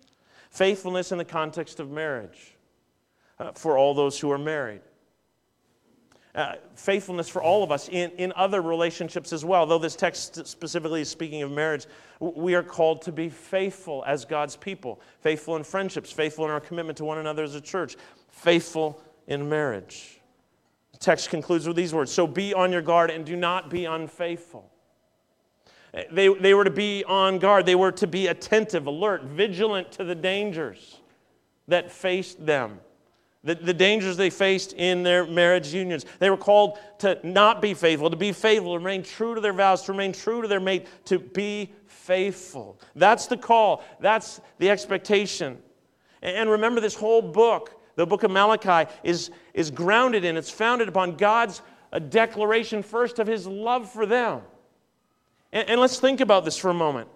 Faithfulness 0.48 1.12
in 1.12 1.18
the 1.18 1.24
context 1.24 1.80
of 1.80 1.90
marriage 1.90 2.56
uh, 3.38 3.52
for 3.52 3.76
all 3.76 3.92
those 3.92 4.18
who 4.18 4.32
are 4.32 4.38
married. 4.38 4.80
Uh, 6.34 6.54
faithfulness 6.76 7.28
for 7.28 7.42
all 7.42 7.62
of 7.62 7.70
us 7.70 7.90
in, 7.90 8.10
in 8.12 8.32
other 8.36 8.62
relationships 8.62 9.34
as 9.34 9.44
well. 9.44 9.66
Though 9.66 9.78
this 9.78 9.96
text 9.96 10.46
specifically 10.46 11.02
is 11.02 11.10
speaking 11.10 11.42
of 11.42 11.52
marriage, 11.52 11.84
we 12.20 12.54
are 12.54 12.62
called 12.62 13.02
to 13.02 13.12
be 13.12 13.28
faithful 13.28 14.02
as 14.06 14.24
God's 14.24 14.56
people, 14.56 15.02
faithful 15.20 15.56
in 15.56 15.62
friendships, 15.62 16.10
faithful 16.10 16.46
in 16.46 16.50
our 16.50 16.60
commitment 16.60 16.96
to 16.96 17.04
one 17.04 17.18
another 17.18 17.44
as 17.44 17.54
a 17.54 17.60
church, 17.60 17.96
faithful 18.30 18.98
in 19.26 19.46
marriage. 19.46 20.22
The 20.92 20.98
text 21.00 21.28
concludes 21.28 21.68
with 21.68 21.76
these 21.76 21.92
words 21.92 22.10
So 22.10 22.26
be 22.26 22.54
on 22.54 22.72
your 22.72 22.80
guard 22.80 23.10
and 23.10 23.26
do 23.26 23.36
not 23.36 23.68
be 23.68 23.84
unfaithful. 23.84 24.70
They, 26.10 26.28
they 26.28 26.54
were 26.54 26.64
to 26.64 26.70
be 26.70 27.04
on 27.04 27.38
guard, 27.38 27.66
they 27.66 27.76
were 27.76 27.92
to 27.92 28.06
be 28.06 28.26
attentive, 28.26 28.86
alert, 28.86 29.24
vigilant 29.24 29.92
to 29.92 30.04
the 30.04 30.14
dangers 30.14 31.00
that 31.68 31.92
faced 31.92 32.44
them. 32.44 32.80
The, 33.44 33.54
the 33.54 33.74
dangers 33.74 34.16
they 34.16 34.30
faced 34.30 34.72
in 34.72 35.02
their 35.02 35.26
marriage 35.26 35.72
unions. 35.72 36.06
They 36.18 36.30
were 36.30 36.36
called 36.36 36.78
to 36.98 37.20
not 37.22 37.60
be 37.60 37.74
faithful, 37.74 38.10
to 38.10 38.16
be 38.16 38.32
faithful, 38.32 38.72
to 38.72 38.78
remain 38.78 39.02
true 39.02 39.34
to 39.34 39.40
their 39.40 39.52
vows, 39.52 39.82
to 39.82 39.92
remain 39.92 40.12
true 40.12 40.42
to 40.42 40.48
their 40.48 40.60
mate, 40.60 40.86
to 41.04 41.18
be 41.18 41.72
faithful. 41.86 42.80
That's 42.96 43.26
the 43.26 43.36
call, 43.36 43.84
that's 44.00 44.40
the 44.58 44.70
expectation. 44.70 45.58
And 46.22 46.48
remember, 46.48 46.80
this 46.80 46.94
whole 46.94 47.22
book, 47.22 47.80
the 47.96 48.06
book 48.06 48.22
of 48.22 48.30
Malachi, 48.30 48.90
is, 49.04 49.30
is 49.52 49.70
grounded 49.70 50.24
in, 50.24 50.36
it's 50.36 50.50
founded 50.50 50.88
upon 50.88 51.16
God's 51.16 51.60
a 51.92 52.00
declaration 52.00 52.82
first 52.82 53.18
of 53.20 53.26
his 53.26 53.46
love 53.46 53.88
for 53.88 54.06
them. 54.06 54.40
And, 55.54 55.70
and 55.70 55.80
let's 55.80 55.98
think 55.98 56.20
about 56.20 56.44
this 56.44 56.58
for 56.58 56.68
a 56.68 56.74
moment. 56.74 57.08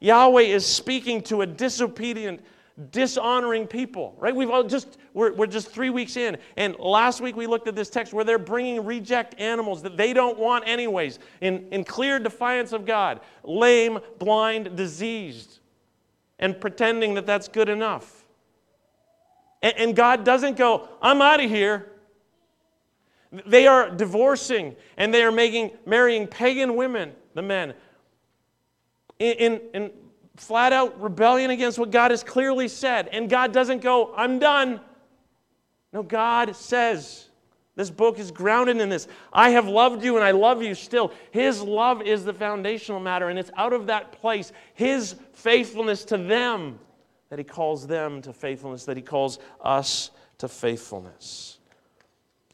Yahweh 0.00 0.42
is 0.42 0.66
speaking 0.66 1.22
to 1.22 1.40
a 1.40 1.46
disobedient, 1.46 2.40
dishonoring 2.90 3.66
people, 3.66 4.14
right? 4.18 4.34
We've 4.34 4.50
all 4.50 4.64
just, 4.64 4.98
we're, 5.14 5.32
we're 5.32 5.46
just 5.46 5.70
three 5.70 5.88
weeks 5.88 6.16
in. 6.16 6.36
And 6.56 6.76
last 6.78 7.22
week 7.22 7.36
we 7.36 7.46
looked 7.46 7.68
at 7.68 7.76
this 7.76 7.88
text 7.88 8.12
where 8.12 8.24
they're 8.24 8.38
bringing 8.38 8.84
reject 8.84 9.40
animals 9.40 9.80
that 9.82 9.96
they 9.96 10.12
don't 10.12 10.38
want 10.38 10.64
anyways, 10.66 11.20
in, 11.40 11.68
in 11.70 11.84
clear 11.84 12.18
defiance 12.18 12.72
of 12.72 12.84
God 12.84 13.20
lame, 13.44 13.98
blind, 14.18 14.76
diseased, 14.76 15.60
and 16.38 16.60
pretending 16.60 17.14
that 17.14 17.24
that's 17.24 17.48
good 17.48 17.68
enough. 17.68 18.26
And, 19.62 19.74
and 19.78 19.96
God 19.96 20.24
doesn't 20.24 20.58
go, 20.58 20.88
I'm 21.00 21.22
out 21.22 21.42
of 21.42 21.48
here. 21.48 21.92
They 23.46 23.66
are 23.66 23.90
divorcing 23.90 24.76
and 24.96 25.14
they 25.14 25.22
are 25.22 25.32
making, 25.32 25.70
marrying 25.86 26.26
pagan 26.26 26.76
women, 26.76 27.12
the 27.34 27.42
men, 27.42 27.74
in, 29.32 29.60
in, 29.72 29.90
flat 30.36 30.72
out 30.72 31.00
rebellion 31.00 31.50
against 31.50 31.78
what 31.78 31.90
God 31.90 32.10
has 32.10 32.22
clearly 32.22 32.68
said. 32.68 33.08
And 33.08 33.28
God 33.28 33.52
doesn't 33.52 33.82
go, 33.82 34.12
I'm 34.16 34.38
done. 34.38 34.80
No, 35.92 36.02
God 36.02 36.56
says, 36.56 37.28
this 37.76 37.90
book 37.90 38.18
is 38.18 38.30
grounded 38.30 38.78
in 38.78 38.88
this. 38.88 39.08
I 39.32 39.50
have 39.50 39.66
loved 39.66 40.04
you 40.04 40.16
and 40.16 40.24
I 40.24 40.30
love 40.30 40.62
you 40.62 40.74
still. 40.74 41.12
His 41.30 41.60
love 41.60 42.02
is 42.02 42.24
the 42.24 42.34
foundational 42.34 43.00
matter, 43.00 43.28
and 43.28 43.38
it's 43.38 43.50
out 43.56 43.72
of 43.72 43.86
that 43.86 44.12
place, 44.20 44.52
His 44.74 45.16
faithfulness 45.32 46.04
to 46.06 46.16
them, 46.16 46.78
that 47.30 47.38
He 47.38 47.44
calls 47.44 47.86
them 47.86 48.22
to 48.22 48.32
faithfulness, 48.32 48.84
that 48.84 48.96
He 48.96 49.02
calls 49.02 49.40
us 49.60 50.10
to 50.38 50.48
faithfulness. 50.48 51.58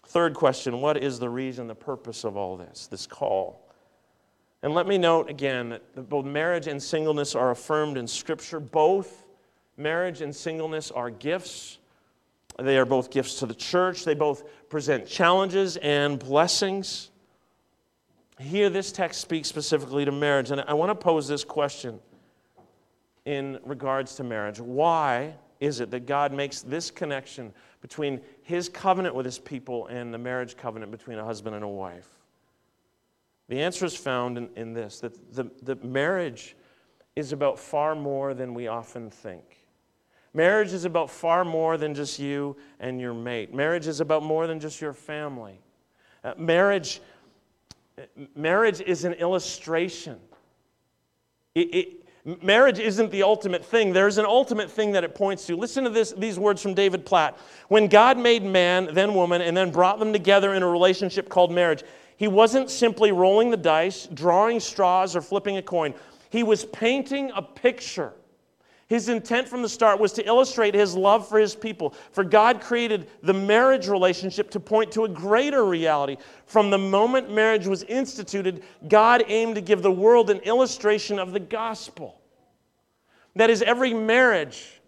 Third 0.06 0.34
question 0.34 0.80
What 0.80 0.96
is 0.96 1.18
the 1.18 1.28
reason, 1.28 1.66
the 1.66 1.74
purpose 1.74 2.24
of 2.24 2.36
all 2.36 2.56
this, 2.56 2.86
this 2.86 3.06
call? 3.06 3.69
And 4.62 4.74
let 4.74 4.86
me 4.86 4.98
note 4.98 5.30
again 5.30 5.70
that 5.70 6.08
both 6.08 6.26
marriage 6.26 6.66
and 6.66 6.82
singleness 6.82 7.34
are 7.34 7.50
affirmed 7.50 7.96
in 7.96 8.06
Scripture. 8.06 8.60
Both 8.60 9.24
marriage 9.76 10.20
and 10.20 10.36
singleness 10.36 10.90
are 10.90 11.08
gifts. 11.08 11.78
They 12.58 12.76
are 12.76 12.84
both 12.84 13.10
gifts 13.10 13.38
to 13.38 13.46
the 13.46 13.54
church. 13.54 14.04
They 14.04 14.14
both 14.14 14.44
present 14.68 15.06
challenges 15.06 15.78
and 15.78 16.18
blessings. 16.18 17.10
Here, 18.38 18.68
this 18.68 18.92
text 18.92 19.22
speaks 19.22 19.48
specifically 19.48 20.04
to 20.04 20.12
marriage. 20.12 20.50
And 20.50 20.60
I 20.60 20.74
want 20.74 20.90
to 20.90 20.94
pose 20.94 21.26
this 21.26 21.42
question 21.44 21.98
in 23.24 23.58
regards 23.64 24.16
to 24.16 24.24
marriage. 24.24 24.60
Why 24.60 25.34
is 25.58 25.80
it 25.80 25.90
that 25.90 26.06
God 26.06 26.32
makes 26.32 26.60
this 26.60 26.90
connection 26.90 27.52
between 27.80 28.20
his 28.42 28.68
covenant 28.68 29.14
with 29.14 29.24
his 29.24 29.38
people 29.38 29.86
and 29.86 30.12
the 30.12 30.18
marriage 30.18 30.56
covenant 30.56 30.90
between 30.90 31.18
a 31.18 31.24
husband 31.24 31.54
and 31.54 31.64
a 31.64 31.68
wife? 31.68 32.08
The 33.50 33.60
answer 33.60 33.84
is 33.84 33.96
found 33.96 34.38
in, 34.38 34.48
in 34.54 34.72
this 34.74 35.00
that 35.00 35.34
the, 35.34 35.50
the 35.62 35.74
marriage 35.84 36.56
is 37.16 37.32
about 37.32 37.58
far 37.58 37.96
more 37.96 38.32
than 38.32 38.54
we 38.54 38.68
often 38.68 39.10
think. 39.10 39.66
Marriage 40.32 40.72
is 40.72 40.84
about 40.84 41.10
far 41.10 41.44
more 41.44 41.76
than 41.76 41.92
just 41.92 42.20
you 42.20 42.56
and 42.78 43.00
your 43.00 43.12
mate. 43.12 43.52
Marriage 43.52 43.88
is 43.88 44.00
about 44.00 44.22
more 44.22 44.46
than 44.46 44.60
just 44.60 44.80
your 44.80 44.92
family. 44.92 45.58
Uh, 46.22 46.34
marriage, 46.38 47.00
marriage 48.36 48.80
is 48.80 49.02
an 49.02 49.14
illustration. 49.14 50.20
It, 51.56 51.74
it, 51.74 52.44
marriage 52.44 52.78
isn't 52.78 53.10
the 53.10 53.24
ultimate 53.24 53.64
thing. 53.64 53.92
There's 53.92 54.18
an 54.18 54.26
ultimate 54.26 54.70
thing 54.70 54.92
that 54.92 55.02
it 55.02 55.16
points 55.16 55.44
to. 55.48 55.56
Listen 55.56 55.82
to 55.82 55.90
this, 55.90 56.12
these 56.12 56.38
words 56.38 56.62
from 56.62 56.74
David 56.74 57.04
Platt. 57.04 57.36
When 57.66 57.88
God 57.88 58.16
made 58.16 58.44
man, 58.44 58.94
then 58.94 59.12
woman, 59.12 59.42
and 59.42 59.56
then 59.56 59.72
brought 59.72 59.98
them 59.98 60.12
together 60.12 60.54
in 60.54 60.62
a 60.62 60.68
relationship 60.68 61.28
called 61.28 61.50
marriage, 61.50 61.82
he 62.20 62.28
wasn't 62.28 62.68
simply 62.68 63.12
rolling 63.12 63.48
the 63.48 63.56
dice, 63.56 64.06
drawing 64.12 64.60
straws, 64.60 65.16
or 65.16 65.22
flipping 65.22 65.56
a 65.56 65.62
coin. 65.62 65.94
He 66.28 66.42
was 66.42 66.66
painting 66.66 67.32
a 67.34 67.40
picture. 67.40 68.12
His 68.88 69.08
intent 69.08 69.48
from 69.48 69.62
the 69.62 69.70
start 69.70 69.98
was 69.98 70.12
to 70.12 70.26
illustrate 70.26 70.74
his 70.74 70.94
love 70.94 71.26
for 71.26 71.38
his 71.38 71.54
people. 71.54 71.94
For 72.12 72.22
God 72.22 72.60
created 72.60 73.08
the 73.22 73.32
marriage 73.32 73.88
relationship 73.88 74.50
to 74.50 74.60
point 74.60 74.92
to 74.92 75.04
a 75.04 75.08
greater 75.08 75.64
reality. 75.64 76.18
From 76.44 76.68
the 76.68 76.76
moment 76.76 77.32
marriage 77.32 77.66
was 77.66 77.84
instituted, 77.84 78.64
God 78.86 79.24
aimed 79.26 79.54
to 79.54 79.62
give 79.62 79.80
the 79.80 79.90
world 79.90 80.28
an 80.28 80.40
illustration 80.40 81.18
of 81.18 81.32
the 81.32 81.40
gospel. 81.40 82.20
That 83.34 83.48
is, 83.48 83.62
every 83.62 83.94
marriage 83.94 84.79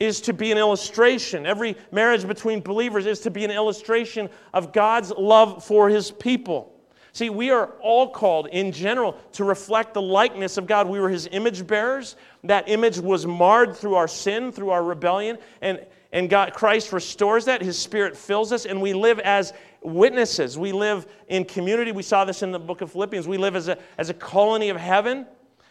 is 0.00 0.20
to 0.22 0.32
be 0.32 0.50
an 0.52 0.58
illustration. 0.58 1.46
Every 1.46 1.76
marriage 1.92 2.26
between 2.26 2.60
believers 2.60 3.06
is 3.06 3.20
to 3.20 3.30
be 3.30 3.44
an 3.44 3.50
illustration 3.50 4.28
of 4.52 4.72
God's 4.72 5.10
love 5.12 5.64
for 5.64 5.88
his 5.88 6.10
people. 6.10 6.74
See, 7.12 7.30
we 7.30 7.50
are 7.50 7.66
all 7.80 8.10
called 8.10 8.48
in 8.48 8.72
general 8.72 9.16
to 9.32 9.44
reflect 9.44 9.94
the 9.94 10.02
likeness 10.02 10.56
of 10.56 10.66
God. 10.66 10.88
We 10.88 10.98
were 10.98 11.08
his 11.08 11.28
image 11.30 11.64
bearers. 11.64 12.16
That 12.42 12.68
image 12.68 12.98
was 12.98 13.24
marred 13.24 13.76
through 13.76 13.94
our 13.94 14.08
sin, 14.08 14.50
through 14.50 14.70
our 14.70 14.82
rebellion, 14.82 15.38
and, 15.60 15.86
and 16.12 16.28
God, 16.28 16.54
Christ 16.54 16.92
restores 16.92 17.44
that. 17.44 17.62
His 17.62 17.78
spirit 17.78 18.16
fills 18.16 18.50
us, 18.50 18.66
and 18.66 18.82
we 18.82 18.94
live 18.94 19.20
as 19.20 19.52
witnesses. 19.80 20.58
We 20.58 20.72
live 20.72 21.06
in 21.28 21.44
community. 21.44 21.92
We 21.92 22.02
saw 22.02 22.24
this 22.24 22.42
in 22.42 22.50
the 22.50 22.58
book 22.58 22.80
of 22.80 22.90
Philippians. 22.90 23.28
We 23.28 23.38
live 23.38 23.54
as 23.54 23.68
a, 23.68 23.78
as 23.96 24.10
a 24.10 24.14
colony 24.14 24.70
of 24.70 24.76
heaven. 24.76 25.24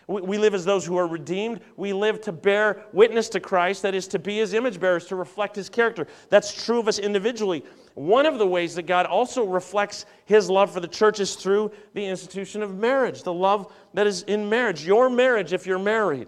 We 0.08 0.38
live 0.38 0.54
as 0.54 0.66
those 0.66 0.86
who 0.86 0.98
are 0.98 1.08
redeemed. 1.08 1.62
We 1.78 1.94
live 1.94 2.20
to 2.22 2.34
bear 2.34 2.84
witness 2.92 3.30
to 3.30 3.40
Christ, 3.40 3.84
that 3.84 3.96
is, 3.96 4.08
to 4.10 4.20
be 4.20 4.38
his 4.38 4.54
image 4.54 4.80
bearers, 4.80 5.06
to 5.06 5.16
reflect 5.16 5.56
his 5.56 5.70
character. 5.70 6.08
That's 6.30 6.66
true 6.66 6.80
of 6.80 6.90
us 6.90 7.00
individually. 7.00 7.64
One 7.94 8.26
of 8.26 8.38
the 8.38 8.48
ways 8.48 8.76
that 8.76 8.84
God 8.84 9.06
also 9.06 9.46
reflects 9.46 10.06
his 10.26 10.50
love 10.50 10.72
for 10.72 10.82
the 10.82 10.90
church 10.90 11.22
is 11.22 11.36
through 11.36 11.72
the 11.94 12.06
institution 12.06 12.62
of 12.62 12.78
marriage, 12.78 13.24
the 13.24 13.34
love 13.34 13.72
that 13.94 14.06
is 14.06 14.24
in 14.24 14.50
marriage. 14.50 14.86
Your 14.86 15.10
marriage, 15.10 15.54
if 15.54 15.66
you're 15.66 15.80
married, 15.80 16.28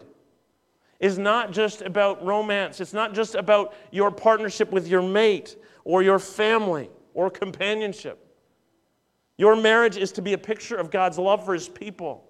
is 1.02 1.18
not 1.18 1.52
just 1.52 1.82
about 1.82 2.24
romance, 2.24 2.80
it's 2.80 2.94
not 2.94 3.14
just 3.14 3.36
about 3.36 3.74
your 3.92 4.10
partnership 4.10 4.72
with 4.72 4.88
your 4.88 5.02
mate 5.02 5.58
or 5.84 6.02
your 6.02 6.20
family 6.20 6.90
or 7.14 7.30
companionship. 7.30 8.22
Your 9.38 9.58
marriage 9.58 9.98
is 9.98 10.14
to 10.14 10.22
be 10.22 10.32
a 10.32 10.38
picture 10.38 10.78
of 10.78 10.92
God's 10.92 11.18
love 11.18 11.44
for 11.44 11.54
his 11.54 11.68
people 11.68 12.25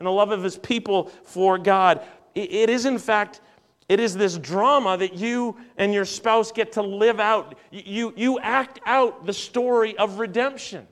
and 0.00 0.06
the 0.06 0.10
love 0.10 0.30
of 0.30 0.42
his 0.42 0.56
people 0.56 1.04
for 1.24 1.58
God. 1.58 2.00
It 2.34 2.70
is, 2.70 2.86
in 2.86 2.98
fact, 2.98 3.40
it 3.88 4.00
is 4.00 4.16
this 4.16 4.38
drama 4.38 4.96
that 4.96 5.14
you 5.14 5.56
and 5.76 5.92
your 5.92 6.06
spouse 6.06 6.50
get 6.52 6.72
to 6.72 6.82
live 6.82 7.20
out. 7.20 7.58
You, 7.70 8.14
you 8.16 8.38
act 8.38 8.80
out 8.86 9.26
the 9.26 9.32
story 9.32 9.98
of 9.98 10.18
redemption. 10.18 10.86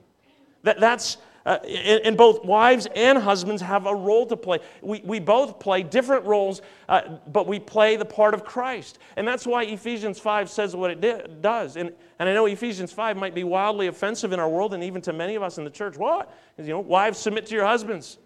That, 0.63 0.79
that's, 0.79 1.17
uh, 1.45 1.57
and, 1.63 2.17
both 2.17 2.43
wives 2.43 2.87
and 2.95 3.17
husbands 3.17 3.61
have 3.63 3.87
a 3.87 3.95
role 3.95 4.27
to 4.27 4.35
play. 4.35 4.59
We, 4.81 5.01
we 5.03 5.19
both 5.19 5.59
play 5.59 5.81
different 5.81 6.25
roles, 6.25 6.61
uh, 6.87 7.17
but 7.25 7.47
we 7.47 7.57
play 7.57 7.95
the 7.95 8.05
part 8.05 8.33
of 8.33 8.43
Christ. 8.43 8.99
And 9.15 9.25
that's 9.27 9.47
why 9.47 9.63
Ephesians 9.63 10.19
5 10.19 10.49
says 10.49 10.75
what 10.75 10.91
it 10.91 11.41
does. 11.41 11.77
And, 11.77 11.93
and 12.19 12.29
I 12.29 12.33
know 12.33 12.45
Ephesians 12.45 12.91
5 12.91 13.17
might 13.17 13.33
be 13.33 13.45
wildly 13.45 13.87
offensive 13.87 14.33
in 14.33 14.39
our 14.39 14.49
world 14.49 14.73
and 14.73 14.83
even 14.83 15.01
to 15.03 15.13
many 15.13 15.35
of 15.35 15.41
us 15.41 15.57
in 15.57 15.63
the 15.63 15.71
church. 15.71 15.97
What? 15.97 16.31
You 16.57 16.65
know, 16.67 16.79
wives 16.81 17.17
submit 17.17 17.47
to 17.47 17.55
your 17.55 17.65
husbands 17.65 18.19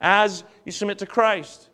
as 0.00 0.44
you 0.64 0.72
submit 0.72 0.98
to 0.98 1.06
Christ. 1.06 1.70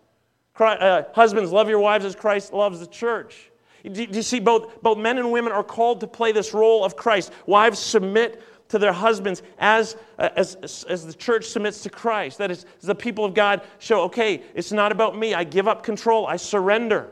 Christ 0.54 0.82
uh, 0.82 1.04
husbands, 1.14 1.50
love 1.50 1.68
your 1.68 1.78
wives 1.78 2.04
as 2.04 2.14
Christ 2.14 2.52
loves 2.52 2.80
the 2.80 2.86
church. 2.86 3.50
Do, 3.84 3.90
do 3.90 4.16
you 4.16 4.22
see, 4.22 4.38
both, 4.38 4.80
both 4.82 4.98
men 4.98 5.18
and 5.18 5.32
women 5.32 5.52
are 5.52 5.64
called 5.64 6.00
to 6.00 6.06
play 6.06 6.32
this 6.32 6.54
role 6.54 6.84
of 6.84 6.96
Christ. 6.96 7.32
Wives 7.46 7.78
submit 7.78 8.42
to 8.68 8.78
their 8.78 8.92
husbands 8.92 9.42
as, 9.58 9.96
uh, 10.18 10.30
as, 10.36 10.84
as 10.88 11.06
the 11.06 11.12
church 11.12 11.46
submits 11.46 11.82
to 11.82 11.90
Christ. 11.90 12.38
That 12.38 12.50
is, 12.50 12.64
the 12.80 12.94
people 12.94 13.24
of 13.24 13.34
God 13.34 13.62
show, 13.78 14.02
okay, 14.02 14.42
it's 14.54 14.72
not 14.72 14.92
about 14.92 15.18
me. 15.18 15.34
I 15.34 15.44
give 15.44 15.68
up 15.68 15.82
control, 15.82 16.26
I 16.26 16.36
surrender. 16.36 17.10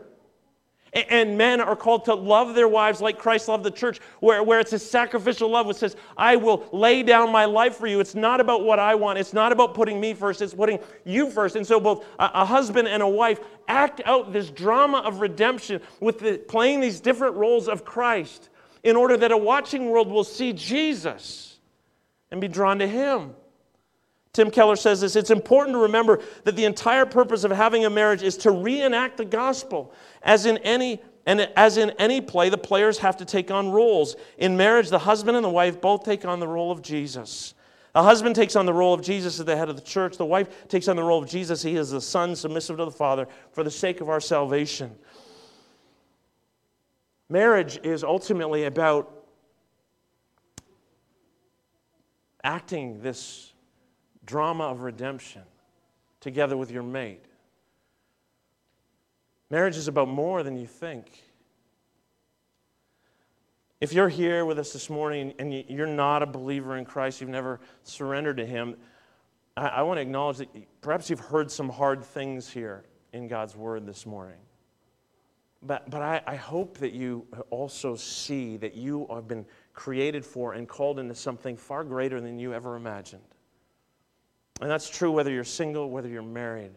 And 0.92 1.38
men 1.38 1.60
are 1.60 1.76
called 1.76 2.04
to 2.06 2.14
love 2.14 2.54
their 2.54 2.66
wives 2.66 3.00
like 3.00 3.18
Christ 3.18 3.46
loved 3.46 3.62
the 3.62 3.70
church, 3.70 4.00
where, 4.18 4.42
where 4.42 4.58
it's 4.58 4.72
a 4.72 4.78
sacrificial 4.78 5.48
love 5.48 5.66
which 5.66 5.76
says, 5.76 5.94
I 6.16 6.34
will 6.36 6.68
lay 6.72 7.04
down 7.04 7.30
my 7.30 7.44
life 7.44 7.76
for 7.76 7.86
you. 7.86 8.00
It's 8.00 8.16
not 8.16 8.40
about 8.40 8.64
what 8.64 8.78
I 8.80 8.96
want. 8.96 9.18
It's 9.18 9.32
not 9.32 9.52
about 9.52 9.74
putting 9.74 10.00
me 10.00 10.14
first. 10.14 10.42
It's 10.42 10.54
putting 10.54 10.80
you 11.04 11.30
first. 11.30 11.54
And 11.54 11.66
so 11.66 11.78
both 11.78 12.04
a, 12.18 12.30
a 12.34 12.44
husband 12.44 12.88
and 12.88 13.02
a 13.02 13.08
wife 13.08 13.38
act 13.68 14.00
out 14.04 14.32
this 14.32 14.50
drama 14.50 14.98
of 14.98 15.20
redemption 15.20 15.80
with 16.00 16.18
the, 16.18 16.38
playing 16.38 16.80
these 16.80 16.98
different 16.98 17.36
roles 17.36 17.68
of 17.68 17.84
Christ. 17.84 18.48
in 18.82 18.96
order 18.96 19.16
that 19.16 19.32
a 19.32 19.36
watching 19.36 19.90
world 19.90 20.10
will 20.10 20.24
see 20.24 20.52
Jesus 20.52 21.58
and 22.30 22.40
be 22.40 22.48
drawn 22.48 22.78
to 22.78 22.86
him. 22.86 23.34
Tim 24.32 24.50
Keller 24.50 24.76
says 24.76 25.00
this 25.00 25.16
it's 25.16 25.30
important 25.30 25.74
to 25.74 25.80
remember 25.80 26.20
that 26.44 26.56
the 26.56 26.64
entire 26.64 27.06
purpose 27.06 27.44
of 27.44 27.50
having 27.50 27.84
a 27.84 27.90
marriage 27.90 28.22
is 28.22 28.36
to 28.38 28.50
reenact 28.50 29.16
the 29.16 29.24
gospel. 29.24 29.92
As 30.22 30.46
in 30.46 30.58
any 30.58 31.00
and 31.26 31.40
as 31.56 31.76
in 31.76 31.90
any 31.98 32.20
play, 32.20 32.48
the 32.48 32.58
players 32.58 32.98
have 32.98 33.16
to 33.18 33.24
take 33.24 33.50
on 33.50 33.70
roles. 33.70 34.16
In 34.38 34.56
marriage, 34.56 34.88
the 34.88 34.98
husband 34.98 35.36
and 35.36 35.44
the 35.44 35.50
wife 35.50 35.80
both 35.80 36.04
take 36.04 36.24
on 36.24 36.40
the 36.40 36.48
role 36.48 36.70
of 36.70 36.80
Jesus. 36.80 37.54
The 37.92 38.02
husband 38.02 38.36
takes 38.36 38.56
on 38.56 38.66
the 38.66 38.72
role 38.72 38.94
of 38.94 39.02
Jesus 39.02 39.38
as 39.40 39.44
the 39.44 39.56
head 39.56 39.68
of 39.68 39.76
the 39.76 39.82
church. 39.82 40.16
The 40.16 40.24
wife 40.24 40.68
takes 40.68 40.86
on 40.86 40.96
the 40.96 41.02
role 41.02 41.22
of 41.22 41.28
Jesus. 41.28 41.60
He 41.60 41.76
is 41.76 41.90
the 41.90 42.00
son, 42.00 42.36
submissive 42.36 42.76
to 42.78 42.84
the 42.84 42.90
Father, 42.90 43.26
for 43.52 43.64
the 43.64 43.70
sake 43.70 44.00
of 44.00 44.08
our 44.08 44.20
salvation. 44.20 44.96
Marriage 47.28 47.80
is 47.82 48.02
ultimately 48.04 48.64
about 48.64 49.12
acting 52.42 53.02
this 53.02 53.49
drama 54.24 54.64
of 54.64 54.82
redemption 54.82 55.42
together 56.20 56.56
with 56.56 56.70
your 56.70 56.82
mate. 56.82 57.24
Marriage 59.50 59.76
is 59.76 59.88
about 59.88 60.08
more 60.08 60.42
than 60.42 60.56
you 60.56 60.66
think. 60.66 61.24
If 63.80 63.92
you're 63.92 64.10
here 64.10 64.44
with 64.44 64.58
us 64.58 64.72
this 64.72 64.90
morning 64.90 65.32
and 65.38 65.52
you're 65.52 65.86
not 65.86 66.22
a 66.22 66.26
believer 66.26 66.76
in 66.76 66.84
Christ, 66.84 67.20
you've 67.20 67.30
never 67.30 67.60
surrendered 67.82 68.36
to 68.36 68.46
Him, 68.46 68.76
I, 69.56 69.82
want 69.82 69.98
to 69.98 70.02
acknowledge 70.02 70.38
that 70.38 70.48
perhaps 70.80 71.10
you've 71.10 71.20
heard 71.20 71.50
some 71.50 71.68
hard 71.68 72.04
things 72.04 72.48
here 72.48 72.84
in 73.12 73.26
God's 73.26 73.56
Word 73.56 73.86
this 73.86 74.06
morning. 74.06 74.38
But, 75.62 75.90
but 75.90 76.00
I, 76.00 76.22
I 76.26 76.36
hope 76.36 76.78
that 76.78 76.92
you 76.92 77.26
also 77.50 77.96
see 77.96 78.56
that 78.58 78.74
you 78.74 79.06
have 79.10 79.28
been 79.28 79.44
created 79.74 80.24
for 80.24 80.54
and 80.54 80.68
called 80.68 80.98
into 80.98 81.14
something 81.14 81.56
far 81.56 81.84
greater 81.84 82.20
than 82.20 82.38
you 82.38 82.54
ever 82.54 82.76
imagined. 82.76 83.22
And 84.60 84.70
that's 84.70 84.88
true 84.88 85.10
whether 85.10 85.30
you're 85.30 85.44
single, 85.44 85.90
whether 85.90 86.08
you're 86.08 86.22
married. 86.22 86.72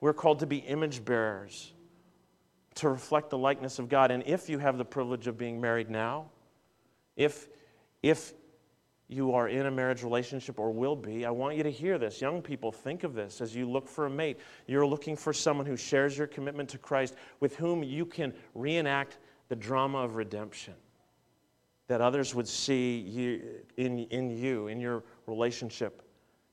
We're 0.00 0.12
called 0.12 0.40
to 0.40 0.46
be 0.46 0.58
image 0.58 1.04
bearers, 1.04 1.72
to 2.76 2.88
reflect 2.88 3.30
the 3.30 3.38
likeness 3.38 3.78
of 3.78 3.88
God. 3.88 4.10
And 4.10 4.22
if 4.26 4.48
you 4.48 4.58
have 4.58 4.78
the 4.78 4.84
privilege 4.84 5.26
of 5.26 5.36
being 5.36 5.60
married 5.60 5.90
now, 5.90 6.26
if, 7.16 7.48
if 8.02 8.34
you 9.08 9.32
are 9.32 9.48
in 9.48 9.66
a 9.66 9.70
marriage 9.70 10.02
relationship 10.02 10.58
or 10.58 10.70
will 10.70 10.96
be, 10.96 11.24
I 11.24 11.30
want 11.30 11.56
you 11.56 11.62
to 11.62 11.70
hear 11.70 11.98
this. 11.98 12.20
Young 12.20 12.40
people, 12.40 12.70
think 12.70 13.02
of 13.02 13.14
this 13.14 13.40
as 13.40 13.54
you 13.54 13.68
look 13.68 13.88
for 13.88 14.06
a 14.06 14.10
mate. 14.10 14.38
You're 14.66 14.86
looking 14.86 15.16
for 15.16 15.32
someone 15.32 15.66
who 15.66 15.76
shares 15.76 16.16
your 16.16 16.26
commitment 16.26 16.68
to 16.70 16.78
Christ, 16.78 17.14
with 17.40 17.56
whom 17.56 17.82
you 17.82 18.06
can 18.06 18.32
reenact 18.54 19.18
the 19.48 19.56
drama 19.56 19.98
of 19.98 20.16
redemption. 20.16 20.74
That 21.88 22.00
others 22.00 22.34
would 22.34 22.48
see 22.48 22.98
you, 22.98 23.42
in, 23.76 24.00
in 24.10 24.30
you, 24.30 24.68
in 24.68 24.80
your 24.80 25.04
relationship, 25.26 26.02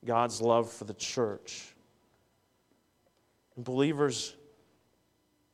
God's 0.06 0.42
love 0.42 0.72
for 0.72 0.86
the 0.86 0.94
church. 0.94 1.74
And 3.56 3.66
believers, 3.66 4.36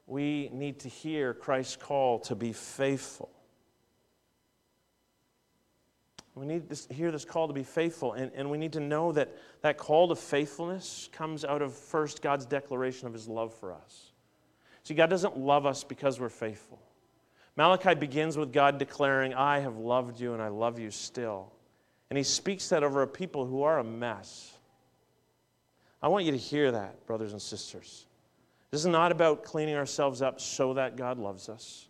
we 0.06 0.50
need 0.54 0.80
to 0.82 0.89
hear 0.89 1.34
Christ's 1.34 1.76
call 1.76 2.20
to 2.20 2.36
be 2.36 2.54
faithful. 2.54 3.30
We 6.36 6.45
need 6.45 6.70
to 6.70 6.93
hear 6.93 7.12
this 7.12 7.26
call 7.26 7.48
to 7.48 7.54
be 7.54 7.64
faithful, 7.64 8.14
and, 8.14 8.32
and 8.36 8.52
we 8.52 8.60
need 8.60 8.74
to 8.74 8.80
know 8.80 9.12
that 9.14 9.36
that 9.62 9.78
call 9.78 10.08
to 10.10 10.16
faithfulness 10.16 11.10
comes 11.12 11.43
out 11.43 11.64
of 11.64 11.74
first 11.74 12.22
God's 12.22 12.45
declaration 12.45 13.08
of 13.08 13.14
his 13.14 13.28
love 13.28 13.56
for 13.56 13.74
us. 13.74 14.12
See, 14.84 14.93
God 14.93 15.10
doesn't 15.10 15.36
love 15.36 15.66
us 15.66 15.84
because 15.84 16.20
we're 16.20 16.30
faithful. 16.30 16.80
Malachi 17.56 17.95
begins 17.95 18.38
with 18.38 18.54
God 18.54 18.78
declaring, 18.78 19.34
I 19.34 19.60
have 19.60 19.78
loved 19.78 20.20
you 20.20 20.34
and 20.34 20.41
I 20.41 20.50
love 20.50 20.78
you 20.78 20.91
still. 20.91 21.52
And 22.10 22.18
he 22.18 22.24
speaks 22.24 22.70
that 22.70 22.84
over 22.84 23.01
a 23.01 23.08
people 23.08 23.45
who 23.45 23.64
are 23.64 23.80
a 23.80 23.84
mess. 23.84 24.53
I 26.01 26.08
want 26.08 26.26
you 26.26 26.32
to 26.32 26.38
hear 26.38 26.72
that, 26.72 27.05
brothers 27.05 27.34
and 27.34 27.41
sisters. 27.41 28.05
This 28.72 28.82
is 28.82 28.88
not 28.88 29.12
about 29.12 29.43
cleaning 29.43 29.76
ourselves 29.76 30.22
up 30.22 30.39
so 30.39 30.74
that 30.74 30.95
God 30.95 31.18
loves 31.18 31.49
us, 31.49 31.88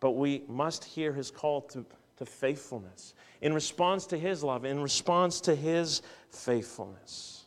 but 0.00 0.12
we 0.12 0.42
must 0.48 0.84
hear 0.84 1.12
his 1.12 1.30
call 1.30 1.60
to, 1.62 1.84
to 2.18 2.26
faithfulness 2.26 3.14
in 3.42 3.52
response 3.52 4.06
to 4.06 4.18
his 4.18 4.42
love, 4.42 4.64
in 4.64 4.80
response 4.80 5.40
to 5.42 5.54
his 5.54 6.02
faithfulness. 6.30 7.44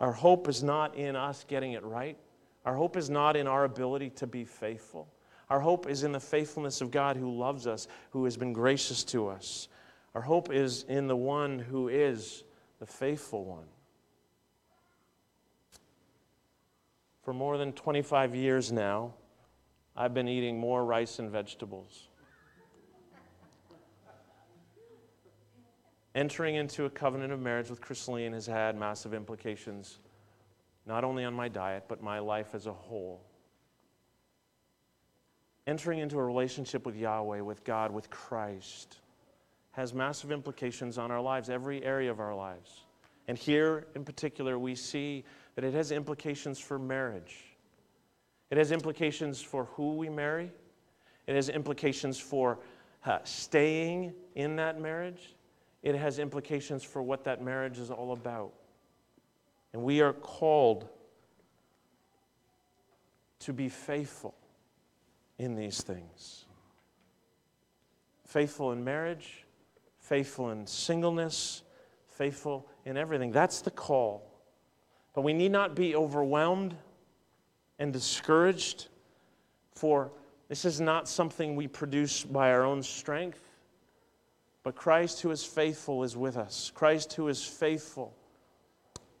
Our 0.00 0.12
hope 0.12 0.48
is 0.48 0.62
not 0.62 0.96
in 0.96 1.14
us 1.14 1.44
getting 1.46 1.72
it 1.72 1.84
right. 1.84 2.18
Our 2.64 2.74
hope 2.74 2.96
is 2.96 3.08
not 3.08 3.36
in 3.36 3.46
our 3.46 3.64
ability 3.64 4.10
to 4.10 4.26
be 4.26 4.44
faithful. 4.44 5.08
Our 5.52 5.60
hope 5.60 5.86
is 5.86 6.02
in 6.02 6.12
the 6.12 6.18
faithfulness 6.18 6.80
of 6.80 6.90
God 6.90 7.18
who 7.18 7.30
loves 7.30 7.66
us, 7.66 7.86
who 8.12 8.24
has 8.24 8.38
been 8.38 8.54
gracious 8.54 9.04
to 9.04 9.28
us. 9.28 9.68
Our 10.14 10.22
hope 10.22 10.50
is 10.50 10.84
in 10.84 11.08
the 11.08 11.16
one 11.16 11.58
who 11.58 11.88
is 11.88 12.42
the 12.78 12.86
faithful 12.86 13.44
one. 13.44 13.66
For 17.20 17.34
more 17.34 17.58
than 17.58 17.74
25 17.74 18.34
years 18.34 18.72
now, 18.72 19.12
I've 19.94 20.14
been 20.14 20.26
eating 20.26 20.58
more 20.58 20.86
rice 20.86 21.18
and 21.18 21.30
vegetables. 21.30 22.08
Entering 26.14 26.54
into 26.54 26.86
a 26.86 26.90
covenant 26.90 27.30
of 27.30 27.40
marriage 27.40 27.68
with 27.68 27.82
Chrisline 27.82 28.32
has 28.32 28.46
had 28.46 28.74
massive 28.74 29.12
implications, 29.12 29.98
not 30.86 31.04
only 31.04 31.24
on 31.24 31.34
my 31.34 31.48
diet, 31.48 31.84
but 31.88 32.02
my 32.02 32.20
life 32.20 32.54
as 32.54 32.66
a 32.66 32.72
whole. 32.72 33.20
Entering 35.66 36.00
into 36.00 36.18
a 36.18 36.24
relationship 36.24 36.84
with 36.84 36.96
Yahweh, 36.96 37.40
with 37.40 37.64
God, 37.64 37.92
with 37.92 38.10
Christ, 38.10 38.98
has 39.72 39.94
massive 39.94 40.32
implications 40.32 40.98
on 40.98 41.10
our 41.10 41.20
lives, 41.20 41.48
every 41.48 41.82
area 41.84 42.10
of 42.10 42.20
our 42.20 42.34
lives. 42.34 42.82
And 43.28 43.38
here 43.38 43.86
in 43.94 44.04
particular, 44.04 44.58
we 44.58 44.74
see 44.74 45.24
that 45.54 45.64
it 45.64 45.72
has 45.74 45.92
implications 45.92 46.58
for 46.58 46.78
marriage. 46.78 47.36
It 48.50 48.58
has 48.58 48.72
implications 48.72 49.40
for 49.40 49.64
who 49.76 49.94
we 49.94 50.08
marry. 50.08 50.50
It 51.26 51.36
has 51.36 51.48
implications 51.48 52.18
for 52.18 52.58
uh, 53.06 53.18
staying 53.24 54.14
in 54.34 54.56
that 54.56 54.80
marriage 54.80 55.34
it 55.82 55.96
has 55.96 56.18
implications 56.18 56.84
for 56.84 57.02
what 57.02 57.24
that 57.24 57.42
marriage 57.42 57.78
is 57.78 57.90
all 57.90 58.12
about. 58.12 58.52
And 59.72 59.82
we 59.82 60.00
are 60.00 60.12
called 60.12 60.88
to 63.40 63.52
be 63.52 63.68
faithful 63.68 64.34
in 65.42 65.54
these 65.54 65.82
things 65.82 66.44
faithful 68.32 68.72
in 68.72 68.82
marriage, 68.82 69.44
faithful 69.98 70.50
in 70.50 70.66
singleness, 70.66 71.62
faithful 72.08 72.66
in 72.86 72.96
everything. 72.96 73.30
That's 73.30 73.60
the 73.60 73.70
call. 73.70 74.26
But 75.12 75.20
we 75.20 75.34
need 75.34 75.52
not 75.52 75.74
be 75.74 75.94
overwhelmed 75.94 76.74
and 77.78 77.92
discouraged, 77.92 78.88
for 79.74 80.10
this 80.48 80.64
is 80.64 80.80
not 80.80 81.08
something 81.08 81.56
we 81.56 81.68
produce 81.68 82.24
by 82.24 82.52
our 82.52 82.64
own 82.64 82.82
strength. 82.82 83.40
But 84.62 84.76
Christ, 84.76 85.20
who 85.20 85.30
is 85.30 85.44
faithful, 85.44 86.02
is 86.02 86.16
with 86.16 86.38
us. 86.38 86.72
Christ, 86.74 87.12
who 87.12 87.28
is 87.28 87.44
faithful, 87.44 88.14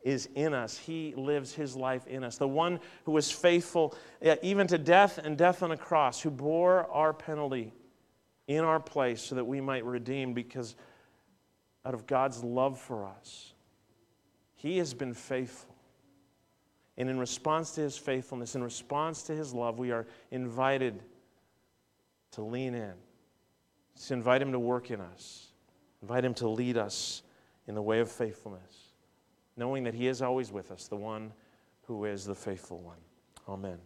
is 0.02 0.28
in 0.34 0.54
us. 0.54 0.76
He 0.76 1.14
lives 1.16 1.54
his 1.54 1.76
life 1.76 2.06
in 2.06 2.24
us. 2.24 2.36
The 2.36 2.48
one 2.48 2.80
who 3.04 3.12
was 3.12 3.30
faithful 3.30 3.94
even 4.42 4.66
to 4.68 4.78
death 4.78 5.18
and 5.18 5.36
death 5.36 5.62
on 5.62 5.70
a 5.70 5.76
cross, 5.76 6.20
who 6.20 6.30
bore 6.30 6.90
our 6.90 7.12
penalty 7.12 7.72
in 8.48 8.64
our 8.64 8.80
place 8.80 9.22
so 9.22 9.34
that 9.36 9.44
we 9.44 9.60
might 9.60 9.84
redeem 9.84 10.34
because 10.34 10.74
out 11.84 11.94
of 11.94 12.06
God's 12.06 12.42
love 12.42 12.78
for 12.78 13.06
us, 13.06 13.52
he 14.54 14.78
has 14.78 14.94
been 14.94 15.14
faithful. 15.14 15.74
And 16.96 17.08
in 17.08 17.18
response 17.18 17.72
to 17.72 17.80
his 17.80 17.96
faithfulness, 17.96 18.54
in 18.54 18.62
response 18.62 19.22
to 19.24 19.34
his 19.34 19.54
love, 19.54 19.78
we 19.78 19.92
are 19.92 20.06
invited 20.30 21.02
to 22.32 22.42
lean 22.42 22.74
in 22.74 22.94
to 24.06 24.14
invite 24.14 24.42
Him 24.42 24.52
to 24.52 24.58
work 24.58 24.90
in 24.90 25.00
us, 25.00 25.48
invite 26.00 26.24
Him 26.24 26.34
to 26.34 26.48
lead 26.48 26.76
us 26.76 27.22
in 27.66 27.74
the 27.74 27.82
way 27.82 28.00
of 28.00 28.10
faithfulness, 28.10 28.81
knowing 29.56 29.84
that 29.84 29.94
He 29.94 30.06
is 30.06 30.22
always 30.22 30.52
with 30.52 30.70
us, 30.70 30.88
the 30.88 30.96
one 30.96 31.32
who 31.82 32.04
is 32.04 32.24
the 32.24 32.34
faithful 32.34 32.80
one. 32.80 32.98
Amen. 33.48 33.78